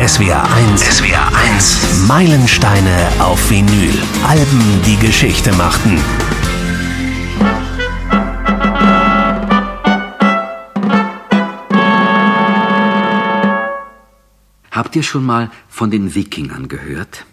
SWR 0.00 0.50
1. 0.50 0.80
SWR 0.80 1.30
1. 1.52 2.06
Meilensteine 2.08 3.12
auf 3.18 3.50
Vinyl. 3.50 3.92
Alben, 4.26 4.80
die 4.86 4.96
Geschichte 4.96 5.52
machten. 5.52 5.98
Habt 14.70 14.96
ihr 14.96 15.02
schon 15.02 15.26
mal 15.26 15.50
von 15.68 15.90
den 15.90 16.14
Wikingern 16.14 16.68
gehört? 16.68 17.26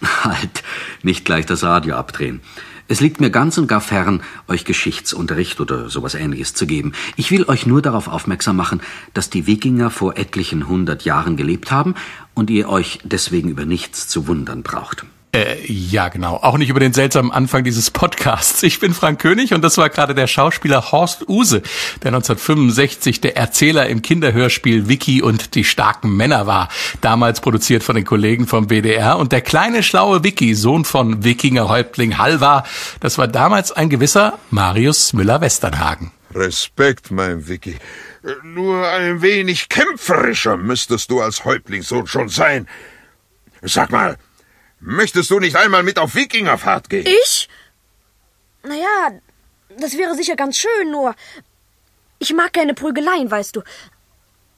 Halt, 0.24 0.62
nicht 1.02 1.26
gleich 1.26 1.44
das 1.44 1.62
Radio 1.62 1.96
abdrehen. 1.96 2.40
Es 2.86 3.00
liegt 3.00 3.18
mir 3.18 3.30
ganz 3.30 3.56
und 3.56 3.66
gar 3.66 3.80
fern, 3.80 4.22
euch 4.46 4.66
Geschichtsunterricht 4.66 5.58
oder 5.60 5.88
sowas 5.88 6.14
ähnliches 6.14 6.52
zu 6.52 6.66
geben. 6.66 6.92
Ich 7.16 7.30
will 7.30 7.44
euch 7.48 7.64
nur 7.64 7.80
darauf 7.80 8.08
aufmerksam 8.08 8.56
machen, 8.56 8.82
dass 9.14 9.30
die 9.30 9.46
Wikinger 9.46 9.90
vor 9.90 10.18
etlichen 10.18 10.68
hundert 10.68 11.04
Jahren 11.04 11.36
gelebt 11.36 11.70
haben 11.70 11.94
und 12.34 12.50
ihr 12.50 12.68
euch 12.68 12.98
deswegen 13.02 13.48
über 13.48 13.64
nichts 13.64 14.06
zu 14.06 14.26
wundern 14.26 14.62
braucht. 14.62 15.06
Äh, 15.34 15.60
ja, 15.66 16.10
genau. 16.10 16.36
Auch 16.36 16.56
nicht 16.58 16.68
über 16.68 16.78
den 16.78 16.92
seltsamen 16.92 17.32
Anfang 17.32 17.64
dieses 17.64 17.90
Podcasts. 17.90 18.62
Ich 18.62 18.78
bin 18.78 18.94
Frank 18.94 19.20
König 19.20 19.52
und 19.52 19.62
das 19.62 19.76
war 19.78 19.90
gerade 19.90 20.14
der 20.14 20.28
Schauspieler 20.28 20.92
Horst 20.92 21.28
Use, 21.28 21.60
der 22.04 22.12
1965 22.12 23.20
der 23.20 23.36
Erzähler 23.36 23.88
im 23.88 24.00
Kinderhörspiel 24.00 24.88
Vicky 24.88 25.22
und 25.22 25.56
die 25.56 25.64
starken 25.64 26.16
Männer 26.16 26.46
war. 26.46 26.68
Damals 27.00 27.40
produziert 27.40 27.82
von 27.82 27.96
den 27.96 28.04
Kollegen 28.04 28.46
vom 28.46 28.70
WDR. 28.70 29.18
Und 29.18 29.32
der 29.32 29.40
kleine 29.40 29.82
schlaue 29.82 30.22
Vicky, 30.22 30.54
Sohn 30.54 30.84
von 30.84 31.24
Wikingerhäuptling 31.24 32.16
Halvar, 32.16 32.62
das 33.00 33.18
war 33.18 33.26
damals 33.26 33.72
ein 33.72 33.90
gewisser 33.90 34.38
Marius 34.52 35.14
Müller-Westernhagen. 35.14 36.12
Respekt, 36.32 37.10
mein 37.10 37.48
Vicky. 37.48 37.76
Nur 38.44 38.86
ein 38.88 39.20
wenig 39.20 39.68
kämpferischer 39.68 40.56
müsstest 40.56 41.10
du 41.10 41.20
als 41.20 41.44
Häuptlingssohn 41.44 42.06
schon 42.06 42.28
sein. 42.28 42.68
Sag 43.62 43.90
mal, 43.90 44.16
Möchtest 44.86 45.30
du 45.30 45.40
nicht 45.40 45.56
einmal 45.56 45.82
mit 45.82 45.98
auf 45.98 46.14
Wikingerfahrt 46.14 46.90
gehen? 46.90 47.06
Ich? 47.06 47.48
Naja, 48.62 49.18
das 49.78 49.96
wäre 49.96 50.14
sicher 50.14 50.36
ganz 50.36 50.58
schön, 50.58 50.90
nur 50.90 51.14
ich 52.18 52.34
mag 52.34 52.52
keine 52.52 52.74
Prügeleien, 52.74 53.30
weißt 53.30 53.56
du. 53.56 53.62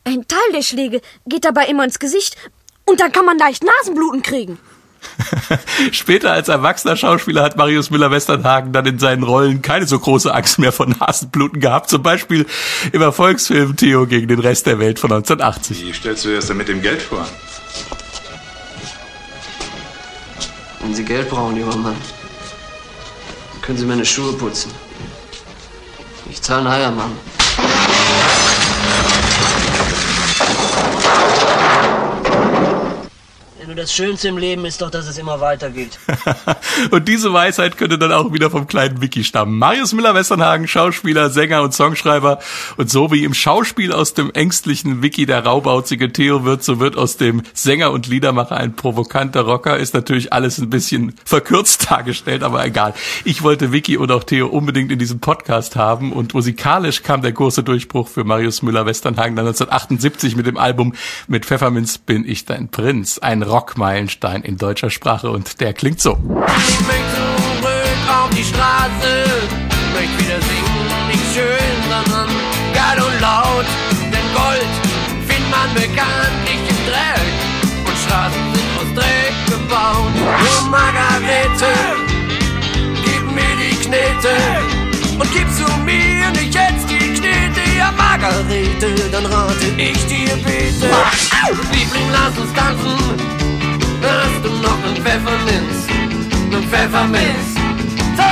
Ein 0.04 0.26
Teil 0.26 0.52
der 0.52 0.62
Schläge 0.62 1.00
geht 1.26 1.44
dabei 1.44 1.66
immer 1.66 1.84
ins 1.84 2.00
Gesicht 2.00 2.36
und 2.84 3.00
dann 3.00 3.12
kann 3.12 3.24
man 3.24 3.38
leicht 3.38 3.64
Nasenbluten 3.64 4.22
kriegen. 4.22 4.58
Später 5.92 6.32
als 6.32 6.48
erwachsener 6.48 6.96
Schauspieler 6.96 7.44
hat 7.44 7.56
Marius 7.56 7.90
Müller-Westernhagen 7.90 8.72
dann 8.72 8.86
in 8.86 8.98
seinen 8.98 9.22
Rollen 9.22 9.62
keine 9.62 9.86
so 9.86 9.98
große 9.98 10.34
Angst 10.34 10.58
mehr 10.58 10.72
von 10.72 10.90
Nasenbluten 10.98 11.60
gehabt. 11.60 11.88
Zum 11.88 12.02
Beispiel 12.02 12.46
im 12.90 13.00
Erfolgsfilm 13.00 13.76
Theo 13.76 14.08
gegen 14.08 14.26
den 14.26 14.40
Rest 14.40 14.66
der 14.66 14.80
Welt 14.80 14.98
von 14.98 15.12
1980. 15.12 15.86
Wie 15.86 15.92
stellst 15.92 16.24
du 16.24 16.30
dir 16.30 16.36
das 16.36 16.46
denn 16.46 16.56
mit 16.56 16.66
dem 16.66 16.82
Geld 16.82 17.00
vor? 17.00 17.26
Wenn 20.80 20.94
Sie 20.94 21.04
Geld 21.04 21.28
brauchen, 21.28 21.56
junger 21.56 21.76
Mann, 21.76 21.96
können 23.62 23.78
Sie 23.78 23.86
meine 23.86 24.04
Schuhe 24.04 24.32
putzen. 24.34 24.72
Ich 26.30 26.40
zahle 26.42 26.60
einen 26.60 26.70
Heiermann. 26.70 27.35
Das 33.76 33.92
Schönste 33.92 34.28
im 34.28 34.38
Leben 34.38 34.64
ist 34.64 34.82
doch, 34.82 34.90
dass 34.90 35.06
es 35.06 35.18
immer 35.18 35.40
weitergeht. 35.40 35.98
und 36.90 37.06
diese 37.08 37.32
Weisheit 37.32 37.76
könnte 37.76 37.98
dann 37.98 38.12
auch 38.12 38.32
wieder 38.32 38.50
vom 38.50 38.66
kleinen 38.66 39.00
Vicky 39.00 39.24
stammen. 39.24 39.58
Marius 39.58 39.92
Müller-Westernhagen, 39.92 40.66
Schauspieler, 40.66 41.30
Sänger 41.30 41.62
und 41.62 41.74
Songschreiber. 41.74 42.38
Und 42.76 42.90
so 42.90 43.12
wie 43.12 43.24
im 43.24 43.34
Schauspiel 43.34 43.92
aus 43.92 44.14
dem 44.14 44.30
ängstlichen 44.32 45.02
Vicky 45.02 45.26
der 45.26 45.44
raubauzige 45.44 46.12
Theo 46.12 46.44
wird, 46.44 46.64
so 46.64 46.80
wird 46.80 46.96
aus 46.96 47.16
dem 47.16 47.42
Sänger 47.52 47.90
und 47.90 48.06
Liedermacher 48.06 48.56
ein 48.56 48.74
provokanter 48.74 49.42
Rocker. 49.42 49.76
Ist 49.76 49.94
natürlich 49.94 50.32
alles 50.32 50.58
ein 50.58 50.70
bisschen 50.70 51.14
verkürzt 51.24 51.90
dargestellt, 51.90 52.42
aber 52.42 52.64
egal. 52.64 52.94
Ich 53.24 53.42
wollte 53.42 53.72
Vicky 53.72 53.96
und 53.96 54.10
auch 54.10 54.24
Theo 54.24 54.48
unbedingt 54.48 54.90
in 54.90 54.98
diesem 54.98 55.20
Podcast 55.20 55.76
haben 55.76 56.12
und 56.12 56.34
musikalisch 56.34 57.02
kam 57.02 57.22
der 57.22 57.32
große 57.32 57.62
Durchbruch 57.62 58.08
für 58.08 58.24
Marius 58.24 58.62
Müller-Westernhagen 58.62 59.36
dann 59.36 59.46
1978 59.46 60.36
mit 60.36 60.46
dem 60.46 60.56
Album 60.56 60.94
Mit 61.28 61.44
Pfefferminz 61.46 61.98
bin 61.98 62.28
ich 62.28 62.44
dein 62.44 62.68
Prinz. 62.68 63.18
Ein 63.18 63.42
Rock 63.42 63.65
Rockmeilenstein 63.66 64.42
in 64.42 64.58
deutscher 64.58 64.90
Sprache 64.90 65.28
und 65.28 65.60
der 65.60 65.72
klingt 65.72 66.00
so. 66.00 66.12
Ich 66.12 66.80
möchte 66.86 67.18
zurück 67.60 68.02
auf 68.06 68.30
die 68.30 68.44
Straße, 68.44 69.26
möchte 69.92 70.18
wieder 70.22 70.40
singen, 70.40 70.86
nicht 71.08 71.26
schön, 71.34 71.76
sondern 71.90 72.28
geil 72.72 73.02
und 73.02 73.20
laut. 73.20 73.66
Denn 73.90 74.26
Gold 74.34 74.70
findet 75.26 75.50
man 75.50 75.68
bekanntlich 75.74 76.62
im 76.70 76.78
Dreck 76.86 77.34
und 77.86 77.96
Straßen 78.06 78.54
sind 78.54 78.70
aus 78.78 78.94
Dreck 78.94 79.34
gebaut. 79.46 80.14
Nur 80.14 80.70
Margarete, 80.70 81.74
gib 83.04 83.24
mir 83.34 83.54
die 83.58 83.74
Knete 83.82 84.36
und 85.18 85.32
gibst 85.32 85.58
du 85.58 85.66
mir 85.82 86.30
nicht 86.30 86.54
jetzt 86.54 86.88
die 86.88 87.14
Knete, 87.18 87.62
ja 87.76 87.90
Margarete, 87.90 88.94
dann 89.10 89.26
rate 89.26 89.66
ich 89.76 90.06
dir 90.06 90.36
bitte. 90.36 90.88
Liebling, 91.72 92.08
lass 92.12 92.38
uns 92.38 92.52
tanzen 92.54 93.45
hast 94.06 94.44
du 94.44 94.50
noch 94.50 94.84
einen 94.84 94.96
Pfefferminz, 94.96 95.86
einen 96.52 96.64
Pfefferminz. 96.68 97.46
So, 98.16 98.30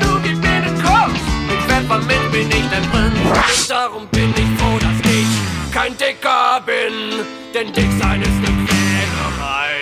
du 0.00 0.20
gib 0.22 0.38
mir 0.38 0.60
den 0.62 0.74
Kuss, 0.82 1.20
mit 1.48 1.60
Pfefferminz 1.66 2.32
bin 2.32 2.48
ich 2.48 2.66
dein 2.70 2.82
Prinz. 2.90 3.18
Und 3.24 3.70
darum 3.70 4.06
bin 4.08 4.30
ich 4.30 4.60
froh, 4.60 4.78
dass 4.78 4.98
ich 5.10 5.26
kein 5.72 5.96
Dicker 5.96 6.60
bin, 6.64 7.24
denn 7.54 7.72
dick 7.72 7.90
sein 8.00 8.22
ist 8.22 8.30
eine 8.30 8.66
Quälerei. 8.66 9.76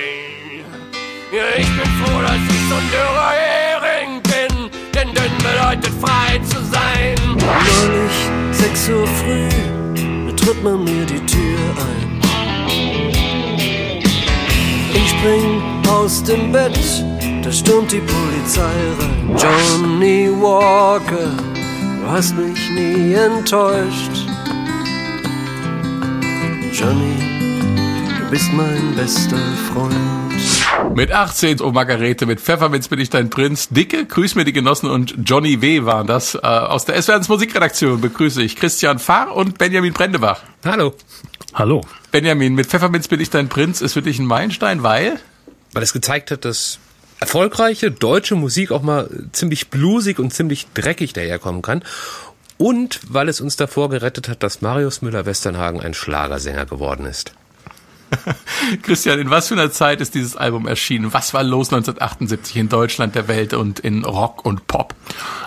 Ja, 1.32 1.44
ich 1.56 1.66
bin 1.66 1.90
froh, 2.00 2.20
dass 2.22 2.42
ich 2.48 2.62
so 2.68 2.74
ein 2.76 2.90
dürrer 2.90 3.32
Hering 3.32 4.22
bin, 4.22 4.70
denn 4.94 5.08
dünn 5.14 5.36
bedeutet 5.38 5.94
frei 6.00 6.38
zu 6.38 6.58
sein. 6.64 7.16
Neulich, 7.26 8.16
6 8.52 8.88
Uhr 8.88 9.06
früh, 9.06 9.48
betritt 10.26 10.62
man 10.62 10.84
mir 10.84 11.04
die 11.06 11.24
Tür 11.26 11.58
ein. 11.78 12.03
Spring 15.24 15.62
aus 15.88 16.22
dem 16.22 16.52
Bett, 16.52 16.78
da 17.42 17.50
stürmt 17.50 17.90
die 17.90 18.00
Polizei 18.00 18.62
rein. 19.00 19.36
Johnny 19.38 20.28
Walker, 20.30 21.30
du 22.00 22.10
hast 22.10 22.36
mich 22.36 22.70
nie 22.70 23.14
enttäuscht. 23.14 24.26
Johnny, 26.72 27.16
du 28.18 28.30
bist 28.30 28.52
mein 28.52 28.94
bester 28.96 29.38
Freund. 29.72 30.94
Mit 30.94 31.10
18, 31.10 31.62
oh 31.62 31.70
Margarete, 31.70 32.26
mit 32.26 32.40
Pfefferminz 32.40 32.88
bin 32.88 33.00
ich 33.00 33.08
dein 33.08 33.30
Prinz. 33.30 33.68
Dicke, 33.70 34.04
grüß 34.04 34.34
mir 34.34 34.44
die 34.44 34.52
Genossen 34.52 34.90
und 34.90 35.14
Johnny 35.24 35.62
W. 35.62 35.86
waren 35.86 36.06
das. 36.06 36.34
Äh, 36.34 36.40
aus 36.40 36.84
der 36.84 37.00
SWRs 37.00 37.28
Musikredaktion 37.28 38.00
begrüße 38.00 38.42
ich 38.42 38.56
Christian 38.56 38.98
Fahr 38.98 39.34
und 39.34 39.56
Benjamin 39.56 39.94
Brendebach. 39.94 40.42
Hallo. 40.66 40.92
Hallo. 41.54 41.82
Benjamin, 42.10 42.56
mit 42.56 42.66
Pfefferminz 42.66 43.06
bin 43.06 43.20
ich 43.20 43.30
dein 43.30 43.48
Prinz 43.48 43.80
ist 43.80 43.92
für 43.92 44.02
dich 44.02 44.18
ein 44.18 44.26
Meilenstein, 44.26 44.82
weil? 44.82 45.20
Weil 45.72 45.84
es 45.84 45.92
gezeigt 45.92 46.32
hat, 46.32 46.44
dass 46.44 46.80
erfolgreiche 47.20 47.92
deutsche 47.92 48.34
Musik 48.34 48.72
auch 48.72 48.82
mal 48.82 49.08
ziemlich 49.30 49.70
blusig 49.70 50.18
und 50.18 50.34
ziemlich 50.34 50.66
dreckig 50.74 51.12
daherkommen 51.12 51.62
kann. 51.62 51.84
Und 52.58 53.00
weil 53.08 53.28
es 53.28 53.40
uns 53.40 53.54
davor 53.54 53.88
gerettet 53.88 54.28
hat, 54.28 54.42
dass 54.42 54.62
Marius 54.62 55.00
Müller-Westernhagen 55.00 55.80
ein 55.80 55.94
Schlagersänger 55.94 56.66
geworden 56.66 57.06
ist. 57.06 57.34
Christian, 58.82 59.20
in 59.20 59.30
was 59.30 59.46
für 59.46 59.54
einer 59.54 59.70
Zeit 59.70 60.00
ist 60.00 60.16
dieses 60.16 60.36
Album 60.36 60.66
erschienen? 60.66 61.12
Was 61.12 61.34
war 61.34 61.44
los 61.44 61.68
1978 61.72 62.56
in 62.56 62.68
Deutschland, 62.68 63.14
der 63.14 63.28
Welt 63.28 63.54
und 63.54 63.78
in 63.78 64.04
Rock 64.04 64.44
und 64.44 64.66
Pop? 64.66 64.96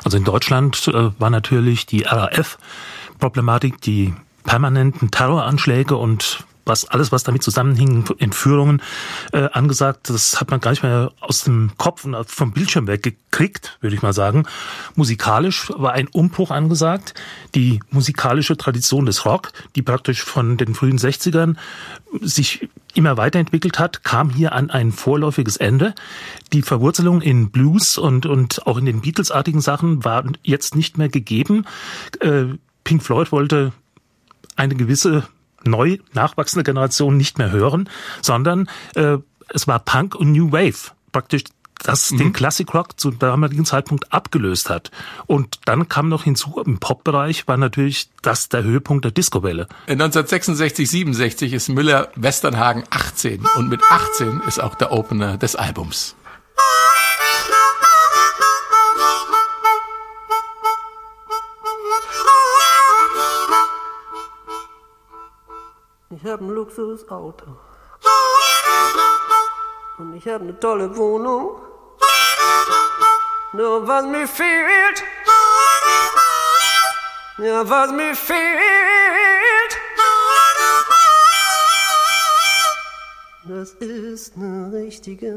Also 0.05 0.15
in 0.15 0.23
Deutschland 0.23 0.87
äh, 0.87 1.11
war 1.19 1.29
natürlich 1.29 1.85
die 1.85 2.03
RAF-Problematik, 2.03 3.81
die 3.81 4.13
permanenten 4.47 5.11
Terroranschläge 5.11 5.95
und 5.95 6.45
was 6.67 6.85
alles, 6.85 7.11
was 7.11 7.23
damit 7.23 7.43
zusammenhing, 7.43 8.05
Entführungen 8.17 8.81
äh, 9.31 9.49
angesagt. 9.51 10.09
Das 10.09 10.39
hat 10.39 10.51
man 10.51 10.59
gar 10.59 10.71
nicht 10.71 10.83
mehr 10.83 11.11
aus 11.19 11.43
dem 11.43 11.71
Kopf 11.77 12.05
und 12.05 12.15
vom 12.29 12.51
Bildschirm 12.51 12.87
weggekriegt, 12.87 13.77
würde 13.81 13.95
ich 13.95 14.01
mal 14.01 14.13
sagen. 14.13 14.45
Musikalisch 14.95 15.71
war 15.75 15.93
ein 15.93 16.07
Umbruch 16.07 16.51
angesagt. 16.51 17.13
Die 17.55 17.79
musikalische 17.89 18.57
Tradition 18.57 19.05
des 19.05 19.25
Rock, 19.25 19.51
die 19.75 19.81
praktisch 19.81 20.23
von 20.23 20.57
den 20.57 20.75
frühen 20.75 20.97
60ern 20.97 21.55
sich 22.21 22.69
immer 22.93 23.17
weiterentwickelt 23.17 23.79
hat, 23.79 24.03
kam 24.03 24.29
hier 24.29 24.53
an 24.53 24.69
ein 24.69 24.91
vorläufiges 24.91 25.57
Ende. 25.57 25.93
Die 26.53 26.61
Verwurzelung 26.61 27.21
in 27.21 27.51
Blues 27.51 27.97
und, 27.97 28.25
und 28.25 28.65
auch 28.65 28.77
in 28.77 28.85
den 28.85 29.01
Beatles-artigen 29.01 29.61
Sachen 29.61 30.03
war 30.03 30.23
jetzt 30.43 30.75
nicht 30.75 30.97
mehr 30.97 31.09
gegeben. 31.09 31.65
Äh, 32.19 32.45
Pink 32.83 33.03
Floyd 33.03 33.31
wollte 33.31 33.73
eine 34.57 34.75
gewisse 34.75 35.27
neu 35.63 35.97
nachwachsende 36.13 36.63
Generation 36.63 37.17
nicht 37.17 37.37
mehr 37.37 37.51
hören, 37.51 37.89
sondern 38.21 38.69
äh, 38.95 39.17
es 39.49 39.67
war 39.67 39.79
Punk 39.79 40.15
und 40.15 40.31
New 40.31 40.51
Wave. 40.51 40.91
Praktisch 41.11 41.43
das 41.83 42.09
den 42.09 42.33
Classic 42.33 42.71
Rock 42.73 42.99
zu 42.99 43.11
damaligen 43.11 43.65
Zeitpunkt 43.65 44.11
abgelöst 44.11 44.69
hat. 44.69 44.91
Und 45.25 45.59
dann 45.65 45.87
kam 45.87 46.09
noch 46.09 46.23
hinzu, 46.23 46.61
im 46.65 46.79
Pop-Bereich 46.79 47.47
war 47.47 47.57
natürlich 47.57 48.09
das 48.21 48.49
der 48.49 48.63
Höhepunkt 48.63 49.05
der 49.05 49.11
Disco-Welle. 49.11 49.67
1966, 49.87 50.89
67 50.89 51.53
ist 51.53 51.69
Müller 51.69 52.09
Westernhagen 52.15 52.83
18 52.89 53.45
und 53.57 53.69
mit 53.69 53.81
18 53.89 54.41
ist 54.47 54.61
auch 54.61 54.75
der 54.75 54.91
Opener 54.91 55.37
des 55.37 55.55
Albums. 55.55 56.15
Ich 66.09 66.23
hab 66.23 66.39
ein 66.39 66.49
Luxusauto. 66.49 67.45
Und 69.97 70.15
ich 70.15 70.25
hab 70.27 70.41
eine 70.41 70.57
tolle 70.57 70.95
Wohnung. 70.95 71.61
Nur 73.51 73.85
was 73.85 74.05
mir 74.05 74.27
fehlt. 74.27 75.03
Ja, 77.39 77.69
was 77.69 77.91
mir 77.91 78.15
fehlt. 78.15 79.77
Das 83.43 83.71
ist 83.73 84.37
eine 84.37 84.71
richtige. 84.71 85.33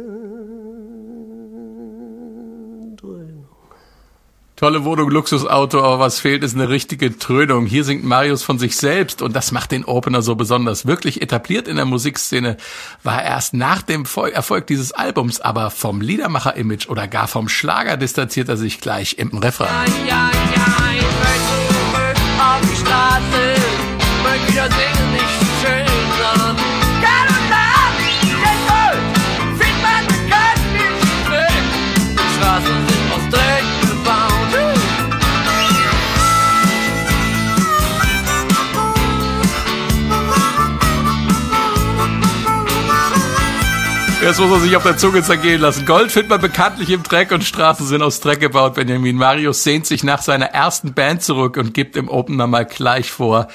Tolle 4.60 4.84
Wohnung, 4.84 5.08
Luxusauto, 5.08 5.82
aber 5.82 6.00
was 6.00 6.20
fehlt, 6.20 6.44
ist 6.44 6.54
eine 6.54 6.68
richtige 6.68 7.18
Trönung. 7.18 7.64
Hier 7.64 7.82
singt 7.82 8.04
Marius 8.04 8.42
von 8.42 8.58
sich 8.58 8.76
selbst 8.76 9.22
und 9.22 9.34
das 9.34 9.52
macht 9.52 9.72
den 9.72 9.86
Opener 9.86 10.20
so 10.20 10.34
besonders. 10.34 10.84
Wirklich 10.84 11.22
etabliert 11.22 11.66
in 11.66 11.76
der 11.76 11.86
Musikszene 11.86 12.58
war 13.02 13.22
er 13.22 13.30
erst 13.30 13.54
nach 13.54 13.80
dem 13.80 14.04
Erfolg 14.30 14.66
dieses 14.66 14.92
Albums, 14.92 15.40
aber 15.40 15.70
vom 15.70 16.02
Liedermacher-Image 16.02 16.90
oder 16.90 17.08
gar 17.08 17.26
vom 17.26 17.48
Schlager 17.48 17.96
distanziert 17.96 18.50
er 18.50 18.58
sich 18.58 18.82
gleich 18.82 19.16
im 19.16 19.30
Refrain. 19.38 19.90
Ja, 20.06 20.30
ja, 20.54 20.68
ich 20.94 21.29
Das 44.30 44.38
muss 44.38 44.48
man 44.48 44.60
sich 44.60 44.76
auf 44.76 44.84
der 44.84 44.96
Zunge 44.96 45.24
zergehen 45.24 45.60
lassen. 45.60 45.84
Gold 45.84 46.12
findet 46.12 46.30
man 46.30 46.40
bekanntlich 46.40 46.88
im 46.90 47.02
Dreck 47.02 47.32
und 47.32 47.42
Straßen 47.42 47.84
sind 47.84 48.00
aus 48.00 48.20
Dreck 48.20 48.38
gebaut. 48.38 48.74
Benjamin 48.74 49.16
Marius 49.16 49.64
sehnt 49.64 49.86
sich 49.86 50.04
nach 50.04 50.22
seiner 50.22 50.46
ersten 50.46 50.94
Band 50.94 51.24
zurück 51.24 51.56
und 51.56 51.74
gibt 51.74 51.96
im 51.96 52.08
Opener 52.08 52.46
mal 52.46 52.64
gleich 52.64 53.10
vor, 53.10 53.48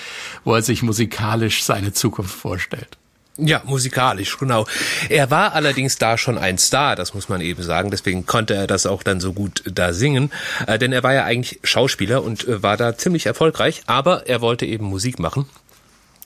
wo 0.43 0.53
er 0.53 0.61
sich 0.61 0.83
musikalisch 0.83 1.63
seine 1.63 1.93
Zukunft 1.93 2.35
vorstellt. 2.35 2.97
Ja, 3.37 3.61
musikalisch, 3.63 4.37
genau. 4.37 4.65
Er 5.07 5.31
war 5.31 5.53
allerdings 5.53 5.97
da 5.97 6.17
schon 6.17 6.37
ein 6.37 6.57
Star, 6.57 6.97
das 6.97 7.13
muss 7.13 7.29
man 7.29 7.39
eben 7.39 7.63
sagen. 7.63 7.89
Deswegen 7.89 8.25
konnte 8.25 8.53
er 8.53 8.67
das 8.67 8.85
auch 8.85 9.01
dann 9.01 9.21
so 9.21 9.31
gut 9.31 9.63
da 9.73 9.93
singen. 9.93 10.29
Äh, 10.67 10.77
denn 10.77 10.91
er 10.91 11.03
war 11.03 11.13
ja 11.13 11.23
eigentlich 11.23 11.61
Schauspieler 11.63 12.21
und 12.21 12.45
äh, 12.49 12.61
war 12.61 12.75
da 12.75 12.97
ziemlich 12.97 13.27
erfolgreich, 13.27 13.83
aber 13.87 14.27
er 14.27 14.41
wollte 14.41 14.65
eben 14.65 14.83
Musik 14.83 15.19
machen. 15.19 15.47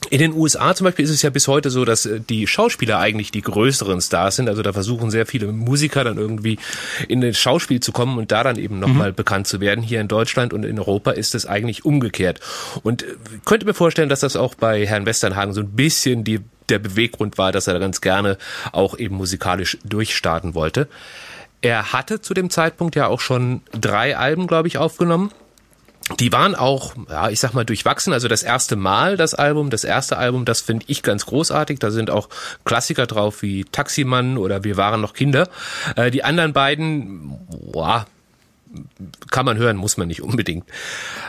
In 0.09 0.19
den 0.19 0.33
USA 0.33 0.73
zum 0.73 0.85
Beispiel 0.85 1.03
ist 1.03 1.11
es 1.11 1.21
ja 1.21 1.29
bis 1.29 1.47
heute 1.47 1.69
so, 1.69 1.83
dass 1.83 2.05
äh, 2.05 2.21
die 2.21 2.47
Schauspieler 2.47 2.99
eigentlich 2.99 3.31
die 3.31 3.41
größeren 3.41 3.99
Stars 4.01 4.37
sind. 4.37 4.47
Also 4.47 4.61
da 4.61 4.71
versuchen 4.71 5.11
sehr 5.11 5.25
viele 5.25 5.51
Musiker 5.51 6.03
dann 6.03 6.17
irgendwie 6.17 6.57
in 7.07 7.21
das 7.21 7.37
Schauspiel 7.37 7.79
zu 7.81 7.91
kommen 7.91 8.17
und 8.17 8.31
da 8.31 8.43
dann 8.43 8.57
eben 8.57 8.79
nochmal 8.79 9.11
mhm. 9.11 9.15
bekannt 9.15 9.47
zu 9.47 9.59
werden. 9.59 9.83
Hier 9.83 9.99
in 9.99 10.07
Deutschland 10.07 10.53
und 10.53 10.63
in 10.63 10.79
Europa 10.79 11.11
ist 11.11 11.35
es 11.35 11.45
eigentlich 11.45 11.83
umgekehrt. 11.85 12.39
Und 12.81 13.03
äh, 13.03 13.15
könnte 13.45 13.65
mir 13.65 13.73
vorstellen, 13.73 14.09
dass 14.09 14.21
das 14.21 14.35
auch 14.35 14.55
bei 14.55 14.85
Herrn 14.85 15.05
Westernhagen 15.05 15.53
so 15.53 15.61
ein 15.61 15.71
bisschen 15.71 16.23
die, 16.23 16.39
der 16.69 16.79
Beweggrund 16.79 17.37
war, 17.37 17.51
dass 17.51 17.67
er 17.67 17.77
ganz 17.79 17.99
gerne 17.99 18.37
auch 18.71 18.97
eben 18.97 19.15
musikalisch 19.15 19.77
durchstarten 19.83 20.55
wollte. 20.55 20.87
Er 21.61 21.91
hatte 21.91 22.21
zu 22.21 22.33
dem 22.33 22.49
Zeitpunkt 22.49 22.95
ja 22.95 23.07
auch 23.07 23.19
schon 23.19 23.61
drei 23.71 24.15
Alben, 24.15 24.47
glaube 24.47 24.69
ich, 24.69 24.77
aufgenommen 24.77 25.31
die 26.17 26.31
waren 26.31 26.55
auch, 26.55 26.95
ja, 27.09 27.29
ich 27.29 27.39
sag 27.39 27.53
mal, 27.53 27.65
durchwachsen. 27.65 28.13
Also 28.13 28.27
das 28.27 28.43
erste 28.43 28.75
Mal 28.75 29.17
das 29.17 29.33
Album, 29.33 29.69
das 29.69 29.83
erste 29.83 30.17
Album, 30.17 30.45
das 30.45 30.61
finde 30.61 30.85
ich 30.87 31.03
ganz 31.03 31.25
großartig. 31.25 31.79
Da 31.79 31.91
sind 31.91 32.09
auch 32.09 32.29
Klassiker 32.65 33.05
drauf 33.05 33.41
wie 33.41 33.65
Taximann 33.65 34.37
oder 34.37 34.63
Wir 34.63 34.77
waren 34.77 35.01
noch 35.01 35.13
Kinder. 35.13 35.49
Äh, 35.95 36.11
die 36.11 36.23
anderen 36.23 36.53
beiden, 36.53 37.37
boah, 37.71 38.07
kann 39.31 39.45
man 39.45 39.57
hören, 39.57 39.77
muss 39.77 39.97
man 39.97 40.07
nicht 40.07 40.21
unbedingt. 40.21 40.65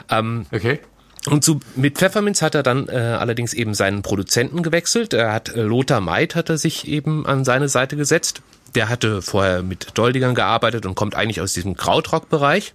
Ähm, 0.09 0.47
okay. 0.53 0.81
Und 1.27 1.45
zu, 1.45 1.61
mit 1.77 1.99
Pfefferminz 1.99 2.41
hat 2.41 2.55
er 2.55 2.63
dann 2.63 2.89
äh, 2.89 2.93
allerdings 2.93 3.53
eben 3.53 3.75
seinen 3.75 4.03
Produzenten 4.03 4.63
gewechselt. 4.63 5.13
Er 5.13 5.33
hat 5.33 5.55
äh, 5.55 5.63
Lothar 5.63 6.01
Meid 6.01 6.35
hat 6.35 6.49
er 6.49 6.57
sich 6.57 6.89
eben 6.89 7.27
an 7.27 7.45
seine 7.45 7.69
Seite 7.69 7.97
gesetzt. 7.97 8.41
Der 8.75 8.89
hatte 8.89 9.21
vorher 9.21 9.63
mit 9.63 9.99
Doldigern 9.99 10.35
gearbeitet 10.35 10.87
und 10.87 10.95
kommt 10.95 11.15
eigentlich 11.15 11.41
aus 11.41 11.53
diesem 11.53 11.77
Krautrock-Bereich 11.77 12.75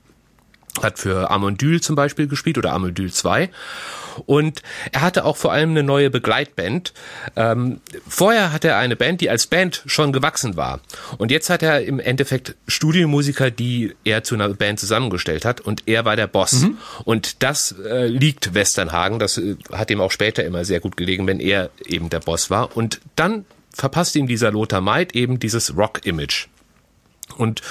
hat 0.82 1.00
für 1.00 1.32
Amondyl 1.32 1.82
zum 1.82 1.96
Beispiel 1.96 2.28
gespielt 2.28 2.58
oder 2.58 2.74
Amondyl 2.74 3.12
2. 3.12 3.50
Und 4.26 4.62
er 4.92 5.02
hatte 5.02 5.26
auch 5.26 5.38
vor 5.38 5.52
allem 5.52 5.72
eine 5.72 5.84
neue 5.84 6.10
Begleitband. 6.10 6.94
Ähm, 7.36 7.82
vorher 8.08 8.52
hatte 8.52 8.70
er 8.70 8.78
eine 8.78 8.96
Band, 8.96 9.22
die 9.22 9.30
als 9.30 9.48
Band 9.48 9.84
schon 9.86 10.14
gewachsen 10.14 10.56
war. 10.56 10.80
Und 11.18 11.32
jetzt 11.32 11.50
hat 11.50 11.64
er 11.64 11.82
im 11.82 12.00
Endeffekt 12.00 12.56
Studiomusiker, 12.68 13.52
die 13.52 13.94
er 14.04 14.24
zu 14.24 14.36
einer 14.36 14.50
Band 14.50 14.80
zusammengestellt 14.80 15.46
hat. 15.46 15.62
Und 15.62 15.84
er 15.86 16.06
war 16.06 16.16
der 16.16 16.28
Boss. 16.28 16.62
Mhm. 16.62 16.78
Und 17.04 17.44
das 17.44 17.76
äh, 17.86 18.08
liegt 18.08 18.54
Westernhagen. 18.54 19.20
Das 19.20 19.38
äh, 19.38 19.58
hat 19.72 19.92
ihm 19.92 20.02
auch 20.02 20.12
später 20.12 20.44
immer 20.44 20.66
sehr 20.66 20.80
gut 20.80 20.98
gelegen, 20.98 21.28
wenn 21.28 21.40
er 21.40 21.70
eben 21.86 22.10
der 22.10 22.20
Boss 22.20 22.50
war. 22.50 22.76
Und 22.76 23.02
dann 23.16 23.46
verpasst 23.74 24.16
ihm 24.16 24.28
dieser 24.28 24.52
Lothar 24.52 24.82
Maid 24.82 25.16
eben 25.16 25.40
dieses 25.40 25.76
Rock-Image. 25.76 26.48
Und 27.38 27.62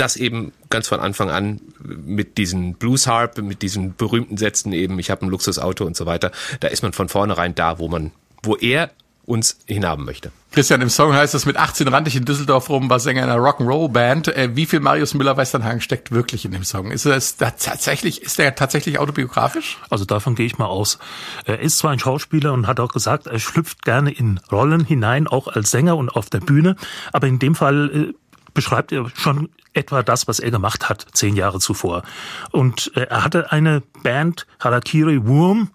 das 0.00 0.16
eben 0.16 0.52
ganz 0.70 0.88
von 0.88 1.00
Anfang 1.00 1.30
an 1.30 1.60
mit 1.78 2.38
diesen 2.38 2.74
Blues 2.74 3.06
Harp, 3.06 3.38
mit 3.38 3.62
diesen 3.62 3.94
berühmten 3.94 4.36
Sätzen 4.36 4.72
eben, 4.72 4.98
ich 4.98 5.10
habe 5.10 5.26
ein 5.26 5.28
Luxusauto 5.28 5.84
und 5.84 5.96
so 5.96 6.06
weiter, 6.06 6.32
da 6.60 6.68
ist 6.68 6.82
man 6.82 6.92
von 6.92 7.08
vornherein 7.08 7.54
da, 7.54 7.78
wo 7.78 7.88
man, 7.88 8.12
wo 8.42 8.56
er 8.56 8.90
uns 9.26 9.58
hinhaben 9.66 10.04
möchte. 10.04 10.32
Christian, 10.50 10.80
im 10.80 10.88
Song 10.90 11.12
heißt 11.14 11.34
es, 11.34 11.46
mit 11.46 11.56
18 11.56 11.86
rannte 11.86 12.08
ich 12.08 12.16
in 12.16 12.24
Düsseldorf 12.24 12.68
rum, 12.68 12.90
war 12.90 12.98
Sänger 12.98 13.22
einer 13.22 13.36
Rock'n'Roll-Band. 13.36 14.28
Äh, 14.28 14.56
wie 14.56 14.66
viel 14.66 14.80
Marius 14.80 15.14
Müller-Westernhagen 15.14 15.80
steckt 15.80 16.10
wirklich 16.10 16.44
in 16.44 16.50
dem 16.50 16.64
Song? 16.64 16.90
Ist 16.90 17.06
da 17.06 17.50
tatsächlich, 17.50 18.22
ist 18.22 18.40
der 18.40 18.56
tatsächlich 18.56 18.98
autobiografisch? 18.98 19.78
Also 19.88 20.04
davon 20.04 20.34
gehe 20.34 20.46
ich 20.46 20.58
mal 20.58 20.66
aus. 20.66 20.98
Er 21.44 21.60
ist 21.60 21.78
zwar 21.78 21.92
ein 21.92 22.00
Schauspieler 22.00 22.52
und 22.52 22.66
hat 22.66 22.80
auch 22.80 22.92
gesagt, 22.92 23.28
er 23.28 23.38
schlüpft 23.38 23.84
gerne 23.84 24.10
in 24.10 24.40
Rollen 24.50 24.84
hinein, 24.84 25.28
auch 25.28 25.46
als 25.46 25.70
Sänger 25.70 25.96
und 25.96 26.08
auf 26.08 26.28
der 26.28 26.40
Bühne. 26.40 26.74
Aber 27.12 27.28
in 27.28 27.38
dem 27.38 27.54
Fall 27.54 28.10
äh, 28.10 28.14
beschreibt 28.54 28.92
er 28.92 29.10
schon 29.14 29.48
etwa 29.72 30.02
das, 30.02 30.26
was 30.28 30.40
er 30.40 30.50
gemacht 30.50 30.88
hat, 30.88 31.06
zehn 31.12 31.36
Jahre 31.36 31.60
zuvor. 31.60 32.02
Und 32.50 32.92
äh, 32.96 33.02
er 33.02 33.24
hatte 33.24 33.52
eine 33.52 33.82
Band, 34.02 34.46
Harakiri 34.58 35.26
Wurm. 35.26 35.70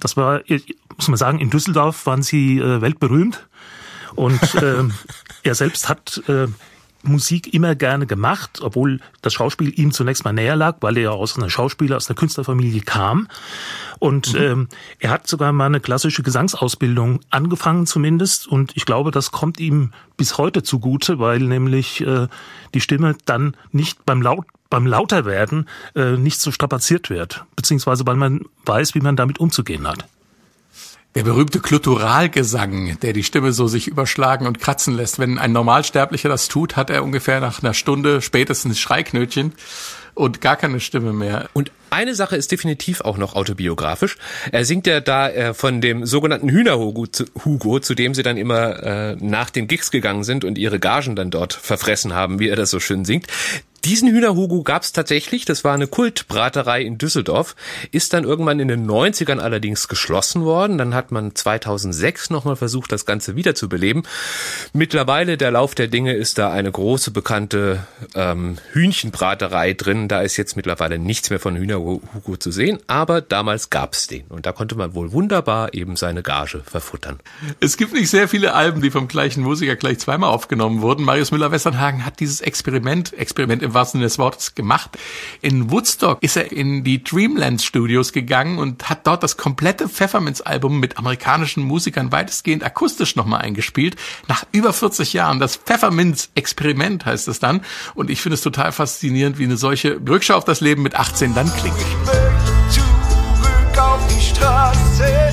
Das 0.00 0.16
war, 0.16 0.40
muss 0.96 1.08
man 1.08 1.16
sagen, 1.16 1.38
in 1.38 1.50
Düsseldorf 1.50 2.06
waren 2.06 2.22
sie 2.22 2.58
äh, 2.58 2.80
weltberühmt. 2.80 3.46
Und 4.14 4.54
äh, 4.54 4.84
er 5.42 5.54
selbst 5.54 5.88
hat 5.88 6.22
äh, 6.28 6.48
Musik 7.08 7.52
immer 7.52 7.74
gerne 7.74 8.06
gemacht, 8.06 8.60
obwohl 8.62 9.00
das 9.22 9.32
Schauspiel 9.32 9.72
ihm 9.78 9.92
zunächst 9.92 10.24
mal 10.24 10.32
näher 10.32 10.56
lag, 10.56 10.76
weil 10.80 10.96
er 10.96 11.02
ja 11.02 11.10
aus 11.10 11.36
einer 11.36 11.50
Schauspieler, 11.50 11.96
aus 11.96 12.08
einer 12.08 12.16
Künstlerfamilie 12.16 12.82
kam. 12.82 13.28
Und 13.98 14.34
mhm. 14.34 14.40
ähm, 14.40 14.68
er 15.00 15.10
hat 15.10 15.26
sogar 15.26 15.52
mal 15.52 15.66
eine 15.66 15.80
klassische 15.80 16.22
Gesangsausbildung 16.22 17.20
angefangen 17.30 17.86
zumindest. 17.86 18.46
Und 18.46 18.76
ich 18.76 18.86
glaube, 18.86 19.10
das 19.10 19.32
kommt 19.32 19.58
ihm 19.60 19.92
bis 20.16 20.38
heute 20.38 20.62
zugute, 20.62 21.18
weil 21.18 21.40
nämlich 21.40 22.00
äh, 22.00 22.28
die 22.74 22.80
Stimme 22.80 23.16
dann 23.24 23.56
nicht 23.72 24.04
beim 24.04 24.22
Laut 24.22 24.46
beim 24.70 24.86
Lauterwerden 24.86 25.66
äh, 25.94 26.18
nicht 26.18 26.40
so 26.40 26.52
strapaziert 26.52 27.08
wird, 27.08 27.44
beziehungsweise 27.56 28.06
weil 28.06 28.16
man 28.16 28.42
weiß, 28.66 28.94
wie 28.94 29.00
man 29.00 29.16
damit 29.16 29.40
umzugehen 29.40 29.88
hat. 29.88 30.06
Der 31.14 31.22
berühmte 31.24 31.60
Klutturalgesang, 31.60 32.98
der 33.00 33.12
die 33.12 33.24
Stimme 33.24 33.52
so 33.52 33.66
sich 33.66 33.88
überschlagen 33.88 34.46
und 34.46 34.60
kratzen 34.60 34.94
lässt. 34.94 35.18
Wenn 35.18 35.38
ein 35.38 35.52
Normalsterblicher 35.52 36.28
das 36.28 36.48
tut, 36.48 36.76
hat 36.76 36.90
er 36.90 37.02
ungefähr 37.02 37.40
nach 37.40 37.62
einer 37.62 37.74
Stunde 37.74 38.20
spätestens 38.20 38.78
Schreiknötchen 38.78 39.52
und 40.18 40.40
gar 40.40 40.56
keine 40.56 40.80
Stimme 40.80 41.12
mehr. 41.12 41.48
Und 41.54 41.72
eine 41.90 42.14
Sache 42.14 42.36
ist 42.36 42.52
definitiv 42.52 43.00
auch 43.00 43.16
noch 43.16 43.34
autobiografisch. 43.34 44.16
Er 44.52 44.64
singt 44.64 44.86
ja 44.86 45.00
da 45.00 45.28
äh, 45.30 45.54
von 45.54 45.80
dem 45.80 46.04
sogenannten 46.04 46.50
Hühnerhugo, 46.50 47.06
zu, 47.06 47.24
Hugo, 47.44 47.80
zu 47.80 47.94
dem 47.94 48.14
sie 48.14 48.22
dann 48.22 48.36
immer 48.36 48.82
äh, 48.82 49.16
nach 49.16 49.50
den 49.50 49.68
Gigs 49.68 49.90
gegangen 49.90 50.24
sind 50.24 50.44
und 50.44 50.58
ihre 50.58 50.80
Gagen 50.80 51.16
dann 51.16 51.30
dort 51.30 51.54
verfressen 51.54 52.14
haben, 52.14 52.40
wie 52.40 52.48
er 52.48 52.56
das 52.56 52.70
so 52.70 52.80
schön 52.80 53.04
singt. 53.04 53.26
Diesen 53.84 54.10
Hühnerhugo 54.10 54.62
gab 54.62 54.82
es 54.82 54.92
tatsächlich, 54.92 55.44
das 55.44 55.62
war 55.62 55.74
eine 55.74 55.86
Kultbraterei 55.86 56.82
in 56.82 56.98
Düsseldorf, 56.98 57.54
ist 57.92 58.12
dann 58.12 58.24
irgendwann 58.24 58.58
in 58.58 58.68
den 58.68 58.90
90ern 58.90 59.38
allerdings 59.38 59.86
geschlossen 59.86 60.44
worden. 60.44 60.78
Dann 60.78 60.94
hat 60.94 61.12
man 61.12 61.34
2006 61.34 62.30
nochmal 62.30 62.56
versucht, 62.56 62.90
das 62.90 63.06
Ganze 63.06 63.36
wiederzubeleben. 63.36 64.02
Mittlerweile, 64.72 65.36
der 65.36 65.52
Lauf 65.52 65.74
der 65.74 65.86
Dinge, 65.86 66.14
ist 66.14 66.38
da 66.38 66.50
eine 66.50 66.72
große 66.72 67.12
bekannte 67.12 67.86
ähm, 68.14 68.58
Hühnchenbraterei 68.72 69.74
drin. 69.74 70.08
Da 70.08 70.22
ist 70.22 70.36
jetzt 70.36 70.56
mittlerweile 70.56 70.98
nichts 70.98 71.30
mehr 71.30 71.38
von 71.38 71.56
Hühnerhugo 71.56 72.36
zu 72.36 72.50
sehen, 72.50 72.78
aber 72.88 73.20
damals 73.20 73.70
gab 73.70 73.92
es 73.92 74.08
den. 74.08 74.24
Und 74.28 74.46
da 74.46 74.52
konnte 74.52 74.74
man 74.74 74.94
wohl 74.94 75.12
wunderbar 75.12 75.72
eben 75.72 75.94
seine 75.94 76.22
Gage 76.22 76.62
verfuttern. 76.64 77.20
Es 77.60 77.76
gibt 77.76 77.92
nicht 77.92 78.10
sehr 78.10 78.28
viele 78.28 78.54
Alben, 78.54 78.82
die 78.82 78.90
vom 78.90 79.06
gleichen 79.06 79.42
Musiker 79.42 79.76
gleich 79.76 80.00
zweimal 80.00 80.30
aufgenommen 80.30 80.82
wurden. 80.82 81.04
Marius 81.04 81.30
Müller-Westernhagen 81.30 82.04
hat 82.04 82.18
dieses 82.18 82.40
Experiment, 82.40 83.12
Experiment 83.12 83.62
im 83.68 83.74
wahrsten 83.74 83.98
Sinne 83.98 84.06
des 84.06 84.18
Wortes 84.18 84.54
gemacht. 84.54 84.98
In 85.40 85.70
Woodstock 85.70 86.22
ist 86.22 86.36
er 86.36 86.50
in 86.52 86.84
die 86.84 87.02
Dreamland 87.02 87.62
Studios 87.62 88.12
gegangen 88.12 88.58
und 88.58 88.88
hat 88.88 89.06
dort 89.06 89.22
das 89.22 89.36
komplette 89.36 89.88
Pfefferminz-Album 89.88 90.80
mit 90.80 90.98
amerikanischen 90.98 91.62
Musikern 91.62 92.12
weitestgehend 92.12 92.64
akustisch 92.64 93.16
nochmal 93.16 93.42
eingespielt. 93.42 93.96
Nach 94.26 94.44
über 94.52 94.72
40 94.72 95.12
Jahren. 95.12 95.38
Das 95.38 95.56
Pfefferminz-Experiment 95.56 97.06
heißt 97.06 97.28
es 97.28 97.38
dann. 97.38 97.60
Und 97.94 98.10
ich 98.10 98.20
finde 98.20 98.34
es 98.34 98.42
total 98.42 98.72
faszinierend, 98.72 99.38
wie 99.38 99.44
eine 99.44 99.56
solche 99.56 100.00
Rückschau 100.06 100.36
auf 100.36 100.44
das 100.44 100.60
Leben 100.60 100.82
mit 100.82 100.94
18 100.94 101.34
dann 101.34 101.52
klingt. 101.56 101.76
Zurück 102.70 103.78
auf 103.78 104.00
die 104.08 104.22
Straße, 104.22 105.27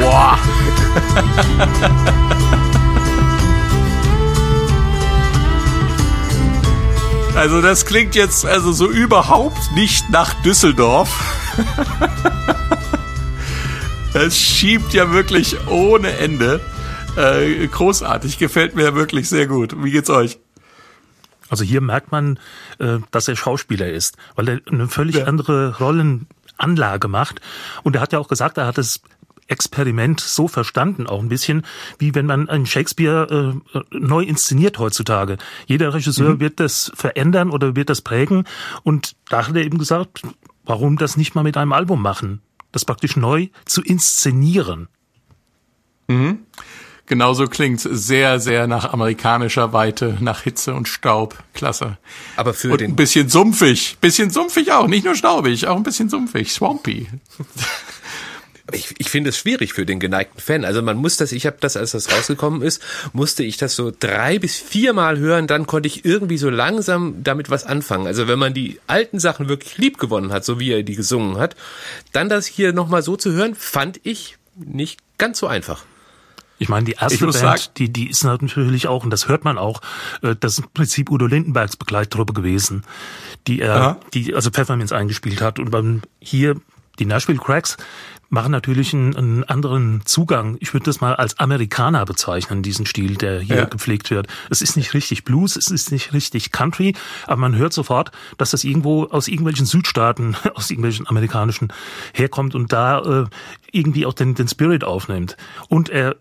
Boah. 0.00 0.38
Also 7.38 7.62
das 7.62 7.86
klingt 7.86 8.16
jetzt 8.16 8.44
also 8.44 8.72
so 8.72 8.90
überhaupt 8.90 9.70
nicht 9.76 10.10
nach 10.10 10.34
Düsseldorf. 10.42 11.08
Es 14.14 14.36
schiebt 14.36 14.94
ja 14.94 15.12
wirklich 15.12 15.56
ohne 15.68 16.10
Ende. 16.18 16.60
Äh, 17.16 17.68
großartig, 17.68 18.38
gefällt 18.38 18.74
mir 18.74 18.94
wirklich 18.96 19.28
sehr 19.28 19.46
gut. 19.46 19.84
Wie 19.84 19.92
geht's 19.92 20.10
euch? 20.10 20.40
Also 21.48 21.62
hier 21.62 21.80
merkt 21.80 22.10
man, 22.10 22.40
äh, 22.78 22.98
dass 23.10 23.28
er 23.28 23.36
Schauspieler 23.36 23.88
ist, 23.88 24.16
weil 24.34 24.48
er 24.48 24.60
eine 24.66 24.88
völlig 24.88 25.16
ja. 25.16 25.24
andere 25.26 25.78
Rollenanlage 25.78 27.06
macht. 27.06 27.40
Und 27.84 27.94
er 27.94 28.02
hat 28.02 28.12
ja 28.12 28.18
auch 28.18 28.28
gesagt, 28.28 28.58
er 28.58 28.66
hat 28.66 28.78
das 28.78 29.00
Experiment 29.48 30.20
so 30.20 30.46
verstanden, 30.46 31.06
auch 31.06 31.20
ein 31.20 31.28
bisschen, 31.28 31.64
wie 31.98 32.14
wenn 32.14 32.26
man 32.26 32.48
einen 32.48 32.66
Shakespeare 32.66 33.60
äh, 33.74 33.80
neu 33.90 34.22
inszeniert 34.22 34.78
heutzutage. 34.78 35.38
Jeder 35.66 35.92
Regisseur 35.94 36.34
mhm. 36.34 36.40
wird 36.40 36.60
das 36.60 36.92
verändern 36.94 37.50
oder 37.50 37.74
wird 37.74 37.90
das 37.90 38.02
prägen. 38.02 38.44
Und 38.82 39.16
da 39.28 39.48
hat 39.48 39.56
er 39.56 39.64
eben 39.64 39.78
gesagt, 39.78 40.22
warum 40.64 40.96
das 40.96 41.16
nicht 41.16 41.34
mal 41.34 41.42
mit 41.42 41.56
einem 41.56 41.72
Album 41.72 42.02
machen? 42.02 42.40
Das 42.72 42.84
praktisch 42.84 43.16
neu 43.16 43.48
zu 43.64 43.82
inszenieren. 43.82 44.88
Mhm. 46.08 46.40
Genauso 47.08 47.46
klingt 47.46 47.80
sehr, 47.80 48.38
sehr 48.38 48.66
nach 48.66 48.92
amerikanischer 48.92 49.72
Weite, 49.72 50.18
nach 50.20 50.42
Hitze 50.42 50.74
und 50.74 50.88
Staub. 50.88 51.42
Klasse. 51.54 51.96
Aber 52.36 52.52
für 52.52 52.72
und 52.72 52.82
den 52.82 52.92
ein 52.92 52.96
bisschen 52.96 53.30
sumpfig. 53.30 53.96
Bisschen 54.02 54.28
sumpfig 54.28 54.72
auch. 54.72 54.88
Nicht 54.88 55.06
nur 55.06 55.14
staubig, 55.14 55.66
auch 55.66 55.76
ein 55.76 55.82
bisschen 55.84 56.10
sumpfig. 56.10 56.52
Swampy. 56.52 57.08
ich, 58.72 58.94
ich 58.98 59.08
finde 59.08 59.30
es 59.30 59.38
schwierig 59.38 59.72
für 59.72 59.86
den 59.86 60.00
geneigten 60.00 60.40
Fan. 60.40 60.64
Also 60.64 60.82
man 60.82 60.96
muss 60.96 61.16
das, 61.16 61.32
ich 61.32 61.46
habe 61.46 61.56
das, 61.60 61.76
als 61.76 61.92
das 61.92 62.10
rausgekommen 62.10 62.62
ist, 62.62 62.82
musste 63.12 63.42
ich 63.42 63.56
das 63.56 63.74
so 63.74 63.92
drei 63.98 64.38
bis 64.38 64.56
viermal 64.56 65.18
hören, 65.18 65.46
dann 65.46 65.66
konnte 65.66 65.86
ich 65.86 66.04
irgendwie 66.04 66.38
so 66.38 66.50
langsam 66.50 67.22
damit 67.22 67.50
was 67.50 67.64
anfangen. 67.64 68.06
Also 68.06 68.28
wenn 68.28 68.38
man 68.38 68.54
die 68.54 68.80
alten 68.86 69.18
Sachen 69.18 69.48
wirklich 69.48 69.78
lieb 69.78 69.98
gewonnen 69.98 70.32
hat, 70.32 70.44
so 70.44 70.60
wie 70.60 70.72
er 70.72 70.82
die 70.82 70.96
gesungen 70.96 71.38
hat, 71.38 71.56
dann 72.12 72.28
das 72.28 72.46
hier 72.46 72.72
nochmal 72.72 73.02
so 73.02 73.16
zu 73.16 73.32
hören, 73.32 73.54
fand 73.54 74.00
ich 74.02 74.36
nicht 74.56 75.00
ganz 75.18 75.38
so 75.38 75.46
einfach. 75.46 75.84
Ich 76.60 76.68
meine, 76.68 76.84
die 76.84 76.92
erste 76.92 77.18
Band, 77.18 77.34
sagen, 77.34 77.62
die, 77.76 77.92
die 77.92 78.10
ist 78.10 78.24
natürlich 78.24 78.88
auch, 78.88 79.04
und 79.04 79.10
das 79.10 79.28
hört 79.28 79.44
man 79.44 79.58
auch, 79.58 79.80
äh, 80.22 80.34
das 80.38 80.54
ist 80.54 80.64
im 80.64 80.70
Prinzip 80.74 81.10
Udo 81.10 81.26
Lindenbergs 81.26 81.76
Begleittruppe 81.76 82.32
gewesen, 82.32 82.84
die 83.46 83.60
er, 83.60 83.76
Aha. 83.76 84.00
die 84.12 84.34
also 84.34 84.50
Pfefferminz 84.50 84.90
eingespielt 84.90 85.40
hat. 85.40 85.60
Und 85.60 85.70
beim 85.70 86.02
hier 86.20 86.56
die 86.98 87.06
Nashville 87.06 87.38
Cracks 87.38 87.76
machen 88.28 88.52
natürlich 88.52 88.92
einen, 88.92 89.16
einen 89.16 89.44
anderen 89.44 90.02
Zugang. 90.04 90.56
Ich 90.60 90.74
würde 90.74 90.84
das 90.84 91.00
mal 91.00 91.16
als 91.16 91.38
Amerikaner 91.38 92.04
bezeichnen, 92.04 92.62
diesen 92.62 92.86
Stil, 92.86 93.16
der 93.16 93.40
hier 93.40 93.56
ja. 93.56 93.64
gepflegt 93.64 94.10
wird. 94.10 94.26
Es 94.50 94.62
ist 94.62 94.76
nicht 94.76 94.94
richtig 94.94 95.24
Blues, 95.24 95.56
es 95.56 95.70
ist 95.70 95.90
nicht 95.92 96.12
richtig 96.12 96.52
Country, 96.52 96.94
aber 97.26 97.40
man 97.40 97.56
hört 97.56 97.72
sofort, 97.72 98.12
dass 98.36 98.50
das 98.50 98.64
irgendwo 98.64 99.04
aus 99.04 99.28
irgendwelchen 99.28 99.66
Südstaaten, 99.66 100.36
aus 100.54 100.70
irgendwelchen 100.70 101.06
amerikanischen 101.06 101.72
herkommt 102.12 102.54
und 102.54 102.72
da 102.72 103.22
äh, 103.22 103.24
irgendwie 103.72 104.06
auch 104.06 104.14
den, 104.14 104.34
den 104.34 104.48
Spirit 104.48 104.84
aufnimmt. 104.84 105.36
Und 105.68 105.88
er 105.88 106.16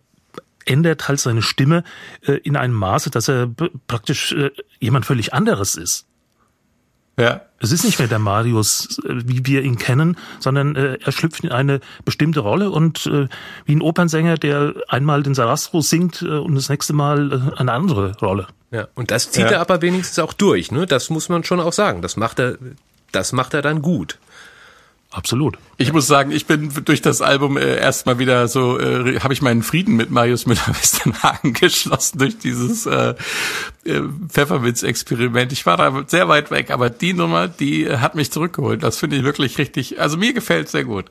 ändert 0.65 1.07
halt 1.07 1.19
seine 1.19 1.41
Stimme 1.41 1.83
äh, 2.25 2.33
in 2.33 2.55
einem 2.55 2.75
Maße, 2.75 3.09
dass 3.09 3.27
er 3.27 3.49
praktisch 3.87 4.33
äh, 4.33 4.51
jemand 4.79 5.05
völlig 5.05 5.33
anderes 5.33 5.75
ist. 5.75 6.06
Ja. 7.19 7.41
Es 7.59 7.71
ist 7.71 7.83
nicht 7.83 7.97
mehr 7.97 8.07
der 8.07 8.19
Marius, 8.19 8.99
äh, 8.99 9.15
wie 9.25 9.45
wir 9.45 9.63
ihn 9.63 9.77
kennen, 9.77 10.17
sondern 10.39 10.75
äh, 10.75 10.99
er 11.03 11.11
schlüpft 11.11 11.43
in 11.43 11.51
eine 11.51 11.79
bestimmte 12.05 12.41
Rolle 12.41 12.69
und 12.69 13.07
äh, 13.07 13.27
wie 13.65 13.75
ein 13.75 13.81
Opernsänger, 13.81 14.37
der 14.37 14.75
einmal 14.87 15.23
den 15.23 15.33
Sarastro 15.33 15.81
singt 15.81 16.21
äh, 16.21 16.27
und 16.27 16.53
das 16.53 16.69
nächste 16.69 16.93
Mal 16.93 17.51
äh, 17.55 17.59
eine 17.59 17.71
andere 17.71 18.15
Rolle. 18.19 18.47
Ja, 18.69 18.87
und 18.93 19.09
das 19.09 19.31
zieht 19.31 19.45
ja. 19.45 19.51
er 19.51 19.61
aber 19.61 19.81
wenigstens 19.81 20.19
auch 20.19 20.33
durch, 20.33 20.71
ne? 20.71 20.85
Das 20.85 21.09
muss 21.09 21.29
man 21.29 21.43
schon 21.43 21.59
auch 21.59 21.73
sagen. 21.73 22.01
Das 22.01 22.17
macht 22.17 22.37
er, 22.37 22.57
das 23.11 23.31
macht 23.31 23.55
er 23.55 23.63
dann 23.63 23.81
gut. 23.81 24.19
Absolut. 25.17 25.57
Ich 25.77 25.91
muss 25.91 26.05
sagen, 26.05 26.31
ich 26.31 26.45
bin 26.45 26.71
durch 26.85 27.01
das 27.01 27.23
Album 27.23 27.57
äh, 27.57 27.77
erstmal 27.77 28.19
wieder 28.19 28.47
so, 28.47 28.79
äh, 28.79 29.19
habe 29.19 29.33
ich 29.33 29.41
meinen 29.41 29.63
Frieden 29.63 29.95
mit 29.95 30.11
Marius 30.11 30.45
Müller-Westernhagen 30.45 31.53
geschlossen 31.59 32.19
durch 32.19 32.37
dieses 32.37 32.85
äh, 32.85 33.15
äh, 33.83 34.01
Pfefferwitz-Experiment. 34.27 35.51
Ich 35.53 35.65
war 35.65 35.75
da 35.75 36.03
sehr 36.05 36.27
weit 36.27 36.51
weg, 36.51 36.69
aber 36.69 36.91
die 36.91 37.13
Nummer, 37.13 37.47
die 37.47 37.89
hat 37.89 38.13
mich 38.13 38.31
zurückgeholt. 38.31 38.83
Das 38.83 38.99
finde 38.99 39.15
ich 39.15 39.23
wirklich 39.23 39.57
richtig, 39.57 39.99
also 39.99 40.17
mir 40.17 40.33
gefällt 40.33 40.69
sehr 40.69 40.83
gut. 40.83 41.05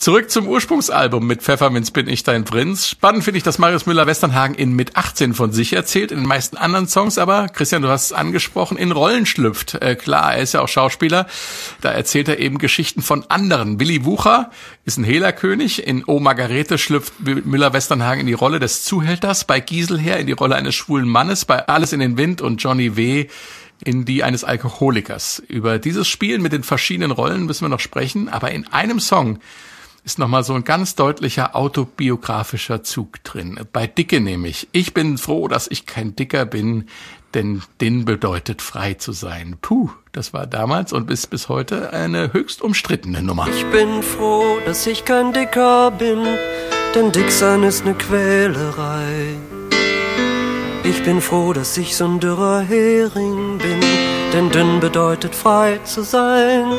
Zurück 0.00 0.30
zum 0.30 0.48
Ursprungsalbum 0.48 1.26
mit 1.26 1.42
Pfefferminz 1.42 1.90
bin 1.90 2.08
ich 2.08 2.22
dein 2.22 2.44
Prinz. 2.44 2.88
Spannend 2.88 3.22
finde 3.22 3.36
ich, 3.36 3.44
dass 3.44 3.58
Marius 3.58 3.84
Müller-Westernhagen 3.84 4.54
in 4.54 4.72
mit 4.72 4.96
18 4.96 5.34
von 5.34 5.52
sich 5.52 5.74
erzählt, 5.74 6.10
in 6.10 6.20
den 6.20 6.26
meisten 6.26 6.56
anderen 6.56 6.88
Songs 6.88 7.18
aber, 7.18 7.50
Christian, 7.50 7.82
du 7.82 7.88
hast 7.88 8.06
es 8.06 8.12
angesprochen, 8.14 8.78
in 8.78 8.92
Rollen 8.92 9.26
schlüpft. 9.26 9.74
Äh, 9.74 9.96
klar, 9.96 10.36
er 10.36 10.42
ist 10.42 10.54
ja 10.54 10.62
auch 10.62 10.68
Schauspieler. 10.68 11.26
Da 11.82 11.90
erzählt 11.90 12.28
er 12.28 12.38
eben 12.38 12.56
Geschichten 12.56 13.02
von 13.02 13.26
anderen. 13.28 13.78
Willy 13.78 14.06
Wucher 14.06 14.50
ist 14.86 14.96
ein 14.96 15.04
Hehlerkönig. 15.04 15.86
In 15.86 16.02
O 16.06 16.18
Margarete 16.18 16.78
schlüpft 16.78 17.12
Müller-Westernhagen 17.20 18.22
in 18.22 18.26
die 18.26 18.32
Rolle 18.32 18.58
des 18.58 18.84
Zuhälters, 18.84 19.44
bei 19.44 19.60
Gieselher 19.60 20.18
in 20.18 20.26
die 20.26 20.32
Rolle 20.32 20.56
eines 20.56 20.74
schwulen 20.74 21.10
Mannes, 21.10 21.44
bei 21.44 21.68
Alles 21.68 21.92
in 21.92 22.00
den 22.00 22.16
Wind 22.16 22.40
und 22.40 22.62
Johnny 22.62 22.96
W 22.96 23.26
in 23.84 24.06
die 24.06 24.24
eines 24.24 24.44
Alkoholikers. 24.44 25.42
Über 25.46 25.78
dieses 25.78 26.08
Spielen 26.08 26.40
mit 26.40 26.52
den 26.52 26.62
verschiedenen 26.62 27.10
Rollen 27.10 27.44
müssen 27.44 27.66
wir 27.66 27.68
noch 27.68 27.80
sprechen, 27.80 28.30
aber 28.30 28.50
in 28.50 28.66
einem 28.68 28.98
Song 28.98 29.40
ist 30.04 30.18
nochmal 30.18 30.44
so 30.44 30.54
ein 30.54 30.64
ganz 30.64 30.94
deutlicher 30.94 31.54
autobiografischer 31.54 32.82
Zug 32.82 33.22
drin. 33.24 33.60
Bei 33.72 33.86
Dicke 33.86 34.20
nämlich. 34.20 34.68
Ich 34.72 34.94
bin 34.94 35.18
froh, 35.18 35.48
dass 35.48 35.68
ich 35.68 35.86
kein 35.86 36.16
Dicker 36.16 36.46
bin, 36.46 36.88
denn 37.34 37.62
Din 37.80 38.04
bedeutet 38.04 38.62
frei 38.62 38.94
zu 38.94 39.12
sein. 39.12 39.56
Puh, 39.60 39.90
das 40.12 40.32
war 40.32 40.46
damals 40.46 40.92
und 40.92 41.06
bis 41.06 41.26
bis 41.26 41.48
heute 41.48 41.92
eine 41.92 42.32
höchst 42.32 42.62
umstrittene 42.62 43.22
Nummer. 43.22 43.46
Ich 43.48 43.66
bin 43.66 44.02
froh, 44.02 44.58
dass 44.64 44.86
ich 44.86 45.04
kein 45.04 45.32
Dicker 45.32 45.90
bin, 45.92 46.26
denn 46.94 47.12
Dicksein 47.12 47.62
ist 47.62 47.84
ne 47.84 47.94
Quälerei. 47.94 49.36
Ich 50.82 51.02
bin 51.04 51.20
froh, 51.20 51.52
dass 51.52 51.76
ich 51.76 51.96
so 51.96 52.06
ein 52.06 52.20
dürrer 52.20 52.60
Hering 52.60 53.58
bin, 53.58 53.80
denn 54.32 54.50
dünn 54.50 54.80
bedeutet 54.80 55.34
frei 55.34 55.78
zu 55.84 56.02
sein. 56.02 56.72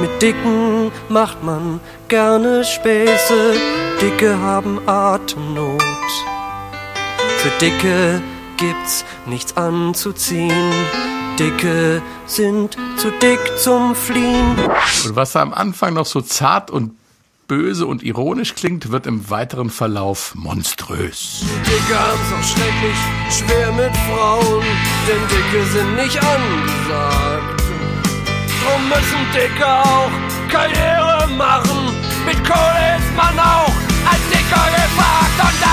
Mit 0.00 0.22
Dicken 0.22 0.92
macht 1.08 1.42
man 1.42 1.80
gerne 2.06 2.64
Späße, 2.64 3.54
Dicke 4.00 4.38
haben 4.38 4.80
Atemnot. 4.86 5.82
Für 7.38 7.50
Dicke 7.60 8.22
gibt's 8.56 9.04
nichts 9.26 9.56
anzuziehen, 9.56 10.72
Dicke 11.38 12.00
sind 12.26 12.76
zu 12.96 13.10
dick 13.22 13.40
zum 13.58 13.94
Fliehen. 13.94 14.56
Und 15.04 15.16
was 15.16 15.34
am 15.34 15.52
Anfang 15.52 15.94
noch 15.94 16.06
so 16.06 16.20
zart 16.20 16.70
und 16.70 16.92
böse 17.48 17.86
und 17.86 18.02
ironisch 18.04 18.54
klingt, 18.54 18.92
wird 18.92 19.06
im 19.06 19.30
weiteren 19.30 19.70
Verlauf 19.70 20.34
monströs. 20.36 21.44
Dicke 21.66 21.98
haben's 21.98 22.32
auch 22.32 22.56
schrecklich 22.56 22.98
schwer 23.30 23.72
mit 23.72 23.96
Frauen, 23.96 24.64
denn 25.08 25.22
Dicke 25.28 25.64
sind 25.72 25.96
nicht 25.96 26.18
angesagt. 26.22 27.57
Drum 28.68 28.88
müssen 28.88 29.32
Dicke 29.32 29.66
auch 29.66 30.10
Karriere 30.50 31.26
machen. 31.38 31.96
Mit 32.26 32.36
Kohle 32.44 32.98
ist 32.98 33.16
man 33.16 33.38
auch 33.38 33.72
als 34.10 34.22
Dicker 34.28 34.66
gefragt. 34.76 35.38
Und 35.40 35.67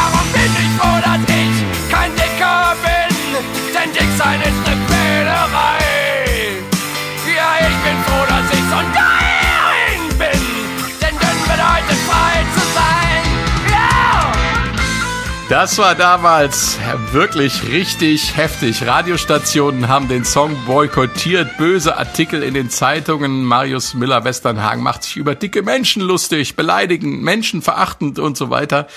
Das 15.56 15.78
war 15.78 15.96
damals 15.96 16.78
wirklich 17.14 17.70
richtig 17.70 18.36
heftig. 18.36 18.86
Radiostationen 18.86 19.88
haben 19.88 20.10
den 20.10 20.26
Song 20.26 20.54
boykottiert, 20.66 21.56
böse 21.58 21.96
Artikel 21.96 22.44
in 22.44 22.54
den 22.54 22.70
Zeitungen. 22.70 23.46
Marius 23.46 23.94
Müller-Westernhagen 23.94 24.84
macht 24.84 25.04
sich 25.04 25.16
über 25.16 25.34
dicke 25.34 25.62
Menschen 25.62 26.02
lustig, 26.02 26.58
beleidigend, 26.58 27.24
menschenverachtend 27.24 28.20
und 28.20 28.36
so 28.36 28.50
weiter. 28.50 28.88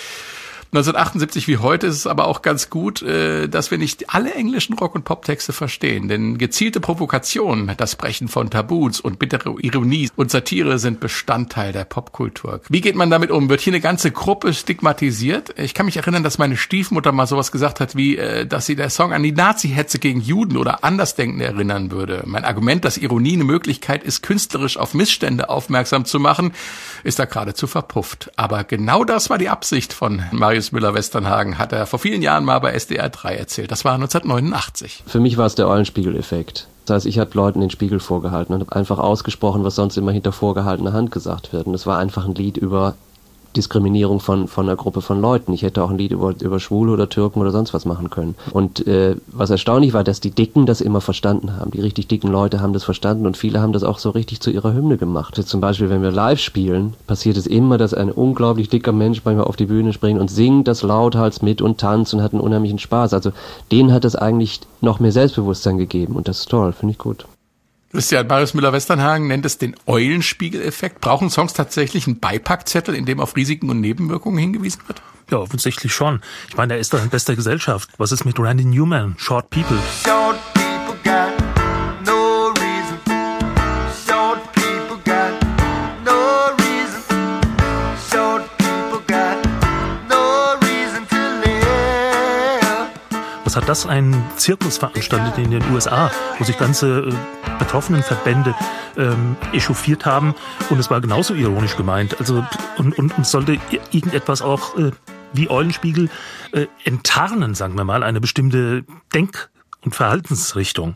1978 0.71 1.49
wie 1.49 1.57
heute 1.57 1.87
ist 1.87 1.97
es 1.97 2.07
aber 2.07 2.27
auch 2.27 2.43
ganz 2.43 2.69
gut, 2.69 3.01
äh, 3.01 3.49
dass 3.49 3.71
wir 3.71 3.79
nicht 3.79 4.15
alle 4.15 4.35
englischen 4.35 4.75
Rock- 4.75 4.95
und 4.95 5.05
Poptexte 5.05 5.55
verstehen. 5.55 6.09
Denn 6.09 6.37
gezielte 6.37 6.79
Provokation, 6.81 7.73
das 7.79 7.97
Brechen 7.97 8.29
von 8.29 8.51
Tabus 8.51 9.01
und 9.01 9.19
bittere 9.19 9.55
Ironie 9.61 10.11
und 10.17 10.31
Satire 10.31 10.79
sind 10.79 11.01
Bestandteil 11.01 11.73
der 11.73 11.85
Popkultur. 11.85 12.61
Wie 12.69 12.83
geht 12.83 12.97
man 12.97 13.09
damit 13.09 13.31
um? 13.31 13.49
Wird 13.49 13.63
hier 13.63 13.73
eine 13.73 13.81
ganze 13.81 14.11
Gruppe 14.11 14.53
stigmatisiert? 14.53 15.59
Ich 15.59 15.73
kann 15.73 15.87
mich 15.87 15.97
erinnern, 15.97 16.23
dass 16.23 16.37
meine 16.37 16.59
Stiefmutter 16.59 17.13
mal 17.13 17.27
sowas 17.27 17.51
gesagt 17.51 17.81
hat, 17.81 17.97
wie, 17.97 18.19
äh, 18.19 18.45
dass 18.45 18.67
sie 18.67 18.77
der 18.77 18.91
Song 18.91 19.15
an 19.15 19.23
die 19.23 19.33
Nazi-Hetze 19.33 19.99
gegen 19.99 20.21
Juden 20.21 20.59
oder 20.59 20.85
Andersdenken 20.85 21.41
erinnern 21.41 21.91
würde. 21.91 22.25
Mein 22.27 22.45
Argument, 22.45 22.85
dass 22.85 22.99
Ironie 22.99 23.35
eine 23.35 23.45
Möglichkeit 23.45 24.05
ist, 24.05 24.23
künstlerisch 24.23 24.77
auf 24.77 24.93
Missstände 24.93 25.49
aufmerksam 25.49 26.05
zu 26.05 26.21
machen, 26.21 26.53
ist 27.05 27.19
da 27.19 27.25
geradezu 27.25 27.67
verpufft. 27.67 28.31
Aber 28.37 28.65
genau 28.65 29.05
das 29.05 29.31
war 29.31 29.39
die 29.39 29.49
Absicht 29.49 29.95
von 29.95 30.23
Marius 30.59 30.73
Müller-Westernhagen, 30.73 31.57
hat 31.59 31.73
er 31.73 31.87
vor 31.87 32.01
vielen 32.01 32.21
Jahren 32.21 32.45
mal 32.45 32.59
bei 32.59 32.73
SDR 32.73 33.09
3 33.09 33.37
erzählt. 33.37 33.71
Das 33.71 33.85
war 33.85 33.95
1989. 33.95 35.05
Für 35.07 35.21
mich 35.21 35.37
war 35.37 35.47
es 35.47 35.55
der 35.55 35.69
Eulenspiegel-Effekt. 35.69 36.67
Das 36.85 36.97
heißt, 36.97 37.07
ich 37.07 37.21
habe 37.21 37.31
Leuten 37.35 37.61
den 37.61 37.71
Spiegel 37.71 38.01
vorgehalten 38.01 38.55
und 38.55 38.63
habe 38.63 38.75
einfach 38.75 38.99
ausgesprochen, 38.99 39.63
was 39.63 39.77
sonst 39.77 39.97
immer 39.97 40.11
hinter 40.11 40.33
vorgehaltener 40.33 40.93
Hand 40.93 41.13
gesagt 41.13 41.53
wird. 41.53 41.69
Und 41.69 41.75
es 41.75 41.87
war 41.87 41.99
einfach 41.99 42.25
ein 42.25 42.35
Lied 42.35 42.57
über 42.57 42.97
Diskriminierung 43.57 44.21
von, 44.21 44.49
von 44.49 44.67
einer 44.67 44.77
Gruppe 44.77 45.01
von 45.01 45.21
Leuten. 45.21 45.53
Ich 45.53 45.63
hätte 45.63 45.83
auch 45.83 45.91
ein 45.91 45.99
Lied 45.99 46.13
über, 46.13 46.35
über 46.41 46.61
Schwule 46.61 46.93
oder 46.93 47.09
Türken 47.09 47.41
oder 47.41 47.51
sonst 47.51 47.75
was 47.75 47.85
machen 47.85 48.11
können. 48.11 48.35
Und 48.53 48.87
äh, 48.87 49.17
was 49.29 49.51
erstaunlich 49.51 49.93
war, 49.93 50.05
dass 50.05 50.21
die 50.21 50.31
Dicken 50.31 50.67
das 50.67 50.81
immer 50.81 51.01
verstanden 51.01 51.57
haben. 51.57 51.71
Die 51.71 51.81
richtig 51.81 52.09
dicken 52.09 52.29
Leute 52.29 52.61
haben 52.61 52.73
das 52.73 52.85
verstanden 52.85 53.27
und 53.27 53.37
viele 53.37 53.61
haben 53.61 53.73
das 53.73 53.83
auch 53.83 53.99
so 53.99 54.11
richtig 54.11 54.41
zu 54.41 54.51
ihrer 54.51 54.73
Hymne 54.75 54.97
gemacht. 54.97 55.39
Jetzt 55.39 55.49
zum 55.49 55.61
Beispiel, 55.61 55.91
wenn 55.91 56.03
wir 56.03 56.11
live 56.11 56.41
spielen, 56.41 56.95
passiert 57.07 57.37
es 57.37 57.47
immer, 57.47 57.79
dass 57.79 57.95
ein 57.95 58.11
unglaublich 58.11 58.69
dicker 58.69 58.93
Mensch 58.93 59.23
manchmal 59.25 59.47
auf 59.47 59.57
die 59.57 59.67
Bühne 59.67 59.93
springt 59.93 60.21
und 60.21 60.31
singt 60.31 60.69
das 60.69 60.83
lauthals 60.83 61.43
mit 61.43 61.63
und 61.63 61.79
tanzt 61.79 62.15
und 62.15 62.23
hat 62.23 62.33
einen 62.33 62.43
unheimlichen 62.43 62.79
Spaß. 62.79 63.15
Also 63.15 63.33
denen 63.73 63.93
hat 63.93 64.05
das 64.05 64.17
eigentlich 64.17 64.61
noch 64.81 65.01
mehr 65.01 65.13
Selbstbewusstsein 65.13 65.79
gegeben 65.79 66.17
und 66.17 66.29
das 66.29 66.41
ist 66.41 66.51
toll, 66.51 66.73
finde 66.73 66.93
ich 66.93 66.99
gut. 66.99 67.27
Christian 67.91 68.27
Marius 68.27 68.53
Müller-Westernhagen 68.53 69.29
nennt 69.29 69.47
es 69.47 69.57
den 69.57 69.75
Eulenspiegel-Effekt. 69.87 71.01
Brauchen 71.01 71.31
Songs 71.31 71.55
tatsächlich 71.55 72.07
einen 72.07 72.21
Beipackzettel, 72.21 72.95
in 72.95 73.07
dem 73.07 73.19
auf 73.19 73.35
Risiken 73.35 73.71
und 73.71 73.81
Nebenwirkungen 73.81 74.39
hingewiesen 74.39 74.83
wird? 74.87 75.01
Ja, 75.31 75.39
offensichtlich 75.39 75.93
schon. 75.93 76.21
Ich 76.49 76.57
meine, 76.57 76.75
er 76.75 76.81
ist 76.81 76.93
doch 76.93 77.03
in 77.03 77.09
bester 77.09 77.35
Gesellschaft. 77.35 77.91
Was 77.97 78.13
ist 78.13 78.25
mit 78.25 78.39
Randy 78.39 78.65
Newman, 78.65 79.15
Short 79.19 79.49
People? 79.51 79.79
Short 80.05 80.37
people 80.53 80.68
hat 93.59 93.69
das 93.69 93.87
ein 93.87 94.15
Zirkus 94.37 94.79
veranstaltet 94.79 95.37
in 95.37 95.51
den 95.51 95.69
USA, 95.73 96.13
wo 96.39 96.45
sich 96.45 96.57
ganze 96.57 97.09
äh, 97.09 97.13
betroffenen 97.59 98.05
Verbände 98.05 98.55
ähm, 98.97 99.37
echauffiert 99.53 100.07
haben 100.07 100.37
und 100.71 100.79
es 100.79 100.91
war 100.91 101.01
genauso 101.01 101.35
ironisch 101.35 101.77
gemeint. 101.77 102.21
Also 102.21 102.47
und, 102.77 102.97
und, 102.97 103.19
und 103.19 103.27
sollte 103.27 103.59
irgendetwas 103.91 104.43
auch 104.43 104.79
äh, 104.79 104.93
wie 105.33 105.51
Eulenspiegel 105.51 106.09
äh, 106.53 106.67
enttarnen, 106.85 107.57
sagen 107.57 107.77
wir 107.77 107.83
mal, 107.83 108.05
eine 108.05 108.21
bestimmte 108.21 108.85
Denk- 109.13 109.51
und 109.85 109.93
Verhaltensrichtung. 109.93 110.95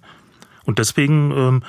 Und 0.65 0.79
deswegen, 0.79 1.33
ähm, 1.33 1.63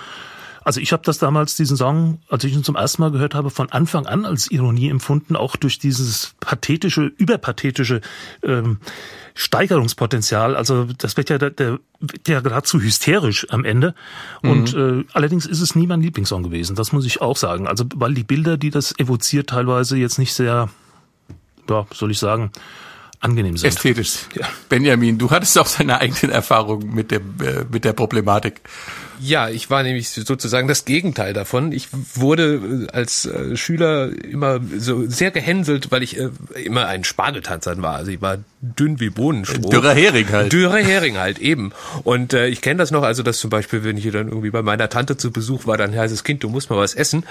also 0.64 0.80
ich 0.80 0.92
habe 0.94 1.04
das 1.04 1.18
damals, 1.18 1.56
diesen 1.56 1.78
Song, 1.78 2.20
als 2.30 2.44
ich 2.44 2.54
ihn 2.54 2.64
zum 2.64 2.76
ersten 2.76 3.02
Mal 3.02 3.12
gehört 3.12 3.36
habe, 3.36 3.50
von 3.50 3.72
Anfang 3.72 4.06
an 4.06 4.26
als 4.26 4.50
Ironie 4.50 4.90
empfunden, 4.90 5.36
auch 5.36 5.56
durch 5.56 5.80
dieses 5.80 6.36
pathetische, 6.40 7.12
überpathetische 7.18 8.02
ähm, 8.44 8.78
Steigerungspotenzial. 9.36 10.56
Also 10.56 10.86
das 10.98 11.18
wird 11.18 11.30
ja, 11.30 11.38
der, 11.38 11.50
der 11.50 11.80
ja 12.28 12.40
geradezu 12.40 12.80
hysterisch 12.80 13.48
am 13.50 13.66
Ende. 13.66 13.96
Und 14.42 14.74
äh, 14.74 15.04
allerdings 15.14 15.46
ist 15.46 15.62
es 15.62 15.76
nie 15.76 15.88
mein 15.88 16.02
Lieblingssong 16.02 16.44
gewesen, 16.44 16.76
das 16.76 16.92
muss 16.92 17.06
ich 17.06 17.22
auch 17.22 17.38
sagen. 17.38 17.68
Also 17.68 17.86
weil 17.96 18.14
die 18.14 18.24
Bilder, 18.24 18.58
die 18.58 18.70
das 18.70 18.98
evoziert, 18.98 19.50
teilweise 19.50 19.98
jetzt 19.98 20.20
nicht 20.20 20.34
sehr, 20.34 20.70
ja, 21.70 21.88
soll 21.94 22.12
ich 22.12 22.20
sagen, 22.20 22.52
angenehm 23.20 23.58
sind. 23.58 23.70
Ästhetisch. 23.70 24.28
Ja. 24.36 24.48
Benjamin, 24.70 25.18
du 25.18 25.32
hattest 25.32 25.58
auch 25.58 25.70
deine 25.70 26.00
eigenen 26.00 26.32
Erfahrungen 26.32 26.94
mit, 26.94 27.12
dem, 27.12 27.36
äh, 27.42 27.66
mit 27.72 27.86
der 27.86 27.94
Problematik. 27.94 28.62
Ja, 29.20 29.50
ich 29.50 29.70
war 29.70 29.84
nämlich 29.84 30.10
sozusagen 30.10 30.68
das 30.68 30.86
Gegenteil 30.86 31.34
davon. 31.34 31.72
Ich 31.72 31.88
wurde 32.16 32.88
äh, 32.90 32.92
als 32.92 33.26
äh, 33.26 33.56
Schüler 33.56 34.12
immer 34.24 34.60
so 34.78 35.08
sehr 35.08 35.32
gehänselt, 35.32 35.92
weil 35.92 36.04
ich 36.04 36.20
äh, 36.20 36.30
immer 36.64 36.88
ein 36.88 37.04
Spargeltanzer 37.04 37.82
war. 37.82 37.96
Also 37.96 38.12
ich 38.12 38.22
war 38.22 38.38
dünn 38.62 39.00
wie 39.00 39.10
Bohnenstroh. 39.10 39.70
Dürrer 39.70 39.94
Hering 39.94 40.30
halt. 40.32 40.54
Dürrer 40.54 40.78
Hering 40.78 41.18
halt, 41.18 41.40
eben. 41.40 41.72
Und 42.04 42.34
äh, 42.34 42.48
ich 42.48 42.62
kenne 42.62 42.78
das 42.78 42.92
noch, 42.92 43.04
also 43.04 43.24
dass 43.24 43.40
zum 43.40 43.50
Beispiel, 43.50 43.84
wenn 43.84 43.98
ich 43.98 44.06
dann 44.12 44.28
irgendwie 44.28 44.52
bei 44.52 44.62
meiner 44.62 44.90
Tante 44.90 45.18
zu 45.18 45.32
Besuch 45.32 45.68
war, 45.68 45.78
dann 45.78 45.96
heißt 45.96 46.14
es, 46.14 46.24
Kind, 46.24 46.44
du 46.44 46.50
musst 46.50 46.70
mal 46.70 46.78
was 46.78 46.94
essen. 46.94 47.26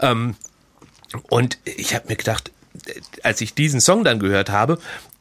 Ähm, 0.00 0.34
und 1.28 1.58
ich 1.64 1.94
habe 1.94 2.08
mir 2.08 2.16
gedacht, 2.16 2.50
als 3.22 3.40
ich 3.40 3.54
diesen 3.54 3.80
Song 3.80 4.04
dann 4.04 4.18
gehört 4.18 4.50
habe, 4.50 4.78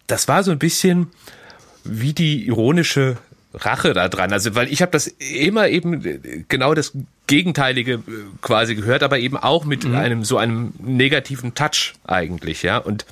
das 0.07 0.27
war 0.27 0.43
so 0.43 0.51
ein 0.51 0.59
bisschen 0.59 1.11
wie 1.83 2.13
die 2.13 2.47
ironische 2.47 3.17
Rache 3.53 3.93
da 3.93 4.09
dran. 4.09 4.33
Also, 4.33 4.55
weil 4.55 4.71
ich 4.71 4.81
habe 4.81 4.91
das 4.91 5.07
immer 5.07 5.67
eben 5.67 6.45
genau 6.47 6.73
das 6.73 6.93
Gegenteilige 7.27 8.01
quasi 8.41 8.75
gehört, 8.75 9.03
aber 9.03 9.19
eben 9.19 9.37
auch 9.37 9.65
mit 9.65 9.85
mhm. 9.85 9.95
einem 9.95 10.23
so 10.23 10.37
einem 10.37 10.73
negativen 10.79 11.53
Touch 11.53 11.93
eigentlich, 12.05 12.63
ja. 12.63 12.77
Und 12.77 13.05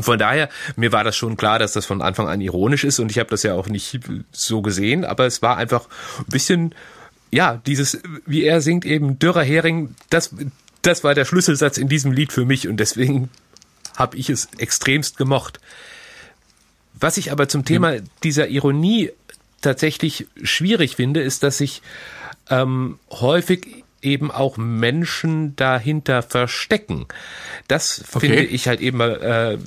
von 0.00 0.18
daher, 0.18 0.48
mir 0.76 0.92
war 0.92 1.02
das 1.02 1.16
schon 1.16 1.36
klar, 1.36 1.58
dass 1.58 1.72
das 1.72 1.86
von 1.86 2.02
Anfang 2.02 2.28
an 2.28 2.40
ironisch 2.40 2.84
ist 2.84 2.98
und 2.98 3.10
ich 3.10 3.18
habe 3.18 3.30
das 3.30 3.42
ja 3.42 3.54
auch 3.54 3.68
nicht 3.68 4.00
so 4.32 4.60
gesehen, 4.60 5.04
aber 5.04 5.26
es 5.26 5.40
war 5.40 5.56
einfach 5.56 5.88
ein 6.18 6.26
bisschen, 6.26 6.74
ja, 7.30 7.60
dieses, 7.66 7.98
wie 8.26 8.44
er 8.44 8.60
singt 8.60 8.84
eben, 8.84 9.18
dürrer 9.18 9.42
Hering, 9.42 9.94
das, 10.10 10.34
das 10.82 11.04
war 11.04 11.14
der 11.14 11.24
Schlüsselsatz 11.24 11.78
in 11.78 11.88
diesem 11.88 12.12
Lied 12.12 12.32
für 12.32 12.44
mich 12.44 12.68
und 12.68 12.76
deswegen 12.78 13.30
habe 13.96 14.16
ich 14.18 14.28
es 14.28 14.48
extremst 14.58 15.16
gemocht. 15.16 15.58
Was 17.00 17.16
ich 17.16 17.32
aber 17.32 17.48
zum 17.48 17.64
Thema 17.64 17.96
dieser 18.22 18.48
Ironie 18.48 19.10
tatsächlich 19.60 20.26
schwierig 20.42 20.96
finde, 20.96 21.20
ist, 21.20 21.42
dass 21.42 21.58
sich 21.58 21.82
ähm, 22.50 22.98
häufig 23.10 23.84
eben 24.00 24.30
auch 24.30 24.56
Menschen 24.56 25.56
dahinter 25.56 26.22
verstecken. 26.22 27.06
Das 27.66 28.04
okay. 28.12 28.26
finde 28.26 28.44
ich 28.44 28.68
halt 28.68 28.80
eben 28.80 29.00
äh, 29.00 29.58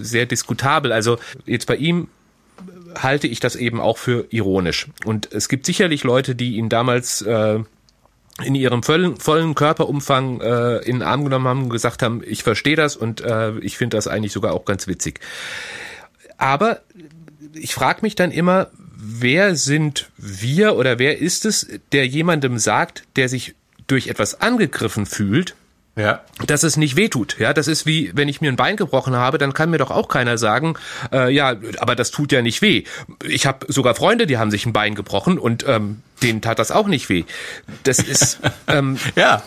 sehr 0.00 0.26
diskutabel. 0.26 0.92
Also 0.92 1.18
jetzt 1.46 1.66
bei 1.66 1.76
ihm 1.76 2.08
halte 2.94 3.26
ich 3.26 3.40
das 3.40 3.56
eben 3.56 3.80
auch 3.80 3.98
für 3.98 4.26
ironisch. 4.30 4.86
Und 5.04 5.32
es 5.32 5.48
gibt 5.48 5.66
sicherlich 5.66 6.04
Leute, 6.04 6.34
die 6.34 6.56
ihn 6.56 6.68
damals 6.68 7.22
äh, 7.22 7.58
in 8.42 8.54
ihrem 8.54 8.82
vollen, 8.82 9.16
vollen 9.16 9.54
Körperumfang 9.54 10.40
äh, 10.40 10.76
in 10.78 11.00
den 11.00 11.02
Arm 11.02 11.24
genommen 11.24 11.48
haben 11.48 11.62
und 11.64 11.70
gesagt 11.70 12.02
haben, 12.02 12.22
ich 12.24 12.42
verstehe 12.42 12.76
das 12.76 12.96
und 12.96 13.20
äh, 13.20 13.58
ich 13.58 13.76
finde 13.76 13.96
das 13.96 14.06
eigentlich 14.06 14.32
sogar 14.32 14.54
auch 14.54 14.64
ganz 14.64 14.86
witzig. 14.86 15.20
Aber 16.38 16.80
ich 17.54 17.74
frage 17.74 18.00
mich 18.02 18.14
dann 18.14 18.30
immer, 18.30 18.70
wer 19.00 19.56
sind 19.56 20.10
wir 20.16 20.76
oder 20.76 20.98
wer 20.98 21.18
ist 21.18 21.46
es, 21.46 21.66
der 21.92 22.06
jemandem 22.06 22.58
sagt, 22.58 23.04
der 23.16 23.28
sich 23.28 23.54
durch 23.86 24.08
etwas 24.08 24.40
angegriffen 24.40 25.06
fühlt, 25.06 25.54
ja. 25.96 26.20
dass 26.46 26.62
es 26.62 26.76
nicht 26.76 26.96
wehtut. 26.96 27.38
Ja, 27.38 27.52
das 27.52 27.66
ist 27.66 27.86
wie, 27.86 28.10
wenn 28.14 28.28
ich 28.28 28.40
mir 28.40 28.50
ein 28.50 28.56
Bein 28.56 28.76
gebrochen 28.76 29.16
habe, 29.16 29.38
dann 29.38 29.52
kann 29.52 29.70
mir 29.70 29.78
doch 29.78 29.90
auch 29.90 30.08
keiner 30.08 30.38
sagen, 30.38 30.74
äh, 31.12 31.32
ja, 31.32 31.56
aber 31.78 31.96
das 31.96 32.10
tut 32.10 32.32
ja 32.32 32.42
nicht 32.42 32.62
weh. 32.62 32.84
Ich 33.24 33.46
habe 33.46 33.66
sogar 33.72 33.94
Freunde, 33.94 34.26
die 34.26 34.38
haben 34.38 34.50
sich 34.50 34.66
ein 34.66 34.72
Bein 34.72 34.94
gebrochen 34.94 35.38
und 35.38 35.64
ähm, 35.66 36.02
denen 36.22 36.40
tat 36.40 36.58
das 36.58 36.70
auch 36.70 36.86
nicht 36.86 37.08
weh. 37.08 37.24
Das 37.82 37.98
ist 37.98 38.40
ähm, 38.68 38.98
ja. 39.16 39.42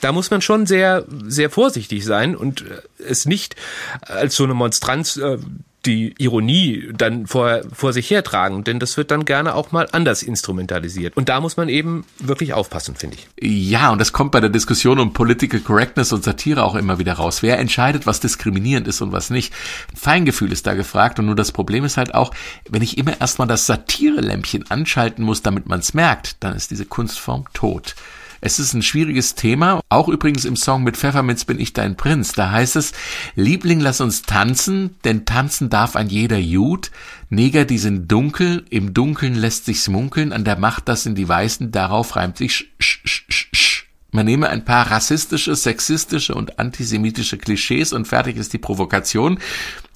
da 0.00 0.12
muss 0.12 0.30
man 0.30 0.42
schon 0.42 0.66
sehr, 0.66 1.04
sehr 1.26 1.50
vorsichtig 1.50 2.04
sein 2.04 2.36
und 2.36 2.62
äh, 2.62 2.82
es 3.08 3.24
nicht 3.26 3.56
als 4.02 4.36
so 4.36 4.44
eine 4.44 4.54
Monstranz 4.54 5.16
äh, 5.16 5.38
die 5.84 6.14
Ironie 6.18 6.88
dann 6.92 7.26
vor, 7.26 7.62
vor 7.72 7.92
sich 7.92 8.10
hertragen, 8.10 8.62
denn 8.62 8.78
das 8.78 8.96
wird 8.96 9.10
dann 9.10 9.24
gerne 9.24 9.54
auch 9.54 9.72
mal 9.72 9.88
anders 9.90 10.22
instrumentalisiert. 10.22 11.16
Und 11.16 11.28
da 11.28 11.40
muss 11.40 11.56
man 11.56 11.68
eben 11.68 12.04
wirklich 12.18 12.54
aufpassen, 12.54 12.94
finde 12.94 13.16
ich. 13.16 13.28
Ja, 13.40 13.90
und 13.90 14.00
das 14.00 14.12
kommt 14.12 14.32
bei 14.32 14.40
der 14.40 14.50
Diskussion 14.50 15.00
um 15.00 15.12
Political 15.12 15.60
Correctness 15.60 16.12
und 16.12 16.22
Satire 16.22 16.62
auch 16.62 16.76
immer 16.76 16.98
wieder 16.98 17.14
raus. 17.14 17.42
Wer 17.42 17.58
entscheidet, 17.58 18.06
was 18.06 18.20
diskriminierend 18.20 18.86
ist 18.86 19.00
und 19.00 19.12
was 19.12 19.30
nicht? 19.30 19.52
Feingefühl 19.94 20.52
ist 20.52 20.66
da 20.66 20.74
gefragt 20.74 21.18
und 21.18 21.26
nur 21.26 21.36
das 21.36 21.50
Problem 21.50 21.84
ist 21.84 21.96
halt 21.96 22.14
auch, 22.14 22.32
wenn 22.68 22.82
ich 22.82 22.96
immer 22.98 23.20
erstmal 23.20 23.48
das 23.48 23.66
Satire-Lämpchen 23.66 24.70
anschalten 24.70 25.24
muss, 25.24 25.42
damit 25.42 25.66
man 25.66 25.80
es 25.80 25.94
merkt, 25.94 26.36
dann 26.40 26.54
ist 26.54 26.70
diese 26.70 26.86
Kunstform 26.86 27.44
tot. 27.52 27.96
Es 28.44 28.58
ist 28.58 28.74
ein 28.74 28.82
schwieriges 28.82 29.36
Thema, 29.36 29.80
auch 29.88 30.08
übrigens 30.08 30.44
im 30.44 30.56
Song 30.56 30.82
mit 30.82 30.96
Pfefferminz 30.96 31.44
bin 31.44 31.60
ich 31.60 31.74
dein 31.74 31.96
Prinz. 31.96 32.32
Da 32.32 32.50
heißt 32.50 32.74
es, 32.74 32.92
Liebling, 33.36 33.78
lass 33.78 34.00
uns 34.00 34.22
tanzen, 34.22 34.96
denn 35.04 35.24
tanzen 35.24 35.70
darf 35.70 35.94
ein 35.94 36.08
jeder 36.08 36.38
Jud. 36.38 36.90
Neger, 37.30 37.64
die 37.64 37.78
sind 37.78 38.10
dunkel, 38.10 38.64
im 38.68 38.94
Dunkeln 38.94 39.36
lässt 39.36 39.66
sich's 39.66 39.88
munkeln, 39.88 40.32
an 40.32 40.42
der 40.44 40.58
Macht, 40.58 40.88
das 40.88 41.04
sind 41.04 41.16
die 41.16 41.28
Weißen, 41.28 41.70
darauf 41.70 42.16
reimt 42.16 42.36
sich 42.36 42.52
sch, 42.56 42.66
sch, 42.80 43.24
sch, 43.28 43.48
sch. 43.52 43.84
Man 44.10 44.26
nehme 44.26 44.50
ein 44.50 44.64
paar 44.64 44.90
rassistische, 44.90 45.54
sexistische 45.54 46.34
und 46.34 46.58
antisemitische 46.58 47.38
Klischees 47.38 47.92
und 47.92 48.08
fertig 48.08 48.36
ist 48.36 48.52
die 48.52 48.58
Provokation. 48.58 49.38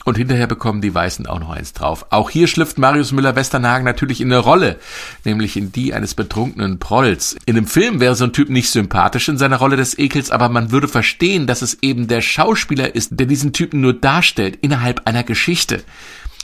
Und 0.07 0.17
hinterher 0.17 0.47
bekommen 0.47 0.81
die 0.81 0.95
Weißen 0.95 1.27
auch 1.27 1.41
noch 1.41 1.51
eins 1.51 1.73
drauf. 1.73 2.07
Auch 2.11 2.31
hier 2.31 2.47
schlüpft 2.47 2.79
Marius 2.79 3.11
Müller-Westernhagen 3.11 3.85
natürlich 3.85 4.21
in 4.21 4.33
eine 4.33 4.39
Rolle, 4.39 4.79
nämlich 5.25 5.57
in 5.57 5.73
die 5.73 5.95
eines 5.95 6.15
betrunkenen 6.15 6.79
Prolls. 6.79 7.37
In 7.45 7.57
einem 7.57 7.67
Film 7.67 7.99
wäre 7.99 8.15
so 8.15 8.23
ein 8.23 8.33
Typ 8.33 8.49
nicht 8.49 8.71
sympathisch 8.71 9.29
in 9.29 9.37
seiner 9.37 9.57
Rolle 9.57 9.77
des 9.77 9.99
Ekels, 9.99 10.31
aber 10.31 10.49
man 10.49 10.71
würde 10.71 10.87
verstehen, 10.87 11.49
dass 11.49 11.61
es 11.61 11.79
eben 11.83 12.07
der 12.07 12.21
Schauspieler 12.21 12.95
ist, 12.95 13.19
der 13.19 13.27
diesen 13.27 13.53
Typen 13.53 13.81
nur 13.81 13.95
darstellt 13.95 14.59
innerhalb 14.63 15.09
einer 15.09 15.25
Geschichte. 15.25 15.83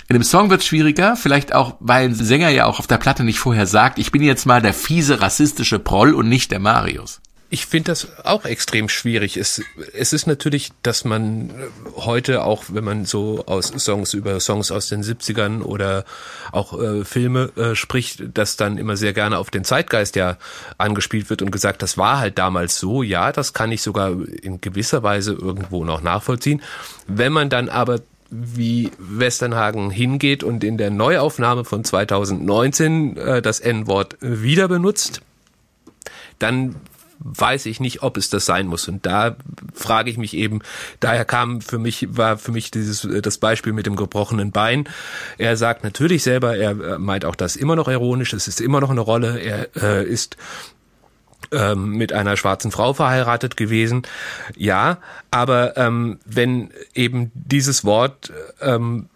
In 0.09 0.15
dem 0.15 0.25
Song 0.25 0.51
wird 0.51 0.65
schwieriger, 0.65 1.15
vielleicht 1.15 1.55
auch, 1.55 1.77
weil 1.79 2.07
ein 2.07 2.17
Sänger 2.17 2.49
ja 2.49 2.67
auch 2.67 2.81
auf 2.81 2.89
der 2.89 2.99
Platte 2.99 3.23
nicht 3.23 3.39
vorher 3.39 3.69
sagt, 3.69 4.01
ich 4.01 4.11
bin 4.11 4.23
jetzt 4.23 4.45
mal 4.45 4.61
der 4.61 4.75
fiese 4.75 5.21
rassistische 5.21 5.79
Proll 5.79 6.15
und 6.15 6.29
nicht 6.29 6.51
der 6.51 6.59
Marius. 6.59 7.21
Ich 7.53 7.67
finde 7.67 7.91
das 7.91 8.09
auch 8.25 8.47
extrem 8.47 8.89
schwierig. 8.89 9.37
Es, 9.37 9.61
es 9.93 10.15
ist 10.15 10.27
natürlich, 10.27 10.71
dass 10.83 11.05
man 11.05 11.51
heute 11.97 12.45
auch, 12.45 12.65
wenn 12.69 12.83
man 12.83 13.05
so 13.05 13.45
aus 13.45 13.75
Songs 13.77 14.15
über 14.15 14.41
Songs 14.41 14.73
aus 14.73 14.89
den 14.89 15.03
70ern 15.03 15.61
oder 15.61 16.07
auch 16.51 16.81
äh, 16.81 17.05
Filme 17.05 17.51
äh, 17.57 17.75
spricht, 17.75 18.23
dass 18.33 18.57
dann 18.57 18.79
immer 18.79 18.97
sehr 18.97 19.13
gerne 19.13 19.37
auf 19.37 19.51
den 19.51 19.65
Zeitgeist 19.65 20.17
ja 20.17 20.39
angespielt 20.79 21.29
wird 21.29 21.43
und 21.43 21.51
gesagt, 21.51 21.83
das 21.83 21.99
war 21.99 22.21
halt 22.21 22.39
damals 22.39 22.79
so. 22.79 23.03
Ja, 23.03 23.33
das 23.33 23.53
kann 23.53 23.71
ich 23.71 23.83
sogar 23.83 24.13
in 24.41 24.63
gewisser 24.63 25.03
Weise 25.03 25.33
irgendwo 25.33 25.85
noch 25.85 26.01
nachvollziehen. 26.01 26.63
Wenn 27.07 27.35
man 27.35 27.51
dann 27.51 27.69
aber 27.69 28.01
wie 28.31 28.91
Westernhagen 28.97 29.91
hingeht 29.91 30.43
und 30.43 30.65
in 30.65 30.79
der 30.79 30.89
Neuaufnahme 30.89 31.67
von 31.67 31.85
2019 31.85 33.19
äh, 33.19 33.43
das 33.43 33.61
N-Wort 33.61 34.17
wieder 34.23 34.69
benutzt, 34.69 35.21
dann 36.39 36.77
weiß 37.25 37.67
ich 37.67 37.81
nicht, 37.81 38.03
ob 38.03 38.17
es 38.17 38.31
das 38.31 38.47
sein 38.47 38.67
muss. 38.67 38.89
Und 38.89 39.07
da 39.07 39.37
frage 39.75 40.11
ich 40.11 40.19
mich 40.19 40.35
eben, 40.35 40.61
daher 41.01 41.25
kam 41.25 41.61
für 41.61 41.79
mich, 41.79 42.17
war 42.17 42.39
für 42.39 42.53
mich 42.53 42.71
dieses, 42.71 43.07
das 43.23 43.39
Beispiel 43.39 43.73
mit 43.73 43.87
dem 43.87 43.97
gebrochenen 43.97 44.53
Bein. 44.53 44.89
Er 45.39 45.57
sagt 45.57 45.85
natürlich 45.85 46.23
selber, 46.23 46.57
er 46.57 46.99
meint 46.99 47.25
auch 47.25 47.37
das 47.37 47.57
immer 47.57 47.77
noch 47.77 47.89
ironisch, 47.89 48.33
es 48.33 48.49
ist 48.49 48.61
immer 48.61 48.81
noch 48.81 48.91
eine 48.91 49.01
Rolle, 49.01 49.39
er 49.41 49.69
äh, 49.77 50.05
ist 50.05 50.37
ähm, 51.51 51.91
mit 51.91 52.13
einer 52.13 52.37
schwarzen 52.37 52.71
Frau 52.71 52.95
verheiratet 52.95 53.57
gewesen. 53.57 54.03
Ja, 54.57 54.99
aber 55.31 55.77
ähm, 55.77 56.19
wenn 56.25 56.71
eben 56.95 57.31
dieses 57.35 57.85
Wort 57.85 58.33
ähm, 58.61 59.09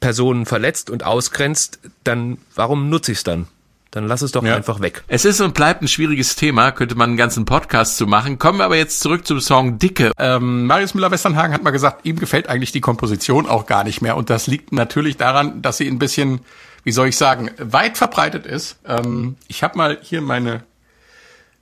Personen 0.00 0.46
verletzt 0.46 0.90
und 0.90 1.04
ausgrenzt, 1.04 1.78
dann 2.02 2.38
warum 2.54 2.90
nutze 2.90 3.12
ich 3.12 3.18
es 3.18 3.24
dann? 3.24 3.46
Dann 3.94 4.08
lass 4.08 4.22
es 4.22 4.32
doch 4.32 4.42
ja. 4.42 4.56
einfach 4.56 4.80
weg. 4.80 5.04
Es 5.06 5.24
ist 5.24 5.40
und 5.40 5.54
bleibt 5.54 5.80
ein 5.80 5.86
schwieriges 5.86 6.34
Thema, 6.34 6.72
könnte 6.72 6.96
man 6.96 7.10
einen 7.10 7.16
ganzen 7.16 7.44
Podcast 7.44 7.96
zu 7.96 8.08
machen. 8.08 8.40
Kommen 8.40 8.58
wir 8.58 8.64
aber 8.64 8.74
jetzt 8.74 8.98
zurück 8.98 9.24
zum 9.24 9.38
Song 9.38 9.78
Dicke. 9.78 10.10
Ähm, 10.18 10.66
Marius 10.66 10.94
Müller-Westernhagen 10.94 11.54
hat 11.54 11.62
mal 11.62 11.70
gesagt, 11.70 12.04
ihm 12.04 12.18
gefällt 12.18 12.48
eigentlich 12.48 12.72
die 12.72 12.80
Komposition 12.80 13.48
auch 13.48 13.66
gar 13.66 13.84
nicht 13.84 14.02
mehr. 14.02 14.16
Und 14.16 14.30
das 14.30 14.48
liegt 14.48 14.72
natürlich 14.72 15.16
daran, 15.16 15.62
dass 15.62 15.76
sie 15.76 15.86
ein 15.86 16.00
bisschen, 16.00 16.40
wie 16.82 16.90
soll 16.90 17.06
ich 17.06 17.16
sagen, 17.16 17.52
weit 17.58 17.96
verbreitet 17.96 18.46
ist. 18.46 18.80
Ähm, 18.84 19.36
ich 19.46 19.62
habe 19.62 19.78
mal 19.78 19.98
hier 20.02 20.22
meine 20.22 20.64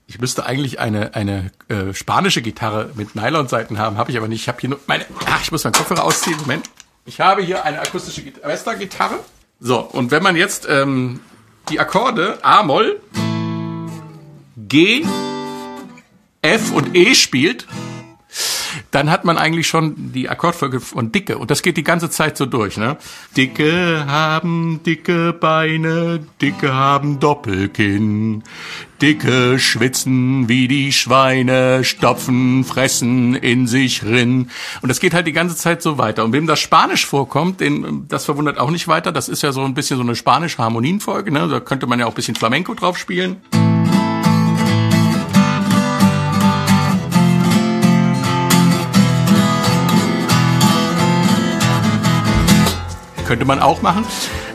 ich 0.06 0.18
müsste 0.18 0.46
eigentlich 0.46 0.80
eine 0.80 1.14
eine 1.14 1.52
äh, 1.68 1.92
spanische 1.92 2.40
Gitarre 2.40 2.90
mit 2.94 3.14
Nylonseiten 3.14 3.78
haben, 3.78 3.98
habe 3.98 4.10
ich 4.10 4.16
aber 4.16 4.28
nicht. 4.28 4.40
Ich 4.40 4.48
habe 4.48 4.58
hier 4.58 4.70
nur 4.70 4.80
meine. 4.86 5.04
Ach, 5.26 5.42
ich 5.42 5.52
muss 5.52 5.64
meinen 5.64 5.74
Kopfhörer 5.74 6.04
ausziehen. 6.04 6.38
Moment. 6.40 6.70
Ich 7.04 7.20
habe 7.20 7.42
hier 7.42 7.66
eine 7.66 7.80
akustische 7.80 8.22
Western-Gitarre. 8.42 9.18
So 9.60 9.80
und 9.80 10.10
wenn 10.10 10.22
man 10.22 10.34
jetzt 10.34 10.66
ähm, 10.66 11.20
die 11.70 11.80
Akkorde 11.80 12.38
A-Moll, 12.42 13.00
G, 14.56 15.04
F 16.42 16.72
und 16.72 16.96
E 16.96 17.14
spielt, 17.14 17.66
dann 18.92 19.10
hat 19.10 19.24
man 19.24 19.38
eigentlich 19.38 19.66
schon 19.66 20.12
die 20.12 20.28
Akkordfolge 20.28 20.78
von 20.78 21.10
Dicke. 21.10 21.38
Und 21.38 21.50
das 21.50 21.62
geht 21.62 21.78
die 21.78 21.82
ganze 21.82 22.10
Zeit 22.10 22.36
so 22.36 22.46
durch. 22.46 22.76
Ne? 22.76 22.98
Dicke 23.36 24.04
haben 24.06 24.80
dicke 24.84 25.32
Beine, 25.32 26.20
Dicke 26.40 26.74
haben 26.74 27.18
Doppelkinn. 27.18 28.44
Dicke 29.00 29.58
schwitzen 29.58 30.48
wie 30.48 30.68
die 30.68 30.92
Schweine, 30.92 31.84
stopfen, 31.84 32.64
fressen 32.64 33.34
in 33.34 33.66
sich 33.66 34.04
rin. 34.04 34.50
Und 34.82 34.90
das 34.90 35.00
geht 35.00 35.14
halt 35.14 35.26
die 35.26 35.32
ganze 35.32 35.56
Zeit 35.56 35.82
so 35.82 35.96
weiter. 35.96 36.22
Und 36.22 36.32
wem 36.34 36.46
das 36.46 36.60
Spanisch 36.60 37.06
vorkommt, 37.06 37.60
den, 37.60 38.06
das 38.08 38.26
verwundert 38.26 38.58
auch 38.58 38.70
nicht 38.70 38.88
weiter. 38.88 39.10
Das 39.10 39.30
ist 39.30 39.42
ja 39.42 39.52
so 39.52 39.64
ein 39.64 39.74
bisschen 39.74 39.96
so 39.96 40.02
eine 40.02 40.14
spanische 40.14 40.58
Harmonienfolge. 40.58 41.32
Ne? 41.32 41.48
Da 41.48 41.60
könnte 41.60 41.86
man 41.86 41.98
ja 41.98 42.04
auch 42.04 42.12
ein 42.12 42.14
bisschen 42.14 42.36
Flamenco 42.36 42.74
drauf 42.74 42.98
spielen. 42.98 43.40
Könnte 53.32 53.46
man 53.46 53.60
auch 53.60 53.80
machen. 53.80 54.04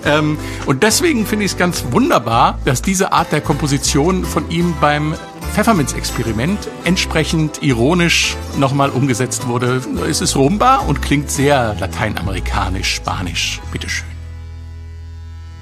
Ähm, 0.06 0.38
und 0.68 0.84
deswegen 0.84 1.26
finde 1.26 1.46
ich 1.46 1.54
es 1.54 1.58
ganz 1.58 1.86
wunderbar, 1.90 2.60
dass 2.63 2.84
diese 2.84 3.12
Art 3.12 3.32
der 3.32 3.42
Komposition 3.42 4.24
von 4.24 4.52
ihm 4.52 4.76
beim 4.80 5.16
Pfefferminz-Experiment 5.56 6.60
entsprechend 6.84 7.63
ironisch 7.63 8.38
nochmal 8.60 8.92
umgesetzt 8.92 9.48
wurde. 9.48 9.82
Es 10.08 10.22
ist 10.22 10.36
Rumba 10.36 10.76
und 10.76 11.02
klingt 11.02 11.32
sehr 11.32 11.76
lateinamerikanisch, 11.80 12.94
spanisch. 12.94 13.60
Bitteschön. 13.72 14.06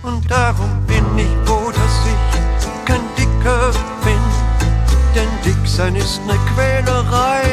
Und 0.03 0.29
darum 0.29 0.69
bin 0.85 1.05
ich 1.17 1.47
froh, 1.47 1.71
dass 1.71 1.95
ich 2.05 2.85
kein 2.85 2.99
Dicker 3.17 3.71
bin, 4.03 4.19
denn 5.15 5.29
dick 5.45 5.65
sein 5.65 5.95
ist 5.95 6.19
ne 6.25 6.37
Quälerei. 6.53 7.43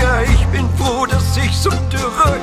Ja, 0.00 0.22
ich 0.22 0.46
bin 0.46 0.66
froh, 0.78 1.04
dass 1.04 1.36
ich 1.36 1.54
so 1.54 1.68
dürre 1.92 2.40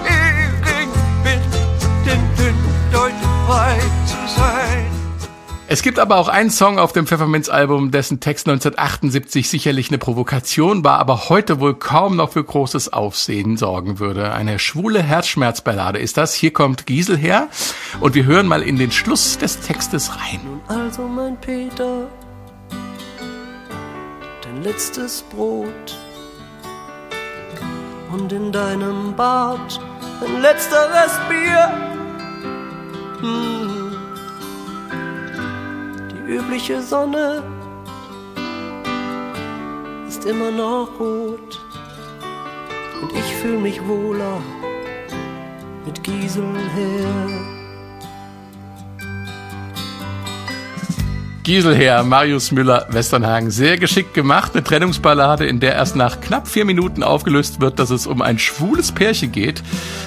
Es 5.71 5.83
gibt 5.83 5.99
aber 5.99 6.17
auch 6.17 6.27
einen 6.27 6.49
Song 6.49 6.79
auf 6.79 6.91
dem 6.91 7.07
Pfefferminz-Album, 7.07 7.91
dessen 7.91 8.19
Text 8.19 8.45
1978 8.45 9.47
sicherlich 9.47 9.87
eine 9.87 9.99
Provokation 9.99 10.83
war, 10.83 10.99
aber 10.99 11.29
heute 11.29 11.61
wohl 11.61 11.75
kaum 11.75 12.17
noch 12.17 12.33
für 12.33 12.43
großes 12.43 12.91
Aufsehen 12.91 13.55
sorgen 13.55 13.97
würde. 13.97 14.33
Eine 14.33 14.59
schwule 14.59 15.01
Herzschmerzballade 15.01 15.97
ist 15.97 16.17
das. 16.17 16.33
Hier 16.33 16.51
kommt 16.51 16.87
Giesel 16.87 17.15
her 17.15 17.47
und 18.01 18.15
wir 18.15 18.25
hören 18.25 18.47
mal 18.47 18.63
in 18.63 18.75
den 18.75 18.91
Schluss 18.91 19.37
des 19.37 19.61
Textes 19.61 20.11
rein. 20.11 20.41
Also 20.67 21.03
mein 21.07 21.39
Peter, 21.39 22.09
dein 24.41 24.63
letztes 24.63 25.23
Brot 25.33 25.95
und 28.11 28.33
in 28.33 28.51
deinem 28.51 29.15
Bart 29.15 29.79
ein 30.21 30.41
letzteres 30.41 31.19
Bier. 31.29 31.71
Hm 33.21 33.51
übliche 36.31 36.81
Sonne 36.81 37.43
ist 40.07 40.25
immer 40.25 40.49
noch 40.49 40.87
rot 40.97 41.59
und 43.01 43.11
ich 43.13 43.35
fühl 43.35 43.59
mich 43.59 43.85
wohler 43.85 44.41
mit 45.85 46.01
Gisel 46.03 46.55
her. 46.73 47.60
Gieselherr, 51.43 52.03
Marius 52.03 52.51
Müller, 52.51 52.85
Westernhagen. 52.89 53.49
Sehr 53.49 53.77
geschickt 53.77 54.13
gemacht. 54.13 54.51
Eine 54.53 54.63
Trennungsballade, 54.63 55.45
in 55.45 55.59
der 55.59 55.73
erst 55.73 55.95
nach 55.95 56.21
knapp 56.21 56.47
vier 56.47 56.65
Minuten 56.65 57.01
aufgelöst 57.01 57.59
wird, 57.59 57.79
dass 57.79 57.89
es 57.89 58.05
um 58.05 58.21
ein 58.21 58.37
schwules 58.37 58.91
Pärchen 58.91 59.31
geht. 59.31 59.63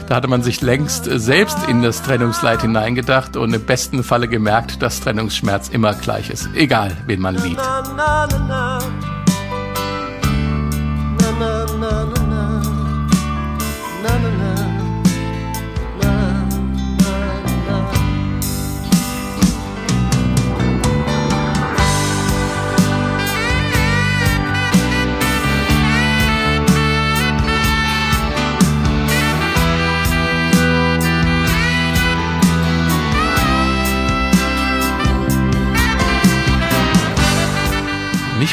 Da 0.09 0.15
hatte 0.15 0.29
man 0.29 0.45
sich 0.45 0.61
längst 0.61 1.07
selbst 1.07 1.59
in 1.69 1.83
das 1.83 2.03
Trennungsleid 2.03 2.63
hineingedacht 2.63 3.37
und 3.37 3.53
im 3.53 3.65
besten 3.65 4.05
Falle 4.05 4.29
gemerkt, 4.29 4.81
dass 4.81 5.01
Trennungsschmerz 5.01 5.71
immer 5.71 5.95
gleich 5.95 6.31
ist. 6.31 6.49
Egal, 6.55 6.97
wen 7.07 7.21
man 7.21 7.35
liebt. 7.35 7.57
Na, 7.57 7.83
na. 7.97 8.29
Na, 8.49 9.24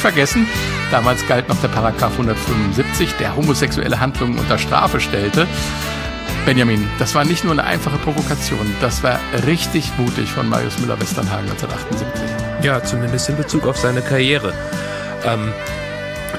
vergessen, 0.01 0.47
damals 0.89 1.25
galt 1.27 1.47
noch 1.47 1.59
der 1.61 1.69
Paragraph 1.69 2.11
175, 2.13 3.13
der 3.13 3.35
homosexuelle 3.35 3.99
Handlungen 3.99 4.37
unter 4.37 4.57
Strafe 4.57 4.99
stellte. 4.99 5.47
Benjamin, 6.45 6.87
das 6.97 7.13
war 7.13 7.23
nicht 7.23 7.43
nur 7.43 7.53
eine 7.53 7.63
einfache 7.63 7.97
Provokation, 7.97 8.75
das 8.81 9.03
war 9.03 9.19
richtig 9.45 9.91
mutig 9.97 10.29
von 10.29 10.49
Marius 10.49 10.79
Müller-Westernhagen 10.79 11.49
1978. 11.51 12.65
Ja, 12.65 12.83
zumindest 12.83 13.29
in 13.29 13.37
Bezug 13.37 13.67
auf 13.67 13.77
seine 13.77 14.01
Karriere. 14.01 14.53
Ähm, 15.23 15.53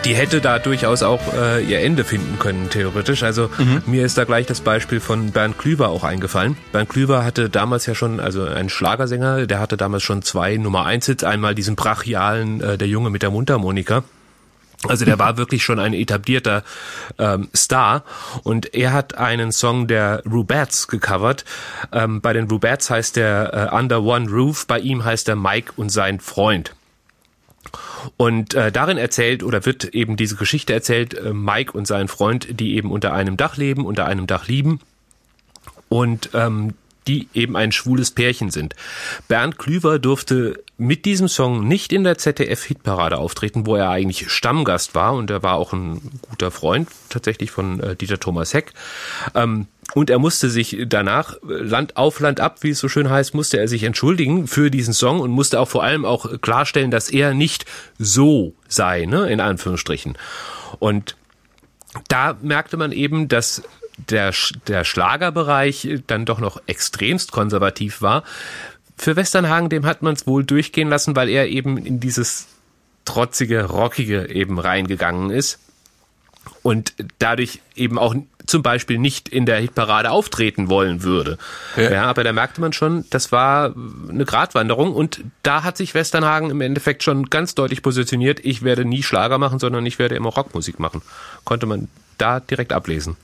die 0.04 0.14
hätte 0.14 0.40
da 0.40 0.58
durchaus 0.58 1.02
auch 1.02 1.20
äh, 1.34 1.64
ihr 1.64 1.80
Ende 1.80 2.04
finden 2.04 2.38
können, 2.38 2.70
theoretisch. 2.70 3.22
Also 3.22 3.50
mir 3.86 4.04
ist 4.04 4.18
da 4.18 4.24
gleich 4.24 4.46
das 4.46 4.60
Beispiel 4.60 5.00
von 5.00 5.30
Bernd 5.30 5.58
Klüver 5.58 5.88
auch 5.88 6.04
eingefallen. 6.04 6.56
Bernd 6.72 6.88
Klüver 6.88 7.24
hatte 7.24 7.48
damals 7.48 7.86
ja 7.86 7.94
schon, 7.94 8.20
also 8.20 8.44
ein 8.44 8.68
Schlagersänger, 8.68 9.46
der 9.46 9.60
hatte 9.60 9.76
damals 9.76 10.02
schon 10.02 10.22
zwei 10.22 10.56
Nummer 10.56 10.84
eins 10.84 11.06
Hits. 11.06 11.24
Einmal 11.24 11.54
diesen 11.54 11.76
brachialen 11.76 12.60
äh, 12.60 12.78
Der 12.78 12.88
Junge 12.88 13.10
mit 13.10 13.22
der 13.22 13.30
Mundharmonika. 13.30 14.02
Also 14.88 15.04
der 15.04 15.18
war 15.18 15.36
wirklich 15.36 15.62
schon 15.62 15.78
ein 15.78 15.94
etablierter 15.94 16.64
ähm, 17.18 17.48
Star 17.54 18.02
und 18.42 18.74
er 18.74 18.92
hat 18.92 19.16
einen 19.16 19.52
Song 19.52 19.86
der 19.86 20.22
Rubettes 20.28 20.88
gecovert. 20.88 21.44
Ähm, 21.92 22.20
bei 22.20 22.32
den 22.32 22.48
Rubettes 22.48 22.90
heißt 22.90 23.16
der 23.16 23.70
äh, 23.72 23.76
Under 23.76 24.02
One 24.02 24.28
Roof, 24.28 24.66
bei 24.66 24.80
ihm 24.80 25.04
heißt 25.04 25.28
er 25.28 25.36
Mike 25.36 25.72
und 25.76 25.90
sein 25.90 26.18
Freund. 26.18 26.74
Und 28.16 28.54
äh, 28.54 28.72
darin 28.72 28.98
erzählt 28.98 29.42
oder 29.42 29.64
wird 29.64 29.84
eben 29.84 30.16
diese 30.16 30.36
Geschichte 30.36 30.72
erzählt, 30.72 31.14
äh, 31.14 31.32
Mike 31.32 31.72
und 31.72 31.86
sein 31.86 32.08
Freund, 32.08 32.60
die 32.60 32.76
eben 32.76 32.90
unter 32.90 33.12
einem 33.12 33.36
Dach 33.36 33.56
leben, 33.56 33.86
unter 33.86 34.06
einem 34.06 34.26
Dach 34.26 34.48
lieben 34.48 34.80
und 35.88 36.30
ähm, 36.34 36.74
die 37.06 37.28
eben 37.34 37.56
ein 37.56 37.72
schwules 37.72 38.12
Pärchen 38.12 38.50
sind. 38.50 38.74
Bernd 39.28 39.58
Klüver 39.58 39.98
durfte 39.98 40.62
mit 40.78 41.04
diesem 41.04 41.28
Song 41.28 41.66
nicht 41.66 41.92
in 41.92 42.04
der 42.04 42.18
ZDF-Hitparade 42.18 43.18
auftreten, 43.18 43.66
wo 43.66 43.76
er 43.76 43.90
eigentlich 43.90 44.30
Stammgast 44.30 44.94
war 44.94 45.14
und 45.14 45.30
er 45.30 45.42
war 45.42 45.54
auch 45.54 45.72
ein 45.72 46.00
guter 46.22 46.50
Freund 46.50 46.88
tatsächlich 47.08 47.50
von 47.50 47.80
äh, 47.80 47.96
Dieter 47.96 48.20
Thomas 48.20 48.54
Heck. 48.54 48.72
Ähm, 49.34 49.66
und 49.94 50.10
er 50.10 50.18
musste 50.18 50.48
sich 50.48 50.76
danach, 50.86 51.34
äh, 51.34 51.54
Land 51.54 51.96
auf 51.96 52.20
Land 52.20 52.40
ab, 52.40 52.58
wie 52.62 52.70
es 52.70 52.78
so 52.78 52.88
schön 52.88 53.10
heißt, 53.10 53.34
musste 53.34 53.58
er 53.58 53.68
sich 53.68 53.82
entschuldigen 53.82 54.46
für 54.46 54.70
diesen 54.70 54.94
Song 54.94 55.20
und 55.20 55.30
musste 55.30 55.60
auch 55.60 55.68
vor 55.68 55.82
allem 55.82 56.04
auch 56.04 56.40
klarstellen, 56.40 56.90
dass 56.90 57.10
er 57.10 57.34
nicht 57.34 57.66
so 57.98 58.54
sei, 58.68 59.04
ne, 59.04 59.30
in 59.30 59.40
Anführungsstrichen. 59.40 60.16
Und 60.78 61.16
da 62.08 62.36
merkte 62.40 62.76
man 62.76 62.92
eben, 62.92 63.28
dass 63.28 63.62
der, 63.96 64.32
der 64.66 64.84
Schlagerbereich 64.84 66.00
dann 66.06 66.24
doch 66.24 66.40
noch 66.40 66.62
extremst 66.66 67.30
konservativ 67.30 68.00
war. 68.00 68.24
Für 68.96 69.16
Westernhagen, 69.16 69.68
dem 69.68 69.84
hat 69.84 70.02
man 70.02 70.14
es 70.14 70.26
wohl 70.26 70.44
durchgehen 70.44 70.88
lassen, 70.88 71.14
weil 71.16 71.28
er 71.28 71.48
eben 71.48 71.76
in 71.76 72.00
dieses 72.00 72.46
trotzige, 73.04 73.64
rockige 73.64 74.30
eben 74.30 74.58
reingegangen 74.58 75.30
ist 75.30 75.58
und 76.62 76.94
dadurch 77.18 77.60
eben 77.74 77.98
auch 77.98 78.14
zum 78.46 78.62
Beispiel 78.62 78.98
nicht 78.98 79.28
in 79.28 79.46
der 79.46 79.58
Hitparade 79.58 80.10
auftreten 80.10 80.68
wollen 80.68 81.02
würde. 81.02 81.38
Ja. 81.76 82.04
aber 82.04 82.24
da 82.24 82.32
merkte 82.32 82.60
man 82.60 82.72
schon, 82.72 83.04
das 83.10 83.32
war 83.32 83.74
eine 84.08 84.24
Gratwanderung 84.24 84.92
und 84.92 85.20
da 85.42 85.62
hat 85.62 85.76
sich 85.76 85.94
Westernhagen 85.94 86.50
im 86.50 86.60
Endeffekt 86.60 87.02
schon 87.02 87.30
ganz 87.30 87.54
deutlich 87.54 87.82
positioniert, 87.82 88.40
ich 88.44 88.62
werde 88.62 88.84
nie 88.84 89.02
Schlager 89.02 89.38
machen, 89.38 89.58
sondern 89.58 89.86
ich 89.86 89.98
werde 89.98 90.14
immer 90.14 90.30
Rockmusik 90.30 90.78
machen. 90.78 91.02
Konnte 91.44 91.66
man 91.66 91.88
da 92.18 92.40
direkt 92.40 92.72
ablesen. 92.72 93.16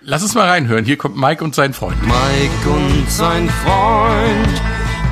Lass 0.00 0.22
uns 0.22 0.34
mal 0.34 0.48
reinhören. 0.48 0.84
Hier 0.84 0.96
kommt 0.96 1.16
Mike 1.16 1.42
und 1.42 1.54
sein 1.54 1.74
Freund. 1.74 2.00
Mike 2.02 2.70
und 2.70 3.10
sein 3.10 3.48
Freund 3.48 4.62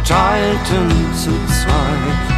teilten 0.06 0.90
zu 1.14 1.30
zweit 1.48 2.36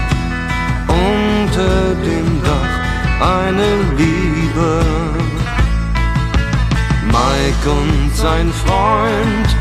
unter 0.88 1.94
dem 1.94 2.42
Dach 2.42 2.88
eine 3.20 3.96
Liebe. 3.96 4.07
Mike 7.58 7.70
und 7.70 8.10
sein 8.14 8.52
Freund 8.52 9.56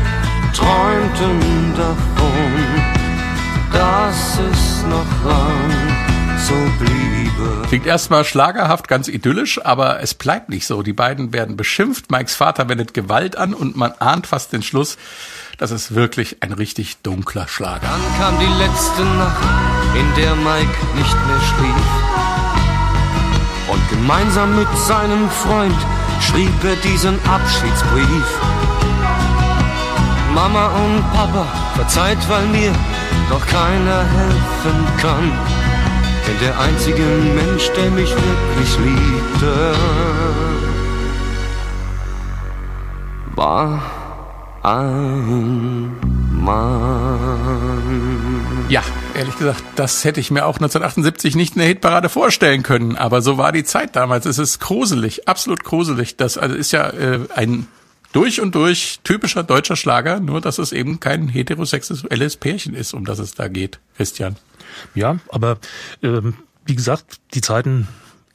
träumten 0.54 1.74
davon, 1.76 2.82
dass 3.72 4.38
es 4.38 4.82
noch 4.84 5.24
lang 5.24 6.38
so 6.38 6.54
bliebe. 6.78 7.66
Klingt 7.68 7.86
erstmal 7.86 8.24
schlagerhaft, 8.24 8.88
ganz 8.88 9.08
idyllisch, 9.08 9.64
aber 9.64 10.00
es 10.00 10.14
bleibt 10.14 10.48
nicht 10.48 10.66
so. 10.66 10.82
Die 10.82 10.92
beiden 10.92 11.32
werden 11.32 11.56
beschimpft, 11.56 12.10
Mikes 12.10 12.34
Vater 12.34 12.68
wendet 12.68 12.94
Gewalt 12.94 13.36
an 13.36 13.54
und 13.54 13.76
man 13.76 13.92
ahnt 13.98 14.26
fast 14.26 14.52
den 14.52 14.62
Schluss, 14.62 14.96
das 15.58 15.70
ist 15.70 15.94
wirklich 15.94 16.42
ein 16.42 16.52
richtig 16.52 16.98
dunkler 16.98 17.48
Schlager. 17.48 17.88
Dann 17.88 18.18
kam 18.18 18.38
die 18.38 18.62
letzte 18.62 19.02
Nacht, 19.02 19.42
in 19.96 20.22
der 20.22 20.34
Mike 20.36 20.76
nicht 20.96 21.26
mehr 21.26 21.40
schlief. 21.40 21.84
Und 23.70 23.88
gemeinsam 23.90 24.56
mit 24.56 24.68
seinem 24.86 25.28
Freund 25.30 25.76
schrieb 26.20 26.64
er 26.64 26.76
diesen 26.76 27.18
Abschiedsbrief. 27.26 28.28
Mama 30.34 30.66
und 30.66 31.02
Papa, 31.12 31.46
verzeiht, 31.74 32.18
weil 32.28 32.46
mir 32.46 32.72
doch 33.30 33.46
keiner 33.46 34.04
helfen 34.04 34.86
kann. 35.00 35.32
Denn 36.26 36.38
der 36.40 36.58
einzige 36.60 37.02
Mensch, 37.02 37.70
der 37.76 37.90
mich 37.90 38.10
wirklich 38.10 38.78
liebte, 38.78 39.74
war 43.34 43.82
ein 44.62 45.96
Mann. 46.44 48.27
Ja, 48.68 48.84
ehrlich 49.14 49.38
gesagt, 49.38 49.64
das 49.76 50.04
hätte 50.04 50.20
ich 50.20 50.30
mir 50.30 50.44
auch 50.44 50.56
1978 50.56 51.34
nicht 51.36 51.54
in 51.54 51.60
der 51.60 51.68
Hitparade 51.68 52.10
vorstellen 52.10 52.62
können. 52.62 52.96
Aber 52.96 53.22
so 53.22 53.38
war 53.38 53.50
die 53.50 53.64
Zeit 53.64 53.96
damals. 53.96 54.26
Es 54.26 54.38
ist 54.38 54.60
gruselig, 54.60 55.26
absolut 55.26 55.64
gruselig. 55.64 56.16
Das 56.18 56.36
also 56.36 56.54
ist 56.54 56.72
ja 56.72 56.90
äh, 56.90 57.20
ein 57.34 57.66
durch 58.12 58.42
und 58.42 58.54
durch 58.54 59.00
typischer 59.04 59.42
deutscher 59.42 59.74
Schlager, 59.74 60.20
nur 60.20 60.42
dass 60.42 60.58
es 60.58 60.72
eben 60.72 61.00
kein 61.00 61.28
heterosexuelles 61.28 62.36
Pärchen 62.36 62.74
ist, 62.74 62.92
um 62.92 63.06
das 63.06 63.18
es 63.20 63.34
da 63.34 63.48
geht, 63.48 63.80
Christian. 63.96 64.36
Ja, 64.94 65.18
aber 65.30 65.56
ähm, 66.02 66.34
wie 66.66 66.74
gesagt, 66.74 67.20
die 67.32 67.40
Zeiten 67.40 67.88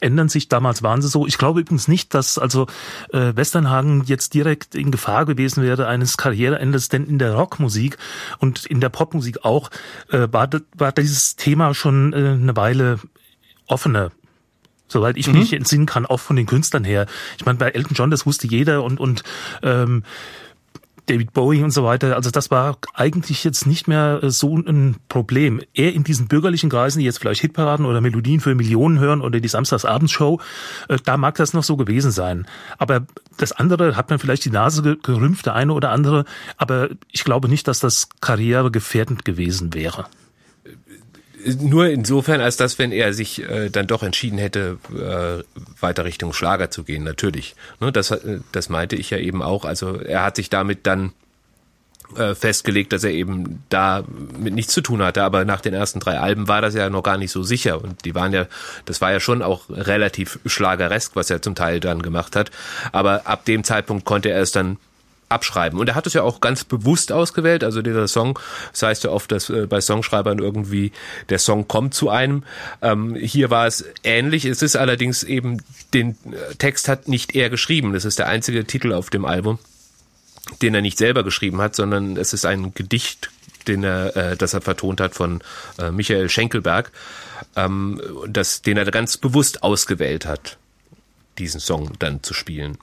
ändern 0.04 0.28
sich. 0.28 0.48
Damals 0.48 0.82
waren 0.84 1.02
sie 1.02 1.08
so. 1.08 1.26
Ich 1.26 1.38
glaube 1.38 1.60
übrigens 1.60 1.88
nicht, 1.88 2.14
dass 2.14 2.38
also 2.38 2.66
äh, 3.12 3.32
Westernhagen 3.34 4.04
jetzt 4.04 4.34
direkt 4.34 4.74
in 4.76 4.90
Gefahr 4.92 5.24
gewesen 5.24 5.62
wäre 5.64 5.88
eines 5.88 6.16
Karriereendes, 6.16 6.88
denn 6.88 7.06
in 7.06 7.18
der 7.18 7.34
Rockmusik 7.34 7.96
und 8.38 8.64
in 8.66 8.80
der 8.80 8.90
Popmusik 8.90 9.44
auch 9.44 9.70
äh, 10.10 10.28
war, 10.30 10.46
das- 10.46 10.62
war 10.76 10.92
dieses 10.92 11.34
Thema 11.36 11.74
schon 11.74 12.12
äh, 12.12 12.16
eine 12.16 12.54
Weile 12.56 13.00
offener. 13.66 14.12
Soweit 14.86 15.16
ich 15.16 15.26
mich 15.32 15.52
entsinnen 15.54 15.86
kann, 15.86 16.04
auch 16.06 16.20
von 16.20 16.36
den 16.36 16.44
Künstlern 16.46 16.84
her. 16.84 17.06
Ich 17.38 17.46
meine, 17.46 17.58
bei 17.58 17.70
Elton 17.70 17.94
John, 17.94 18.10
das 18.10 18.26
wusste 18.26 18.46
jeder 18.46 18.84
und, 18.84 19.00
und 19.00 19.22
ähm, 19.62 20.04
David 21.06 21.32
Bowie 21.32 21.62
und 21.62 21.70
so 21.70 21.84
weiter. 21.84 22.16
Also 22.16 22.30
das 22.30 22.50
war 22.50 22.78
eigentlich 22.94 23.44
jetzt 23.44 23.66
nicht 23.66 23.88
mehr 23.88 24.20
äh, 24.22 24.30
so 24.30 24.56
ein 24.56 24.96
Problem. 25.08 25.60
Eher 25.74 25.92
in 25.92 26.04
diesen 26.04 26.28
bürgerlichen 26.28 26.70
Kreisen, 26.70 26.98
die 27.00 27.04
jetzt 27.04 27.18
vielleicht 27.18 27.40
Hitparaden 27.42 27.86
oder 27.86 28.00
Melodien 28.00 28.40
für 28.40 28.54
Millionen 28.54 28.98
hören 28.98 29.20
oder 29.20 29.40
die 29.40 29.48
Samstagsabendshow, 29.48 30.40
äh, 30.88 30.96
da 31.04 31.16
mag 31.16 31.34
das 31.36 31.52
noch 31.52 31.62
so 31.64 31.76
gewesen 31.76 32.10
sein. 32.10 32.46
Aber 32.78 33.06
das 33.36 33.52
andere 33.52 33.96
hat 33.96 34.10
man 34.10 34.18
vielleicht 34.18 34.44
die 34.44 34.50
Nase 34.50 34.82
ge- 34.82 34.96
gerümpft, 35.02 35.46
der 35.46 35.54
eine 35.54 35.72
oder 35.74 35.90
andere. 35.90 36.24
Aber 36.56 36.88
ich 37.12 37.24
glaube 37.24 37.48
nicht, 37.48 37.68
dass 37.68 37.80
das 37.80 38.08
karrieregefährdend 38.20 39.24
gewesen 39.24 39.74
wäre. 39.74 40.06
Nur 41.60 41.88
insofern, 41.88 42.40
als 42.40 42.56
dass, 42.56 42.78
wenn 42.78 42.92
er 42.92 43.12
sich 43.12 43.42
äh, 43.42 43.68
dann 43.68 43.86
doch 43.86 44.02
entschieden 44.02 44.38
hätte, 44.38 44.78
äh, 44.92 45.42
weiter 45.80 46.04
Richtung 46.04 46.32
Schlager 46.32 46.70
zu 46.70 46.84
gehen, 46.84 47.04
natürlich. 47.04 47.54
Ne, 47.80 47.92
das, 47.92 48.10
äh, 48.10 48.40
das 48.52 48.68
meinte 48.68 48.96
ich 48.96 49.10
ja 49.10 49.18
eben 49.18 49.42
auch. 49.42 49.64
Also 49.64 49.96
er 49.96 50.22
hat 50.22 50.36
sich 50.36 50.50
damit 50.50 50.86
dann 50.86 51.12
äh, 52.16 52.34
festgelegt, 52.34 52.92
dass 52.92 53.04
er 53.04 53.10
eben 53.10 53.62
da 53.68 54.04
mit 54.38 54.54
nichts 54.54 54.72
zu 54.72 54.80
tun 54.80 55.02
hatte. 55.02 55.22
Aber 55.22 55.44
nach 55.44 55.60
den 55.60 55.74
ersten 55.74 56.00
drei 56.00 56.18
Alben 56.18 56.48
war 56.48 56.62
das 56.62 56.74
ja 56.74 56.88
noch 56.90 57.02
gar 57.02 57.18
nicht 57.18 57.30
so 57.30 57.42
sicher. 57.42 57.82
Und 57.82 58.04
die 58.04 58.14
waren 58.14 58.32
ja, 58.32 58.46
das 58.84 59.00
war 59.00 59.12
ja 59.12 59.20
schon 59.20 59.42
auch 59.42 59.68
relativ 59.68 60.38
schlageresk, 60.46 61.16
was 61.16 61.30
er 61.30 61.42
zum 61.42 61.54
Teil 61.54 61.80
dann 61.80 62.02
gemacht 62.02 62.36
hat. 62.36 62.50
Aber 62.92 63.26
ab 63.26 63.44
dem 63.44 63.64
Zeitpunkt 63.64 64.04
konnte 64.04 64.30
er 64.30 64.42
es 64.42 64.52
dann 64.52 64.78
abschreiben. 65.28 65.78
Und 65.78 65.88
er 65.88 65.94
hat 65.94 66.06
es 66.06 66.12
ja 66.12 66.22
auch 66.22 66.40
ganz 66.40 66.64
bewusst 66.64 67.12
ausgewählt. 67.12 67.64
Also 67.64 67.82
dieser 67.82 68.08
Song, 68.08 68.38
das 68.72 68.82
heißt 68.82 69.04
ja 69.04 69.10
oft, 69.10 69.32
dass 69.32 69.50
äh, 69.50 69.66
bei 69.66 69.80
Songschreibern 69.80 70.38
irgendwie 70.38 70.92
der 71.28 71.38
Song 71.38 71.68
kommt 71.68 71.94
zu 71.94 72.10
einem. 72.10 72.44
Ähm, 72.82 73.14
hier 73.14 73.50
war 73.50 73.66
es 73.66 73.84
ähnlich. 74.02 74.44
Es 74.44 74.62
ist 74.62 74.76
allerdings 74.76 75.22
eben, 75.22 75.62
den 75.92 76.10
äh, 76.10 76.54
Text 76.56 76.88
hat 76.88 77.08
nicht 77.08 77.34
er 77.34 77.50
geschrieben. 77.50 77.92
Das 77.92 78.04
ist 78.04 78.18
der 78.18 78.28
einzige 78.28 78.64
Titel 78.64 78.92
auf 78.92 79.10
dem 79.10 79.24
Album 79.24 79.58
den 80.60 80.74
er 80.74 80.82
nicht 80.82 80.98
selber 80.98 81.24
geschrieben 81.24 81.60
hat, 81.60 81.74
sondern 81.74 82.16
es 82.16 82.32
ist 82.32 82.44
ein 82.44 82.74
Gedicht, 82.74 83.30
den 83.66 83.82
er, 83.82 84.16
äh, 84.16 84.36
das 84.36 84.54
er 84.54 84.60
vertont 84.60 85.00
hat 85.00 85.14
von 85.14 85.42
äh, 85.78 85.90
Michael 85.90 86.28
Schenkelberg, 86.28 86.92
ähm, 87.56 88.00
das, 88.28 88.62
den 88.62 88.76
er 88.76 88.84
ganz 88.86 89.16
bewusst 89.16 89.62
ausgewählt 89.62 90.26
hat, 90.26 90.58
diesen 91.38 91.60
Song 91.60 91.92
dann 91.98 92.22
zu 92.22 92.34
spielen. 92.34 92.78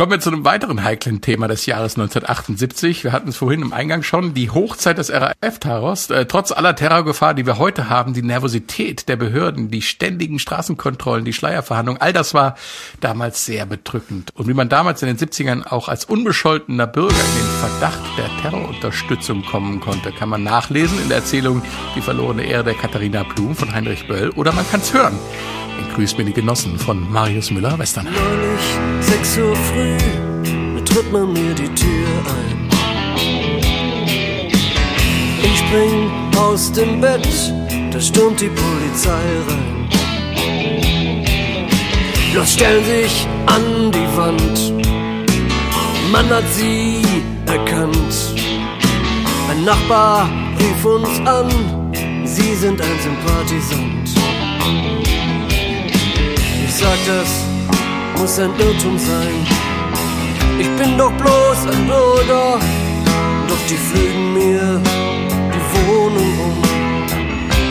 Kommen 0.00 0.12
wir 0.12 0.20
zu 0.20 0.30
einem 0.30 0.46
weiteren 0.46 0.82
heiklen 0.82 1.20
Thema 1.20 1.46
des 1.46 1.66
Jahres 1.66 1.98
1978. 1.98 3.04
Wir 3.04 3.12
hatten 3.12 3.28
es 3.28 3.36
vorhin 3.36 3.60
im 3.60 3.74
Eingang 3.74 4.02
schon, 4.02 4.32
die 4.32 4.48
Hochzeit 4.48 4.96
des 4.96 5.12
RAF-Terrors. 5.12 6.08
Äh, 6.08 6.24
trotz 6.24 6.52
aller 6.52 6.74
Terrorgefahr, 6.74 7.34
die 7.34 7.44
wir 7.44 7.58
heute 7.58 7.90
haben, 7.90 8.14
die 8.14 8.22
Nervosität 8.22 9.10
der 9.10 9.16
Behörden, 9.16 9.70
die 9.70 9.82
ständigen 9.82 10.38
Straßenkontrollen, 10.38 11.26
die 11.26 11.34
Schleierverhandlungen, 11.34 12.00
all 12.00 12.14
das 12.14 12.32
war 12.32 12.54
damals 13.02 13.44
sehr 13.44 13.66
bedrückend. 13.66 14.30
Und 14.32 14.48
wie 14.48 14.54
man 14.54 14.70
damals 14.70 15.02
in 15.02 15.14
den 15.14 15.18
70ern 15.18 15.66
auch 15.66 15.90
als 15.90 16.06
unbescholtener 16.06 16.86
Bürger 16.86 17.10
in 17.10 17.42
den 17.42 17.68
Verdacht 17.68 18.00
der 18.16 18.30
Terrorunterstützung 18.40 19.44
kommen 19.44 19.80
konnte, 19.80 20.12
kann 20.12 20.30
man 20.30 20.42
nachlesen 20.42 20.98
in 21.02 21.08
der 21.08 21.18
Erzählung 21.18 21.60
Die 21.94 22.00
verlorene 22.00 22.44
Ehre 22.44 22.64
der 22.64 22.74
Katharina 22.74 23.22
Blum 23.22 23.54
von 23.54 23.74
Heinrich 23.74 24.08
Böll 24.08 24.30
oder 24.30 24.52
man 24.52 24.66
kann 24.70 24.80
es 24.80 24.94
hören 24.94 25.18
in 25.78 25.94
Grüß 25.94 26.16
mir 26.16 26.24
die 26.24 26.32
Genossen 26.32 26.78
von 26.78 27.10
Marius 27.10 27.50
Müller-Western. 27.50 28.06
Neulich, 28.06 29.06
6 29.06 29.38
Uhr 29.38 29.56
früh, 29.56 29.96
tritt 30.84 31.12
man 31.12 31.32
mir 31.32 31.54
die 31.54 31.68
Tür 31.74 32.08
ein. 32.26 32.68
Ich 35.42 35.58
spring 35.58 36.10
aus 36.36 36.72
dem 36.72 37.00
Bett, 37.00 37.28
da 37.92 38.00
stürmt 38.00 38.40
die 38.40 38.48
Polizei 38.48 39.24
rein. 39.48 39.88
Los, 42.34 42.52
stellen 42.52 42.84
sich 42.84 43.26
an 43.46 43.90
die 43.90 44.16
Wand. 44.16 44.72
Man 46.12 46.28
hat 46.28 46.44
sie 46.52 47.02
erkannt. 47.46 48.14
Ein 49.50 49.64
Nachbar 49.64 50.28
rief 50.58 50.84
uns 50.84 51.08
an, 51.26 51.48
sie 52.24 52.54
sind 52.54 52.80
ein 52.80 52.98
Sympathisant. 53.02 54.10
Sag, 56.80 56.96
das 57.06 57.44
muss 58.18 58.38
ein 58.38 58.52
Irrtum 58.58 58.98
sein. 58.98 59.46
Ich 60.58 60.68
bin 60.78 60.96
doch 60.96 61.12
bloß 61.12 61.66
ein 61.70 61.86
Bürger, 61.86 62.58
doch 63.48 63.62
die 63.68 63.76
flügen 63.76 64.32
mir 64.32 64.80
die 65.52 65.88
Wohnung 65.88 66.38
um. 66.40 66.62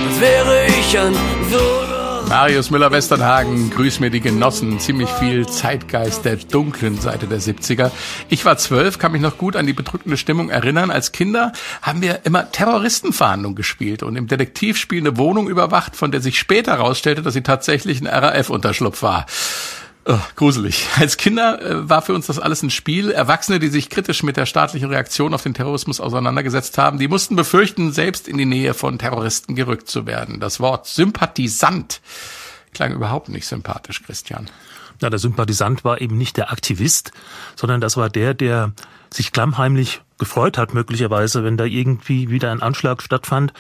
Als 0.08 0.22
wäre 0.22 0.68
ich 0.68 1.00
ein 1.00 1.16
Bürger. 1.50 1.89
Marius 2.30 2.70
Müller-Westernhagen, 2.70 3.72
grüß 3.72 4.00
mir 4.02 4.12
die 4.12 4.20
Genossen, 4.20 4.80
ziemlich 4.80 5.10
viel 5.10 5.48
Zeitgeist 5.48 6.26
der 6.26 6.36
dunklen 6.36 7.02
Seite 7.02 7.26
der 7.26 7.42
70er. 7.42 7.90
Ich 8.30 8.46
war 8.46 8.56
zwölf, 8.58 9.00
kann 9.00 9.14
mich 9.14 9.22
noch 9.24 9.40
gut 9.40 9.56
an 9.56 9.66
die 9.66 9.74
bedrückende 9.74 10.16
Stimmung 10.16 10.52
erinnern. 10.52 10.92
Als 10.92 11.12
Kinder 11.12 11.54
haben 11.82 12.04
wir 12.04 12.20
immer 12.26 12.52
Terroristenverhandlungen 12.52 13.56
gespielt 13.56 14.04
und 14.04 14.16
im 14.16 14.28
Detektivspiel 14.28 15.00
eine 15.00 15.18
Wohnung 15.18 15.50
überwacht, 15.50 15.96
von 15.96 16.12
der 16.12 16.22
sich 16.22 16.38
später 16.38 16.74
herausstellte, 16.74 17.24
dass 17.24 17.34
sie 17.34 17.42
tatsächlich 17.42 18.00
ein 18.00 18.06
RAF-Unterschlupf 18.06 19.02
war. 19.02 19.26
Oh, 20.12 20.18
gruselig. 20.36 20.88
Als 20.98 21.18
Kinder 21.18 21.62
äh, 21.62 21.88
war 21.88 22.02
für 22.02 22.16
uns 22.16 22.26
das 22.26 22.40
alles 22.40 22.64
ein 22.64 22.72
Spiel. 22.72 23.12
Erwachsene, 23.12 23.60
die 23.60 23.68
sich 23.68 23.92
kritisch 23.92 24.24
mit 24.24 24.38
der 24.38 24.48
staatlichen 24.48 24.90
Reaktion 24.90 25.36
auf 25.36 25.44
den 25.44 25.54
Terrorismus 25.54 26.00
auseinandergesetzt 26.00 26.80
haben, 26.80 26.98
die 26.98 27.08
mussten 27.08 27.36
befürchten, 27.36 27.92
selbst 27.92 28.28
in 28.28 28.40
die 28.40 28.46
Nähe 28.46 28.74
von 28.74 28.98
Terroristen 28.98 29.54
gerückt 29.54 29.88
zu 29.88 30.08
werden. 30.08 30.40
Das 30.40 30.60
Wort 30.60 30.88
Sympathisant 30.88 32.02
klang 32.74 32.94
überhaupt 32.94 33.30
nicht 33.30 33.46
sympathisch, 33.46 34.02
Christian. 34.02 34.50
Na, 35.02 35.10
der 35.10 35.20
Sympathisant 35.20 35.84
war 35.84 36.02
eben 36.02 36.18
nicht 36.18 36.38
der 36.38 36.52
Aktivist, 36.52 37.12
sondern 37.56 37.82
das 37.82 37.98
war 37.98 38.10
der, 38.10 38.34
der 38.34 38.74
sich 39.12 39.32
klammheimlich 39.32 40.02
gefreut 40.18 40.58
hat, 40.58 40.74
möglicherweise, 40.74 41.44
wenn 41.44 41.58
da 41.58 41.64
irgendwie 41.64 42.30
wieder 42.30 42.52
ein 42.52 42.62
Anschlag 42.62 43.02
stattfand 43.02 43.54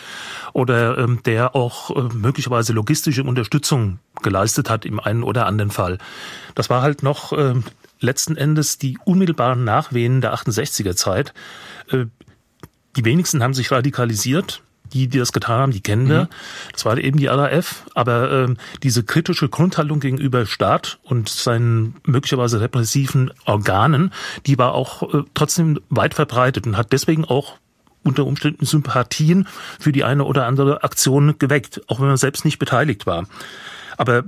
oder 0.54 0.98
ähm, 0.98 1.22
der 1.26 1.56
auch 1.56 1.96
äh, 1.96 2.14
möglicherweise 2.14 2.74
logistische 2.74 3.24
Unterstützung 3.24 4.00
geleistet 4.22 4.70
hat 4.70 4.86
im 4.86 5.00
einen 5.00 5.24
oder 5.24 5.46
anderen 5.46 5.72
Fall. 5.72 5.98
Das 6.56 6.70
war 6.70 6.82
halt 6.82 7.02
noch 7.02 7.32
äh, 7.32 7.56
letzten 8.00 8.36
Endes 8.36 8.78
die 8.78 8.98
unmittelbaren 9.06 9.64
Nachwehen 9.64 10.22
der 10.22 10.34
68er 10.36 10.96
Zeit. 10.96 11.34
Äh, 11.90 12.06
die 12.96 13.06
wenigsten 13.06 13.42
haben 13.42 13.54
sich 13.54 13.72
radikalisiert, 13.72 14.62
die, 14.94 15.08
die 15.08 15.18
das 15.18 15.32
getan 15.32 15.60
haben, 15.60 15.72
die 15.72 15.82
kennen 15.82 16.10
wir. 16.10 16.24
Mhm. 16.24 16.28
Das 16.74 16.86
war 16.86 16.98
eben 16.98 17.18
die 17.18 17.28
RAF. 17.28 17.86
Aber 17.96 18.32
ähm, 18.32 18.58
diese 18.84 19.04
kritische 19.04 19.50
Grundhaltung 19.50 20.00
gegenüber 20.00 20.46
Staat 20.46 21.00
und 21.04 21.30
seinen 21.30 21.96
möglicherweise 22.06 22.62
repressiven 22.62 23.32
Organen, 23.46 24.12
die 24.46 24.58
war 24.58 24.74
auch 24.74 25.14
äh, 25.14 25.24
trotzdem 25.34 25.80
weit 25.90 26.14
verbreitet 26.14 26.68
und 26.68 26.78
hat 26.78 26.92
deswegen 26.92 27.26
auch 27.26 27.58
unter 28.04 28.26
Umständen 28.26 28.66
Sympathien 28.66 29.48
für 29.80 29.92
die 29.92 30.04
eine 30.04 30.24
oder 30.24 30.46
andere 30.46 30.84
Aktion 30.84 31.38
geweckt, 31.38 31.82
auch 31.88 32.00
wenn 32.00 32.08
man 32.08 32.18
selbst 32.18 32.46
nicht 32.46 32.60
beteiligt 32.60 33.06
war. 33.06 33.26
Aber 33.98 34.24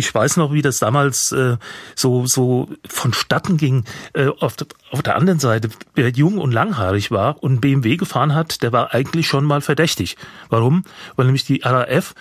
ich 0.00 0.12
weiß 0.12 0.36
noch, 0.38 0.52
wie 0.52 0.62
das 0.62 0.78
damals 0.78 1.30
äh, 1.32 1.56
so 1.94 2.26
so 2.26 2.68
vonstatten 2.88 3.56
ging. 3.56 3.84
Äh, 4.12 4.28
auf, 4.40 4.56
auf 4.90 5.02
der 5.02 5.16
anderen 5.16 5.38
Seite, 5.38 5.70
wer 5.94 6.10
jung 6.10 6.38
und 6.38 6.52
langhaarig 6.52 7.10
war 7.10 7.42
und 7.42 7.60
BMW 7.60 7.96
gefahren 7.96 8.34
hat, 8.34 8.62
der 8.62 8.72
war 8.72 8.92
eigentlich 8.92 9.28
schon 9.28 9.44
mal 9.44 9.60
verdächtig. 9.60 10.16
Warum? 10.48 10.84
Weil 11.16 11.26
nämlich 11.26 11.44
die 11.44 11.60
RAF 11.62 12.14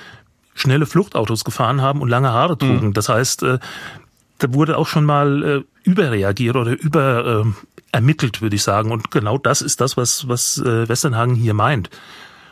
schnelle 0.53 0.85
Fluchtautos 0.85 1.43
gefahren 1.43 1.81
haben 1.81 2.01
und 2.01 2.09
lange 2.09 2.31
Haare 2.31 2.57
trugen. 2.57 2.87
Mhm. 2.87 2.93
Das 2.93 3.09
heißt, 3.09 3.43
äh, 3.43 3.59
da 4.39 4.53
wurde 4.53 4.77
auch 4.77 4.87
schon 4.87 5.05
mal 5.05 5.43
äh, 5.43 5.63
überreagiert 5.83 6.55
oder 6.55 6.71
über 6.71 7.43
äh, 7.45 7.65
ermittelt, 7.91 8.41
würde 8.41 8.55
ich 8.55 8.63
sagen. 8.63 8.91
Und 8.91 9.09
genau 9.09 9.37
das 9.37 9.61
ist 9.61 9.81
das, 9.81 9.97
was, 9.97 10.27
was 10.27 10.57
äh, 10.57 10.87
Westernhagen 10.87 11.35
hier 11.35 11.53
meint. 11.53 11.89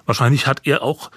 Wahrscheinlich 0.05 0.47
hat 0.47 0.61
er 0.65 0.83
auch 0.83 1.11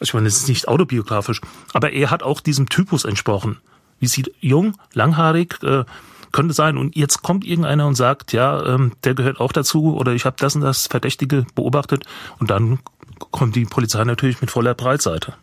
ich 0.00 0.14
meine, 0.14 0.28
es 0.28 0.36
ist 0.36 0.48
nicht 0.48 0.68
autobiografisch, 0.68 1.40
aber 1.72 1.92
er 1.92 2.10
hat 2.10 2.22
auch 2.22 2.40
diesem 2.40 2.68
Typus 2.68 3.04
entsprochen. 3.04 3.58
Wie 4.00 4.06
sieht 4.06 4.32
jung, 4.40 4.74
langhaarig, 4.92 5.62
äh, 5.62 5.84
könnte 6.32 6.54
sein. 6.54 6.76
Und 6.76 6.96
jetzt 6.96 7.22
kommt 7.22 7.44
irgendeiner 7.44 7.86
und 7.86 7.94
sagt, 7.94 8.32
ja, 8.32 8.64
ähm, 8.64 8.92
der 9.04 9.14
gehört 9.14 9.40
auch 9.40 9.52
dazu 9.52 9.96
oder 9.96 10.12
ich 10.12 10.24
habe 10.24 10.36
das 10.38 10.54
und 10.54 10.62
das 10.62 10.86
Verdächtige 10.86 11.46
beobachtet. 11.54 12.04
Und 12.38 12.50
dann 12.50 12.80
kommt 13.30 13.56
die 13.56 13.64
Polizei 13.64 14.04
natürlich 14.04 14.40
mit 14.40 14.50
voller 14.50 14.74
Breitseite. 14.74 15.34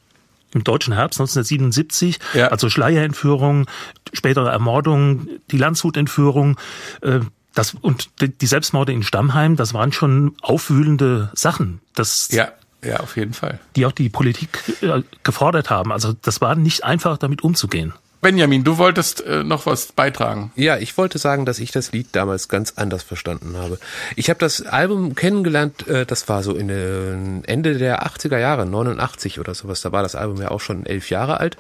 Im 0.53 0.63
deutschen 0.63 0.93
Herbst 0.93 1.19
1977, 1.19 2.19
ja. 2.33 2.47
also 2.47 2.69
Schleierentführung, 2.69 3.65
spätere 4.13 4.49
Ermordung, 4.51 5.27
die 5.51 5.57
Landshutentführung, 5.57 6.57
äh, 7.01 7.19
das 7.53 7.73
und 7.73 8.09
die 8.19 8.45
Selbstmorde 8.45 8.91
in 8.91 9.03
Stammheim, 9.03 9.55
das 9.55 9.73
waren 9.73 9.91
schon 9.91 10.35
aufwühlende 10.41 11.31
Sachen. 11.33 11.79
Das 11.93 12.29
ja. 12.31 12.49
Ja, 12.85 12.99
auf 12.99 13.17
jeden 13.17 13.33
Fall. 13.33 13.59
Die 13.75 13.85
auch 13.85 13.91
die 13.91 14.09
Politik 14.09 14.59
äh, 14.81 15.01
gefordert 15.23 15.69
haben. 15.69 15.91
Also 15.91 16.13
das 16.21 16.41
war 16.41 16.55
nicht 16.55 16.83
einfach, 16.83 17.17
damit 17.17 17.43
umzugehen. 17.43 17.93
Benjamin, 18.21 18.63
du 18.63 18.79
wolltest 18.79 19.23
äh, 19.25 19.43
noch 19.43 19.67
was 19.67 19.91
beitragen. 19.91 20.51
Ja, 20.55 20.77
ich 20.77 20.97
wollte 20.97 21.19
sagen, 21.19 21.45
dass 21.45 21.59
ich 21.59 21.71
das 21.71 21.91
Lied 21.91 22.07
damals 22.13 22.49
ganz 22.49 22.73
anders 22.75 23.03
verstanden 23.03 23.55
habe. 23.55 23.77
Ich 24.15 24.31
habe 24.31 24.39
das 24.39 24.65
Album 24.65 25.13
kennengelernt, 25.13 25.87
äh, 25.87 26.07
das 26.07 26.27
war 26.27 26.41
so 26.41 26.55
in 26.55 26.67
den 26.67 27.43
Ende 27.45 27.77
der 27.77 28.03
80er 28.03 28.39
Jahre, 28.39 28.65
89 28.65 29.39
oder 29.39 29.53
sowas. 29.53 29.81
Da 29.81 29.91
war 29.91 30.01
das 30.01 30.15
Album 30.15 30.41
ja 30.41 30.49
auch 30.49 30.61
schon 30.61 30.87
elf 30.87 31.11
Jahre 31.11 31.39
alt. 31.39 31.57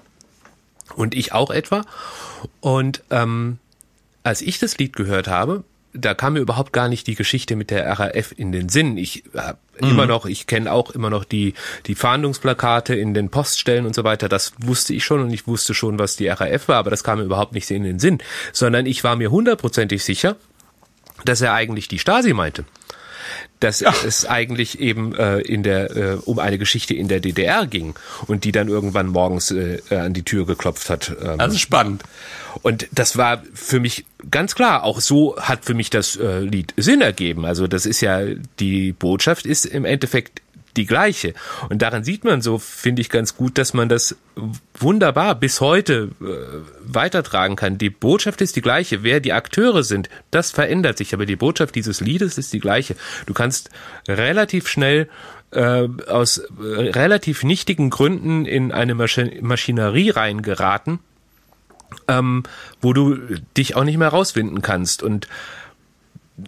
Und 0.95 1.13
ich 1.13 1.33
auch 1.33 1.51
etwa. 1.51 1.83
Und 2.61 3.03
ähm, 3.11 3.59
als 4.23 4.41
ich 4.41 4.57
das 4.57 4.77
Lied 4.79 4.95
gehört 4.95 5.27
habe, 5.27 5.63
da 5.95 6.13
kam 6.13 6.33
mir 6.33 6.39
überhaupt 6.39 6.73
gar 6.73 6.89
nicht 6.89 7.07
die 7.07 7.15
Geschichte 7.15 7.55
mit 7.55 7.71
der 7.71 7.87
RAF 7.87 8.33
in 8.35 8.51
den 8.51 8.69
Sinn. 8.69 8.97
Ich 8.97 9.23
habe 9.35 9.57
mhm. 9.81 9.89
immer 9.89 10.05
noch, 10.05 10.25
ich 10.25 10.47
kenne 10.47 10.71
auch 10.71 10.91
immer 10.91 11.09
noch 11.09 11.23
die 11.23 11.53
die 11.85 11.95
Fahndungsplakate 11.95 12.95
in 12.95 13.13
den 13.13 13.29
Poststellen 13.29 13.85
und 13.85 13.95
so 13.95 14.03
weiter. 14.03 14.29
Das 14.29 14.53
wusste 14.59 14.93
ich 14.93 15.03
schon 15.03 15.21
und 15.21 15.31
ich 15.31 15.47
wusste 15.47 15.73
schon, 15.73 15.97
was 15.99 16.15
die 16.15 16.27
RAF 16.27 16.67
war, 16.67 16.77
aber 16.77 16.89
das 16.89 17.03
kam 17.03 17.19
mir 17.19 17.25
überhaupt 17.25 17.53
nicht 17.53 17.69
in 17.71 17.83
den 17.83 17.99
Sinn, 17.99 18.19
sondern 18.51 18.85
ich 18.85 19.03
war 19.03 19.15
mir 19.15 19.31
hundertprozentig 19.31 20.03
sicher, 20.03 20.35
dass 21.23 21.41
er 21.41 21.53
eigentlich 21.53 21.87
die 21.87 21.99
Stasi 21.99 22.33
meinte. 22.33 22.65
Dass 23.59 23.81
es 23.81 24.25
eigentlich 24.25 24.79
eben 24.79 25.15
äh, 25.15 25.39
in 25.39 25.63
der 25.63 25.95
äh, 25.95 26.17
um 26.25 26.39
eine 26.39 26.57
Geschichte 26.57 26.93
in 26.93 27.07
der 27.07 27.19
DDR 27.19 27.65
ging 27.65 27.95
und 28.27 28.43
die 28.43 28.51
dann 28.51 28.67
irgendwann 28.67 29.07
morgens 29.07 29.51
äh, 29.51 29.79
an 29.89 30.13
die 30.13 30.23
Tür 30.23 30.45
geklopft 30.45 30.89
hat. 30.89 31.15
Ähm. 31.21 31.37
Das 31.37 31.53
ist 31.53 31.61
spannend. 31.61 32.03
Und 32.61 32.87
das 32.91 33.17
war 33.17 33.43
für 33.53 33.79
mich 33.79 34.05
ganz 34.31 34.55
klar. 34.55 34.83
Auch 34.83 35.01
so 35.01 35.35
hat 35.37 35.65
für 35.65 35.73
mich 35.73 35.89
das 35.89 36.15
äh, 36.15 36.39
Lied 36.39 36.73
Sinn 36.77 37.01
ergeben. 37.01 37.45
Also 37.45 37.67
das 37.67 37.85
ist 37.85 38.01
ja 38.01 38.21
die 38.59 38.93
Botschaft 38.93 39.45
ist 39.45 39.65
im 39.65 39.85
Endeffekt 39.85 40.41
die 40.77 40.85
gleiche. 40.85 41.33
Und 41.69 41.81
daran 41.81 42.03
sieht 42.03 42.23
man 42.23 42.41
so, 42.41 42.57
finde 42.57 43.01
ich 43.01 43.09
ganz 43.09 43.35
gut, 43.35 43.57
dass 43.57 43.73
man 43.73 43.89
das 43.89 44.15
wunderbar 44.77 45.35
bis 45.35 45.61
heute 45.61 46.09
äh, 46.21 46.25
weitertragen 46.81 47.55
kann. 47.55 47.77
Die 47.77 47.89
Botschaft 47.89 48.41
ist 48.41 48.55
die 48.55 48.61
gleiche. 48.61 49.03
Wer 49.03 49.19
die 49.19 49.33
Akteure 49.33 49.83
sind, 49.83 50.09
das 50.31 50.51
verändert 50.51 50.97
sich. 50.97 51.13
Aber 51.13 51.25
die 51.25 51.35
Botschaft 51.35 51.75
dieses 51.75 52.01
Liedes 52.01 52.37
ist 52.37 52.53
die 52.53 52.59
gleiche. 52.59 52.95
Du 53.25 53.33
kannst 53.33 53.69
relativ 54.07 54.67
schnell 54.67 55.09
äh, 55.51 55.87
aus 56.07 56.37
äh, 56.37 56.43
relativ 56.59 57.43
nichtigen 57.43 57.89
Gründen 57.89 58.45
in 58.45 58.71
eine 58.71 58.95
Maschi 58.95 59.39
Maschinerie 59.41 60.09
reingeraten, 60.09 60.99
ähm, 62.07 62.43
wo 62.81 62.93
du 62.93 63.17
dich 63.55 63.75
auch 63.75 63.83
nicht 63.83 63.97
mehr 63.97 64.09
rausfinden 64.09 64.61
kannst. 64.61 65.01
Und 65.01 65.27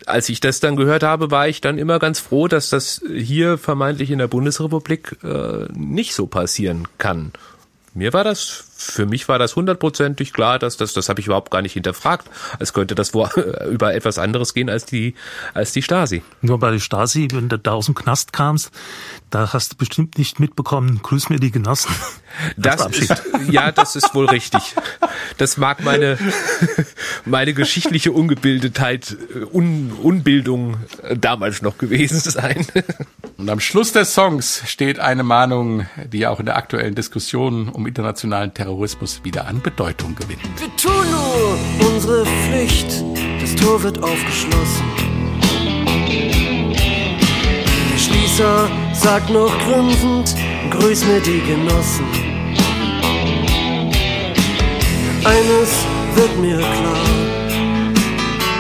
als 0.06 0.30
ich 0.30 0.40
das 0.40 0.60
dann 0.60 0.76
gehört 0.76 1.04
habe, 1.04 1.32
war 1.32 1.48
ich 1.48 1.62
dann 1.62 1.78
immer 1.78 2.00
ganz 2.00 2.20
froh, 2.20 2.48
dass 2.48 2.70
das 2.70 3.02
hier 3.10 3.58
vermeintlich 3.58 4.12
in 4.12 4.20
der 4.20 4.28
Bundesrepublik 4.28 5.18
äh, 5.24 5.68
nicht 5.74 6.14
so 6.14 6.28
passieren 6.28 6.88
kann. 6.98 7.32
Mir 7.98 8.14
war 8.14 8.24
das, 8.24 8.64
für 8.78 9.08
mich 9.08 9.28
war 9.28 9.40
das 9.40 9.56
hundertprozentig 9.56 10.32
klar, 10.32 10.60
dass 10.60 10.78
das, 10.78 10.94
das 10.94 11.10
habe 11.10 11.20
ich 11.20 11.26
überhaupt 11.26 11.50
gar 11.50 11.64
nicht 11.64 11.74
hinterfragt, 11.74 12.30
als 12.60 12.72
könnte 12.72 12.94
das 12.94 13.16
wo, 13.16 13.28
über 13.72 13.96
etwas 13.96 14.20
anderes 14.20 14.54
gehen 14.54 14.70
als 14.70 14.86
die, 14.86 15.16
als 15.56 15.72
die 15.72 15.82
Stasi. 15.82 16.22
Nur 16.42 16.60
bei 16.60 16.70
der 16.70 16.78
Stasi, 16.78 17.28
wenn 17.34 17.50
du 17.50 17.58
da 17.58 17.72
aus 17.72 17.88
dem 17.88 17.96
Knast 17.96 18.34
kamst, 18.34 18.70
da 19.32 19.52
hast 19.52 19.74
du 19.74 19.78
bestimmt 19.78 20.20
nicht 20.20 20.40
mitbekommen, 20.40 21.00
grüß 21.02 21.30
mir 21.30 21.40
die 21.40 21.50
Genossen. 21.50 21.90
Das 22.56 22.86
ist, 22.86 23.16
ja, 23.50 23.72
das 23.72 23.96
ist 23.96 24.14
wohl 24.14 24.28
richtig. 24.28 24.76
Das 25.40 25.58
mag 25.58 25.84
meine, 25.84 26.20
meine 27.26 27.56
geschichtliche 27.56 28.12
Ungebildetheit, 28.12 29.18
Un, 29.52 29.92
Unbildung 30.04 30.78
damals 31.16 31.64
noch 31.64 31.80
gewesen 31.80 32.20
sein. 32.20 32.68
Und 33.38 33.52
am 33.52 33.60
Schluss 33.60 33.92
des 33.92 34.16
Songs 34.16 34.64
steht 34.66 35.00
eine 35.00 35.22
Mahnung, 35.22 35.86
die 36.12 36.26
auch 36.26 36.40
in 36.40 36.48
der 36.48 36.58
aktuellen 36.58 36.96
Diskussion 36.96 37.70
um 37.70 37.86
internationalen 37.86 38.52
Terrorismus 38.52 39.24
wieder 39.24 39.46
an 39.46 39.62
Bedeutung 39.62 40.16
gewinnt. 40.16 40.42
Wir 40.58 40.76
tun 40.76 41.06
nur 41.12 41.88
unsere 41.88 42.26
Pflicht, 42.26 43.04
das 43.40 43.56
Tor 43.56 43.84
wird 43.84 44.02
aufgeschlossen. 44.02 44.86
Der 47.94 47.98
Schließer 48.00 48.70
sagt 48.94 49.30
noch 49.30 49.56
grinsend, 49.66 50.36
grüß 50.72 51.06
mir 51.06 51.20
die 51.20 51.42
Genossen. 51.42 52.06
Eines 55.24 55.86
wird 56.16 56.40
mir 56.40 56.58
klar, 56.58 57.06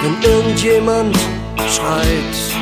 wenn 0.04 0.22
irgendjemand 0.22 1.18
schreit, 1.68 2.57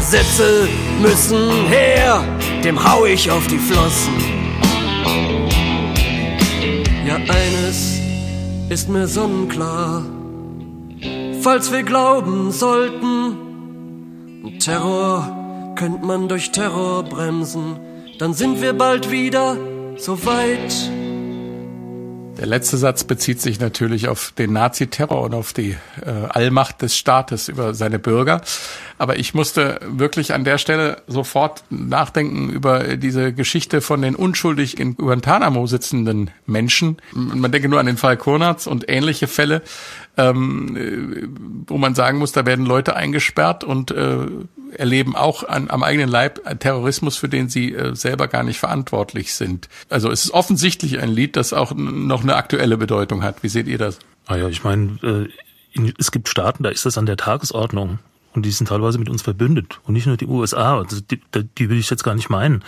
Gesetze 0.00 0.66
müssen 1.02 1.66
her, 1.68 2.24
dem 2.64 2.82
hau 2.82 3.04
ich 3.04 3.30
auf 3.30 3.46
die 3.48 3.58
Flossen. 3.58 4.14
Ja, 7.06 7.16
eines 7.16 8.00
ist 8.70 8.88
mir 8.88 9.06
sonnenklar, 9.06 10.02
falls 11.42 11.70
wir 11.70 11.82
glauben 11.82 12.50
sollten, 12.50 13.36
Terror 14.58 15.74
könnte 15.76 16.06
man 16.06 16.28
durch 16.28 16.50
Terror 16.50 17.02
bremsen, 17.02 17.78
dann 18.18 18.32
sind 18.32 18.62
wir 18.62 18.72
bald 18.72 19.10
wieder 19.10 19.58
so 19.98 20.24
weit. 20.24 20.90
Der 22.40 22.46
letzte 22.46 22.78
Satz 22.78 23.04
bezieht 23.04 23.38
sich 23.42 23.60
natürlich 23.60 24.08
auf 24.08 24.32
den 24.32 24.54
Naziterror 24.54 25.20
und 25.20 25.34
auf 25.34 25.52
die 25.52 25.76
äh, 26.00 26.10
Allmacht 26.30 26.80
des 26.80 26.96
Staates 26.96 27.48
über 27.48 27.74
seine 27.74 27.98
Bürger. 27.98 28.40
Aber 29.00 29.18
ich 29.18 29.32
musste 29.32 29.80
wirklich 29.82 30.34
an 30.34 30.44
der 30.44 30.58
Stelle 30.58 31.00
sofort 31.06 31.64
nachdenken 31.70 32.50
über 32.50 32.98
diese 32.98 33.32
Geschichte 33.32 33.80
von 33.80 34.02
den 34.02 34.14
unschuldig 34.14 34.78
in 34.78 34.94
Guantanamo 34.94 35.66
sitzenden 35.66 36.30
Menschen. 36.44 36.98
Man 37.12 37.50
denke 37.50 37.70
nur 37.70 37.80
an 37.80 37.86
den 37.86 37.96
Fall 37.96 38.18
Konrads 38.18 38.66
und 38.66 38.90
ähnliche 38.90 39.26
Fälle, 39.26 39.62
ähm, 40.18 41.64
wo 41.66 41.78
man 41.78 41.94
sagen 41.94 42.18
muss, 42.18 42.32
da 42.32 42.44
werden 42.44 42.66
Leute 42.66 42.94
eingesperrt 42.94 43.64
und 43.64 43.90
äh, 43.90 44.26
erleben 44.76 45.16
auch 45.16 45.44
an, 45.44 45.70
am 45.70 45.82
eigenen 45.82 46.10
Leib 46.10 46.42
Terrorismus, 46.60 47.16
für 47.16 47.30
den 47.30 47.48
sie 47.48 47.72
äh, 47.72 47.96
selber 47.96 48.28
gar 48.28 48.42
nicht 48.42 48.58
verantwortlich 48.58 49.32
sind. 49.32 49.70
Also 49.88 50.10
es 50.10 50.24
ist 50.24 50.32
offensichtlich 50.32 50.98
ein 50.98 51.08
Lied, 51.08 51.36
das 51.36 51.54
auch 51.54 51.72
noch 51.74 52.22
eine 52.22 52.36
aktuelle 52.36 52.76
Bedeutung 52.76 53.22
hat. 53.22 53.42
Wie 53.42 53.48
seht 53.48 53.66
ihr 53.66 53.78
das? 53.78 53.98
Ah 54.26 54.36
ja, 54.36 54.48
ich 54.48 54.62
meine, 54.62 54.98
äh, 55.74 55.82
es 55.98 56.10
gibt 56.10 56.28
Staaten, 56.28 56.64
da 56.64 56.68
ist 56.68 56.84
das 56.84 56.98
an 56.98 57.06
der 57.06 57.16
Tagesordnung. 57.16 57.98
Und 58.32 58.46
die 58.46 58.50
sind 58.50 58.68
teilweise 58.68 58.98
mit 58.98 59.08
uns 59.08 59.22
verbündet. 59.22 59.80
Und 59.84 59.94
nicht 59.94 60.06
nur 60.06 60.16
die 60.16 60.26
USA. 60.26 60.78
Also 60.78 61.00
die, 61.00 61.20
die 61.58 61.68
will 61.68 61.78
ich 61.78 61.90
jetzt 61.90 62.04
gar 62.04 62.14
nicht 62.14 62.30
meinen. 62.30 62.62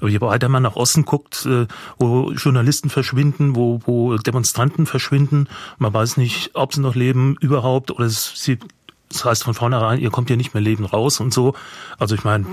Aber 0.00 0.08
je 0.08 0.20
weiter 0.20 0.48
man 0.48 0.62
nach 0.62 0.76
Osten 0.76 1.04
guckt, 1.04 1.46
äh, 1.46 1.66
wo 1.98 2.32
Journalisten 2.32 2.90
verschwinden, 2.90 3.54
wo, 3.54 3.80
wo 3.84 4.16
Demonstranten 4.16 4.86
verschwinden, 4.86 5.48
man 5.78 5.92
weiß 5.92 6.16
nicht, 6.16 6.50
ob 6.54 6.74
sie 6.74 6.80
noch 6.80 6.94
leben 6.94 7.36
überhaupt 7.40 7.90
oder 7.90 8.08
sie 8.08 8.58
das 9.10 9.24
heißt 9.24 9.44
von 9.44 9.54
vornherein, 9.54 10.00
ihr 10.00 10.10
kommt 10.10 10.28
ja 10.30 10.36
nicht 10.36 10.54
mehr 10.54 10.62
leben 10.62 10.84
raus 10.84 11.20
und 11.20 11.32
so. 11.32 11.54
Also 11.98 12.14
ich 12.14 12.24
meine, 12.24 12.46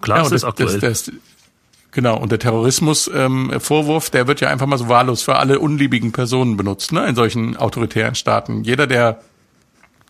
klar 0.00 0.18
ja, 0.18 0.24
ist 0.24 0.32
das, 0.32 0.42
das 0.42 0.48
aktuell. 0.48 0.78
Das, 0.78 1.04
das, 1.04 1.14
genau, 1.90 2.18
und 2.18 2.30
der 2.30 2.38
Terrorismus-Vorwurf, 2.38 4.06
ähm, 4.06 4.10
der 4.12 4.26
wird 4.26 4.40
ja 4.40 4.48
einfach 4.48 4.66
mal 4.66 4.78
so 4.78 4.88
wahllos 4.88 5.22
für 5.22 5.36
alle 5.36 5.58
unliebigen 5.58 6.12
Personen 6.12 6.56
benutzt, 6.56 6.92
ne, 6.92 7.06
in 7.06 7.14
solchen 7.14 7.56
autoritären 7.56 8.14
Staaten. 8.14 8.62
Jeder, 8.62 8.86
der 8.86 9.20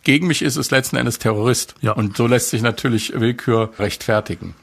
gegen 0.02 0.26
mich 0.26 0.42
ist, 0.42 0.56
ist 0.56 0.70
letzten 0.70 0.96
Endes 0.96 1.18
Terrorist. 1.18 1.74
Ja. 1.80 1.92
Und 1.92 2.16
so 2.16 2.26
lässt 2.26 2.50
sich 2.50 2.62
natürlich 2.62 3.12
Willkür 3.18 3.72
rechtfertigen. 3.78 4.54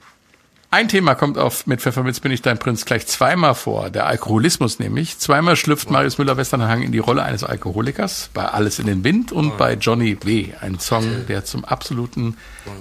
Ein 0.70 0.90
Thema 0.90 1.16
kommt 1.16 1.38
auf 1.38 1.66
mit 1.66 1.80
Pfefferminz 1.80 2.20
bin 2.20 2.32
ich 2.34 2.42
dein 2.42 2.60
Prinz 2.60 2.84
gleich 2.84 3.08
zweimal 3.08 3.56
vor. 3.56 3.90
Der 3.90 4.06
Alkoholismus 4.06 4.80
nämlich. 4.80 5.18
Zweimal 5.18 5.56
schlüpft 5.56 5.90
Marius 5.90 6.18
Müller-Westernhagen 6.18 6.84
in 6.84 6.92
die 6.92 7.00
Rolle 7.00 7.24
eines 7.24 7.46
Alkoholikers. 7.46 8.30
Bei 8.34 8.46
Alles 8.46 8.78
in 8.78 8.86
den 8.86 9.06
Wind 9.06 9.32
und 9.32 9.58
bei 9.58 9.76
Johnny 9.76 10.18
W. 10.24 10.50
Ein 10.60 10.78
Song, 10.80 11.26
der 11.30 11.46
zum 11.46 11.64
absoluten 11.64 12.36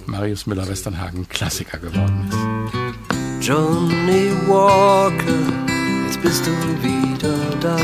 Marius 0.05 0.47
Müller-Westernhagen 0.47 1.29
Klassiker 1.29 1.77
geworden 1.77 2.27
ist. 2.29 3.47
Johnny 3.47 4.31
Walker, 4.47 5.13
jetzt 6.05 6.21
bist 6.21 6.45
du 6.45 6.51
wieder 6.83 7.37
da. 7.61 7.77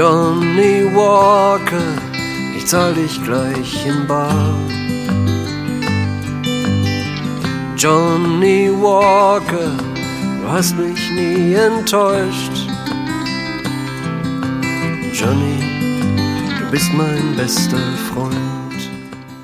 Johnny 0.00 0.86
Walker, 0.94 1.92
ich 2.56 2.66
zahl 2.66 2.94
dich 2.94 3.22
gleich 3.22 3.84
im 3.84 4.06
Bar. 4.06 4.54
Johnny 7.76 8.70
Walker, 8.80 9.76
du 10.40 10.50
hast 10.50 10.74
mich 10.78 11.10
nie 11.10 11.52
enttäuscht. 11.52 12.52
Johnny, 15.12 16.16
du 16.58 16.70
bist 16.70 16.90
mein 16.94 17.36
bester 17.36 17.76
Freund. 18.10 18.34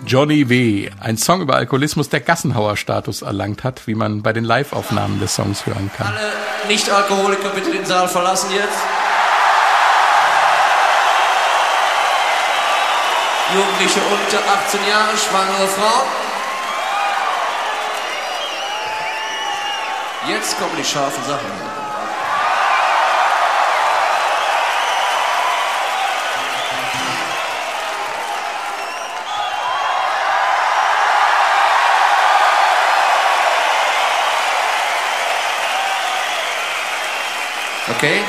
Johnny 0.06 0.48
W., 0.48 0.88
ein 1.00 1.18
Song 1.18 1.42
über 1.42 1.56
Alkoholismus, 1.56 2.08
der 2.08 2.20
Gassenhauer-Status 2.20 3.20
erlangt 3.20 3.62
hat, 3.62 3.86
wie 3.86 3.94
man 3.94 4.22
bei 4.22 4.32
den 4.32 4.44
Live-Aufnahmen 4.44 5.20
des 5.20 5.34
Songs 5.34 5.66
hören 5.66 5.90
kann. 5.94 6.06
Alle 6.06 6.32
Nicht-Alkoholiker 6.66 7.50
bitte 7.50 7.72
den 7.72 7.84
Saal 7.84 8.08
verlassen 8.08 8.48
jetzt. 8.54 8.95
Jugendliche 13.54 14.00
unter 14.00 14.38
18 14.38 14.86
Jahre, 14.88 15.16
schwangere 15.16 15.68
Frau. 15.68 16.02
Jetzt 20.26 20.58
kommen 20.58 20.76
die 20.76 20.84
scharfen 20.84 21.24
Sachen. 21.24 21.52
Okay? 37.96 38.24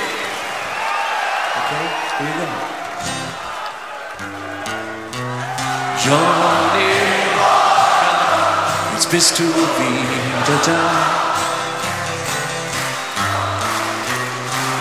Johnny 6.07 6.93
Rocker, 7.37 8.93
jetzt 8.93 9.09
bist 9.11 9.37
du 9.37 9.43
wieder 9.43 10.57
da. 10.65 10.79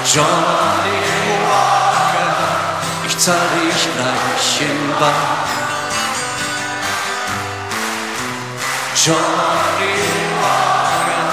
Johnny 0.04 1.02
Rocker, 1.50 2.36
ich 3.08 3.18
zahl 3.18 3.34
dich 3.56 3.88
gleich 3.96 4.60
in 4.60 5.00
Bar. 5.00 5.12
Johnny 8.94 9.96
Rocker, 10.44 11.28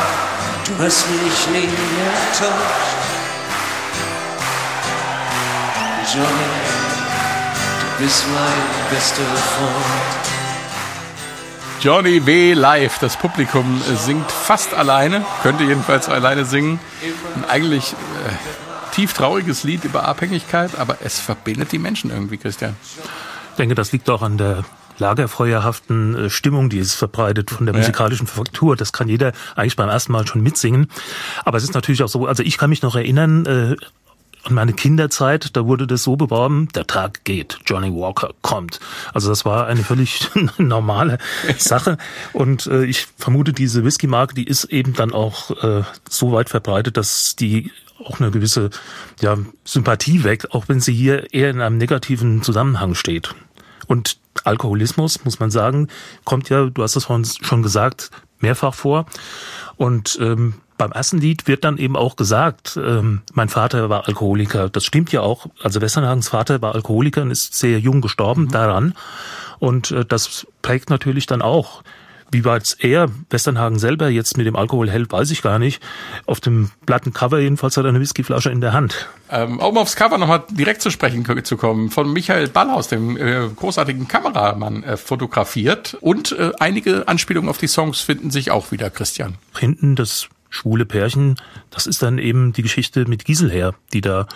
du 0.65 0.83
hast 0.83 1.07
mich 1.07 1.47
nie 1.51 1.69
enttäuscht. 2.09 2.97
Johnny 6.11 6.82
bist 8.03 8.25
mein 8.27 8.93
bester 8.93 9.23
Freund. 9.23 10.25
Johnny 11.79 12.25
W. 12.25 12.53
live. 12.53 12.99
Das 12.99 13.15
Publikum 13.15 13.81
äh, 13.89 13.95
singt 13.95 14.29
fast 14.29 14.73
alleine, 14.73 15.25
könnte 15.41 15.63
jedenfalls 15.63 16.09
alleine 16.09 16.43
singen. 16.43 16.81
Ein 17.35 17.45
eigentlich 17.49 17.93
äh, 17.93 18.93
tief 18.93 19.13
trauriges 19.13 19.63
Lied 19.63 19.85
über 19.85 20.05
Abhängigkeit, 20.05 20.77
aber 20.77 20.97
es 21.01 21.21
verbindet 21.21 21.71
die 21.71 21.79
Menschen 21.79 22.11
irgendwie, 22.11 22.35
Christian. 22.35 22.75
Ich 23.51 23.57
denke, 23.57 23.73
das 23.73 23.93
liegt 23.93 24.09
auch 24.09 24.21
an 24.21 24.37
der 24.37 24.65
lagerfeuerhaften 24.97 26.25
äh, 26.25 26.29
Stimmung, 26.29 26.69
die 26.69 26.79
es 26.79 26.93
verbreitet 26.93 27.51
von 27.51 27.65
der 27.65 27.73
musikalischen 27.73 28.27
Faktur. 28.27 28.75
Das 28.75 28.91
kann 28.91 29.07
jeder 29.07 29.31
eigentlich 29.55 29.77
beim 29.77 29.87
ersten 29.87 30.11
Mal 30.11 30.27
schon 30.27 30.43
mitsingen. 30.43 30.89
Aber 31.45 31.57
es 31.57 31.63
ist 31.63 31.73
natürlich 31.73 32.03
auch 32.03 32.09
so, 32.09 32.27
also 32.27 32.43
ich 32.43 32.57
kann 32.57 32.69
mich 32.69 32.81
noch 32.81 32.97
erinnern, 32.97 33.77
an 34.43 34.53
meine 34.53 34.73
Kinderzeit, 34.73 35.55
da 35.55 35.65
wurde 35.65 35.87
das 35.87 36.03
so 36.03 36.15
beworben, 36.15 36.67
der 36.75 36.85
Tag 36.85 37.23
geht, 37.23 37.59
Johnny 37.65 37.93
Walker 37.93 38.31
kommt. 38.41 38.79
Also 39.13 39.29
das 39.29 39.45
war 39.45 39.67
eine 39.67 39.83
völlig 39.83 40.27
normale 40.57 41.17
Sache. 41.57 41.97
Und 42.33 42.67
äh, 42.67 42.83
ich 42.85 43.07
vermute, 43.17 43.53
diese 43.53 43.83
Whisky-Marke, 43.85 44.35
die 44.35 44.45
ist 44.45 44.65
eben 44.65 44.93
dann 44.93 45.13
auch 45.13 45.51
äh, 45.63 45.83
so 46.09 46.31
weit 46.33 46.49
verbreitet, 46.49 46.97
dass 46.97 47.35
die 47.35 47.71
auch 48.03 48.19
eine 48.19 48.31
gewisse 48.31 48.69
ja, 49.21 49.37
Sympathie 49.63 50.23
weckt, 50.23 50.51
auch 50.51 50.67
wenn 50.67 50.81
sie 50.81 50.93
hier 50.93 51.33
eher 51.33 51.49
in 51.49 51.61
einem 51.61 51.77
negativen 51.77 52.41
Zusammenhang 52.43 52.95
steht. 52.95 53.33
Und 53.87 54.17
Alkoholismus, 54.43 55.23
muss 55.23 55.39
man 55.39 55.51
sagen, 55.51 55.87
kommt 56.25 56.49
ja, 56.49 56.65
du 56.65 56.83
hast 56.83 56.95
es 56.95 57.05
schon 57.05 57.63
gesagt, 57.63 58.11
mehrfach 58.39 58.73
vor. 58.73 59.05
Und 59.77 60.17
ähm, 60.21 60.55
beim 60.83 60.91
ersten 60.91 61.17
Lied 61.17 61.47
wird 61.47 61.63
dann 61.63 61.77
eben 61.77 61.95
auch 61.95 62.17
gesagt, 62.17 62.77
ähm, 62.77 63.21
mein 63.33 63.47
Vater 63.47 63.89
war 63.89 64.07
Alkoholiker. 64.09 64.67
Das 64.67 64.83
stimmt 64.83 65.13
ja 65.13 65.21
auch. 65.21 65.45
Also 65.61 65.79
Westernhagens 65.79 66.27
Vater 66.27 66.61
war 66.61 66.75
Alkoholiker 66.75 67.21
und 67.21 67.31
ist 67.31 67.53
sehr 67.55 67.79
jung 67.79 68.01
gestorben 68.01 68.49
daran. 68.49 68.93
Und 69.59 69.91
äh, 69.91 70.03
das 70.03 70.45
prägt 70.61 70.89
natürlich 70.89 71.25
dann 71.25 71.41
auch. 71.41 71.83
Wie 72.31 72.43
weit 72.43 72.75
er, 72.79 73.09
Westernhagen 73.29 73.79
selber, 73.79 74.09
jetzt 74.09 74.37
mit 74.37 74.45
dem 74.45 74.57
Alkohol 74.57 74.89
hält, 74.89 75.09
weiß 75.11 75.31
ich 75.31 75.41
gar 75.41 75.57
nicht. 75.57 75.81
Auf 76.25 76.41
dem 76.41 76.71
Plattencover 76.85 77.39
jedenfalls 77.39 77.77
hat 77.77 77.85
er 77.85 77.89
eine 77.89 78.01
Whiskyflasche 78.01 78.49
in 78.49 78.59
der 78.59 78.73
Hand. 78.73 79.07
Ähm, 79.29 79.59
um 79.59 79.77
aufs 79.77 79.95
Cover 79.95 80.17
nochmal 80.17 80.43
direkt 80.49 80.81
zu 80.81 80.89
sprechen 80.89 81.23
zu 81.45 81.55
kommen, 81.55 81.91
von 81.91 82.11
Michael 82.11 82.49
Ballhaus, 82.49 82.89
dem 82.89 83.15
äh, 83.15 83.47
großartigen 83.55 84.09
Kameramann, 84.09 84.83
äh, 84.83 84.97
fotografiert. 84.97 85.95
Und 86.01 86.33
äh, 86.33 86.51
einige 86.59 87.07
Anspielungen 87.07 87.49
auf 87.49 87.59
die 87.59 87.67
Songs 87.67 88.01
finden 88.01 88.31
sich 88.31 88.51
auch 88.51 88.71
wieder, 88.71 88.89
Christian. 88.89 89.35
Hinten 89.57 89.95
das 89.95 90.27
schwule 90.53 90.85
Pärchen, 90.85 91.35
das 91.71 91.87
ist 91.87 92.03
dann 92.03 92.19
eben 92.19 92.53
die 92.53 92.61
Geschichte 92.61 93.05
mit 93.07 93.25
Giselher, 93.25 93.73
die 93.91 94.01
da 94.01 94.27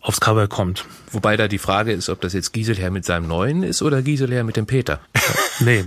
aufs 0.00 0.20
Cover 0.20 0.46
kommt. 0.46 0.84
Wobei 1.10 1.36
da 1.36 1.48
die 1.48 1.58
Frage 1.58 1.92
ist, 1.92 2.08
ob 2.08 2.20
das 2.20 2.32
jetzt 2.32 2.52
Giselher 2.52 2.90
mit 2.90 3.04
seinem 3.04 3.26
Neuen 3.26 3.64
ist 3.64 3.82
oder 3.82 4.00
Giselher 4.00 4.44
mit 4.44 4.56
dem 4.56 4.66
Peter. 4.66 5.00
Nee. 5.62 5.84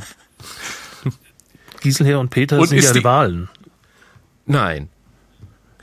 Giselher 1.82 2.20
und 2.20 2.30
Peter 2.30 2.59
Und 2.59 2.68
sind 2.68 2.84
ja 2.84 2.91
Rivalen. 2.91 3.49
Nein. 4.45 4.89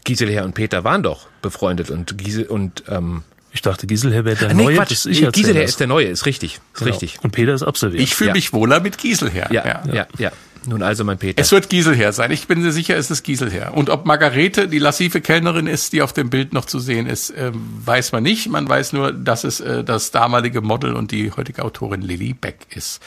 Giselher 0.04 0.44
und 0.44 0.54
Peter 0.54 0.84
waren 0.84 1.02
doch 1.02 1.26
befreundet 1.42 1.90
und 1.90 2.16
Gisel 2.16 2.46
und 2.46 2.84
ähm, 2.86 3.24
ich 3.52 3.62
dachte 3.62 3.86
Giselher 3.86 4.24
wäre 4.24 4.36
der 4.36 4.50
ah, 4.50 4.54
nee, 4.54 4.64
Neue, 4.64 4.76
Quatsch, 4.76 4.90
das 4.92 5.04
nee, 5.06 5.12
ich 5.12 5.22
erzähle 5.22 5.42
Giselher 5.42 5.62
das. 5.62 5.70
ist 5.70 5.80
der 5.80 5.86
Neue, 5.86 6.06
ist 6.06 6.26
richtig, 6.26 6.54
ist 6.54 6.78
Genau. 6.78 6.90
richtig. 6.90 7.18
Und 7.22 7.30
Peter 7.32 7.52
ist 7.54 7.62
absolviert. 7.62 8.02
Ich 8.02 8.14
fühle 8.14 8.28
Ja. 8.28 8.34
mich 8.34 8.52
wohler 8.52 8.80
mit 8.80 8.98
Giselher. 8.98 9.48
Ja, 9.52 9.82
ja, 9.92 10.06
ja, 10.18 10.32
Nun 10.66 10.82
also 10.82 11.04
mein 11.04 11.16
Peter. 11.18 11.40
Es 11.40 11.52
wird 11.52 11.68
Giselher 11.70 12.12
sein. 12.12 12.30
Ich 12.32 12.46
bin 12.46 12.60
mir 12.62 12.70
sicher, 12.70 12.96
es 12.96 13.10
ist 13.10 13.22
Giselher. 13.22 13.72
Und 13.74 13.88
ob 13.88 14.04
Margarete 14.04 14.68
die 14.68 14.78
lassive 14.78 15.20
Kellnerin 15.22 15.66
ist, 15.66 15.92
die 15.94 16.02
auf 16.02 16.12
dem 16.12 16.28
Bild 16.30 16.52
noch 16.52 16.66
zu 16.66 16.78
sehen 16.78 17.06
ist, 17.06 17.30
äh, 17.30 17.50
weiß 17.54 18.12
man 18.12 18.22
nicht. 18.22 18.48
Man 18.50 18.68
weiß 18.68 18.92
nur, 18.92 19.12
dass 19.12 19.44
es 19.44 19.60
äh, 19.60 19.82
das 19.84 20.10
damalige 20.10 20.60
Model 20.60 20.92
und 20.94 21.12
die 21.12 21.32
heutige 21.32 21.64
Autorin 21.64 22.02
Lily 22.02 22.34
Beck 22.34 22.58
ist. 22.74 23.00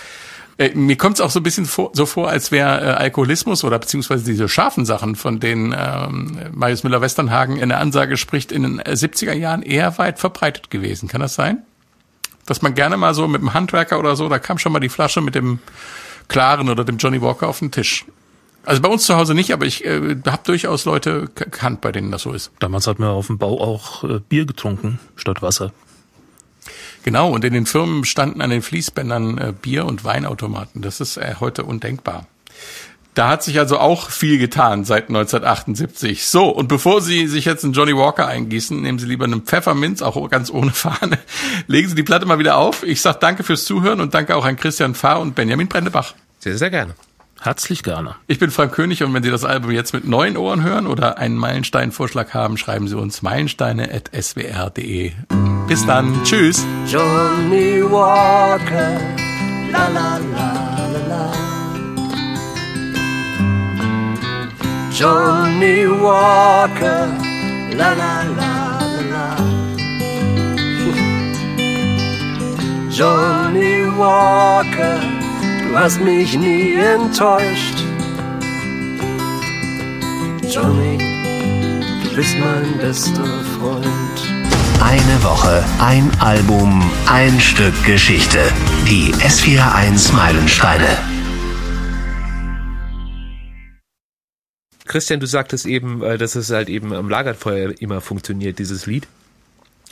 Äh, 0.58 0.76
mir 0.76 0.98
kommt 0.98 1.16
es 1.16 1.22
auch 1.22 1.30
so 1.30 1.40
ein 1.40 1.44
bisschen 1.44 1.66
vor, 1.66 1.92
so 1.94 2.06
vor, 2.06 2.30
als 2.30 2.52
wäre 2.52 2.82
äh, 2.82 2.90
Alkoholismus 2.92 3.64
oder 3.64 3.80
beziehungsweise 3.80 4.24
diese 4.24 4.48
scharfen 4.48 4.86
Sachen, 4.86 5.16
von 5.16 5.40
denen 5.40 5.76
ähm, 5.78 6.38
Marius 6.54 6.84
Müller-Westernhagen 6.84 7.58
in 7.58 7.70
der 7.70 7.80
Ansage 7.80 8.18
spricht, 8.18 8.52
in 8.52 8.64
den 8.64 8.80
äh, 8.80 8.92
70er 8.92 9.34
Jahren 9.34 9.64
eher 9.64 9.98
weit 9.98 10.20
verbreitet 10.20 10.70
gewesen. 10.70 11.08
Kann 11.08 11.22
das 11.22 11.36
sein? 11.36 11.64
Dass 12.46 12.62
man 12.62 12.76
gerne 12.76 12.98
mal 12.98 13.14
so 13.14 13.28
mit 13.28 13.42
dem 13.42 13.54
Handwerker 13.54 14.00
oder 14.00 14.16
so, 14.16 14.30
da 14.30 14.38
kam 14.38 14.58
schon 14.58 14.72
mal 14.72 14.80
die 14.80 14.90
Flasche 14.90 15.22
mit 15.22 15.34
dem 15.34 15.60
Klaren 16.28 16.70
oder 16.70 16.84
dem 16.84 16.98
Johnny 16.98 17.22
Walker 17.22 17.48
auf 17.48 17.60
den 17.60 17.72
Tisch. 17.72 18.06
Also 18.66 18.82
bei 18.82 18.90
uns 18.90 19.06
zu 19.06 19.16
Hause 19.16 19.34
nicht, 19.34 19.52
aber 19.52 19.66
ich 19.66 19.84
äh, 19.84 20.16
habe 20.26 20.42
durchaus 20.46 20.86
Leute 20.86 21.30
gekannt, 21.36 21.82
bei 21.82 21.92
denen 21.92 22.12
das 22.12 22.22
so 22.22 22.32
ist. 22.32 22.52
Damals 22.60 22.88
hat 22.88 23.00
man 23.00 23.10
auf 23.10 23.28
dem 23.28 23.38
Bau 23.38 23.60
auch 23.60 24.04
äh, 24.04 24.20
Bier 24.20 24.46
getrunken 24.46 25.00
statt 25.16 25.42
Wasser. 25.42 25.74
Genau, 27.04 27.30
und 27.30 27.44
in 27.44 27.54
den 27.54 27.66
Firmen 27.66 28.06
standen 28.06 28.42
an 28.42 28.50
den 28.50 28.62
Fließbändern 28.62 29.38
äh, 29.38 29.54
Bier- 29.60 29.86
und 29.86 30.04
Weinautomaten. 30.04 30.82
Das 30.82 31.02
ist 31.02 31.18
äh, 31.18 31.36
heute 31.40 31.66
undenkbar. 31.66 32.26
Da 33.14 33.28
hat 33.30 33.44
sich 33.44 33.60
also 33.60 33.78
auch 33.78 34.10
viel 34.10 34.40
getan 34.40 34.86
seit 34.86 35.10
1978. 35.10 36.26
So, 36.26 36.50
und 36.50 36.68
bevor 36.68 37.00
Sie 37.02 37.28
sich 37.28 37.46
jetzt 37.46 37.64
einen 37.64 37.74
Johnny 37.74 37.96
Walker 37.96 38.26
eingießen, 38.26 38.82
nehmen 38.82 38.98
Sie 38.98 39.06
lieber 39.06 39.26
einen 39.26 39.44
Pfefferminz, 39.44 40.02
auch 40.02 40.30
ganz 40.32 40.50
ohne 40.50 40.72
Fahne. 40.72 41.20
Legen 41.68 41.90
Sie 41.90 41.96
die 41.96 42.02
Platte 42.04 42.26
mal 42.26 42.40
wieder 42.40 42.58
auf. 42.58 42.82
Ich 42.84 43.02
sag 43.02 43.20
danke 43.20 43.44
fürs 43.44 43.66
Zuhören 43.66 44.02
und 44.02 44.16
danke 44.16 44.36
auch 44.36 44.46
an 44.46 44.56
Christian 44.56 44.96
Fahr 44.96 45.20
und 45.20 45.36
Benjamin 45.36 45.68
Brendebach. 45.68 46.16
Sehr, 46.40 46.58
sehr 46.58 46.72
gerne. 46.72 46.96
Herzlich 47.40 47.84
gerne. 47.84 48.16
Ich 48.28 48.40
bin 48.40 48.50
Frank 48.50 48.72
König 48.72 49.04
und 49.04 49.14
wenn 49.14 49.22
Sie 49.22 49.30
das 49.30 49.44
Album 49.44 49.70
jetzt 49.72 49.94
mit 49.94 50.08
neuen 50.08 50.38
Ohren 50.38 50.64
hören 50.64 50.88
oder 50.88 51.18
einen 51.18 51.36
Meilenstein-Vorschlag 51.36 52.34
haben, 52.34 52.58
schreiben 52.58 52.88
Sie 52.88 52.98
uns 52.98 53.22
meilensteine.swr.de. 53.22 55.12
Bis 55.68 55.86
dann. 55.86 56.24
Tschüss. 56.24 56.66
Johnny 56.86 57.82
Walker, 57.82 59.00
la 59.72 59.88
la 59.88 60.18
la 60.36 60.50
la 60.94 61.02
la. 61.10 61.32
Johnny 64.92 65.88
Walker, 65.88 67.08
la 67.78 67.94
la 67.94 68.24
la 68.40 68.54
la 68.80 69.02
la. 69.14 69.28
Johnny 72.90 73.88
Walker, 73.98 75.00
du 75.68 75.80
hast 75.80 76.00
mich 76.02 76.38
nie 76.38 76.76
enttäuscht. 76.76 77.78
Johnny, 80.54 80.98
du 82.04 82.16
bist 82.16 82.36
mein 82.38 82.78
bester 82.80 83.26
Freund. 83.58 84.33
Eine 84.86 85.24
Woche, 85.24 85.64
ein 85.80 86.12
Album, 86.20 86.84
ein 87.08 87.40
Stück 87.40 87.74
Geschichte. 87.86 88.40
Die 88.86 89.14
S41 89.14 90.14
Meilensteine. 90.14 90.98
Christian, 94.86 95.22
du 95.22 95.26
sagtest 95.26 95.66
eben, 95.66 96.04
äh, 96.04 96.18
dass 96.18 96.36
es 96.36 96.50
halt 96.50 96.68
eben 96.68 96.94
am 96.94 97.10
Lagerfeuer 97.10 97.74
immer 97.80 98.02
funktioniert, 98.02 98.60
dieses 98.60 98.86
Lied. 98.86 99.08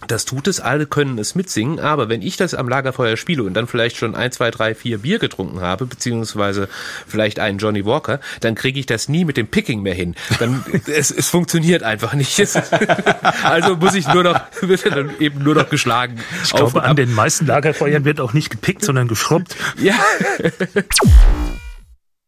Das 0.07 0.25
tut 0.25 0.47
es, 0.47 0.59
alle 0.59 0.87
können 0.87 1.17
es 1.19 1.35
mitsingen, 1.35 1.79
aber 1.79 2.09
wenn 2.09 2.21
ich 2.21 2.35
das 2.35 2.53
am 2.53 2.67
Lagerfeuer 2.67 3.17
spiele 3.17 3.43
und 3.43 3.53
dann 3.53 3.67
vielleicht 3.67 3.97
schon 3.97 4.15
ein, 4.15 4.31
zwei, 4.31 4.49
drei, 4.51 4.73
vier 4.73 4.99
Bier 4.99 5.19
getrunken 5.19 5.61
habe, 5.61 5.85
beziehungsweise 5.85 6.67
vielleicht 7.07 7.39
einen 7.39 7.59
Johnny 7.59 7.85
Walker, 7.85 8.19
dann 8.39 8.55
kriege 8.55 8.79
ich 8.79 8.85
das 8.87 9.09
nie 9.09 9.25
mit 9.25 9.37
dem 9.37 9.47
Picking 9.47 9.81
mehr 9.81 9.93
hin. 9.93 10.15
Dann, 10.39 10.63
es, 10.87 11.11
es 11.11 11.29
funktioniert 11.29 11.83
einfach 11.83 12.13
nicht. 12.13 12.39
Es, 12.39 12.55
also 13.43 13.75
muss 13.75 13.93
ich 13.93 14.07
nur 14.07 14.23
noch, 14.23 14.39
wird 14.61 14.85
dann 14.85 15.11
eben 15.19 15.43
nur 15.43 15.55
noch 15.55 15.69
geschlagen. 15.69 16.19
Ich 16.43 16.51
glaube, 16.51 16.83
an 16.83 16.95
den 16.95 17.13
meisten 17.13 17.45
Lagerfeuern 17.45 18.03
wird 18.03 18.19
auch 18.19 18.33
nicht 18.33 18.49
gepickt, 18.49 18.83
sondern 18.83 19.07
geschrubbt. 19.07 19.55
Ja. 19.77 19.95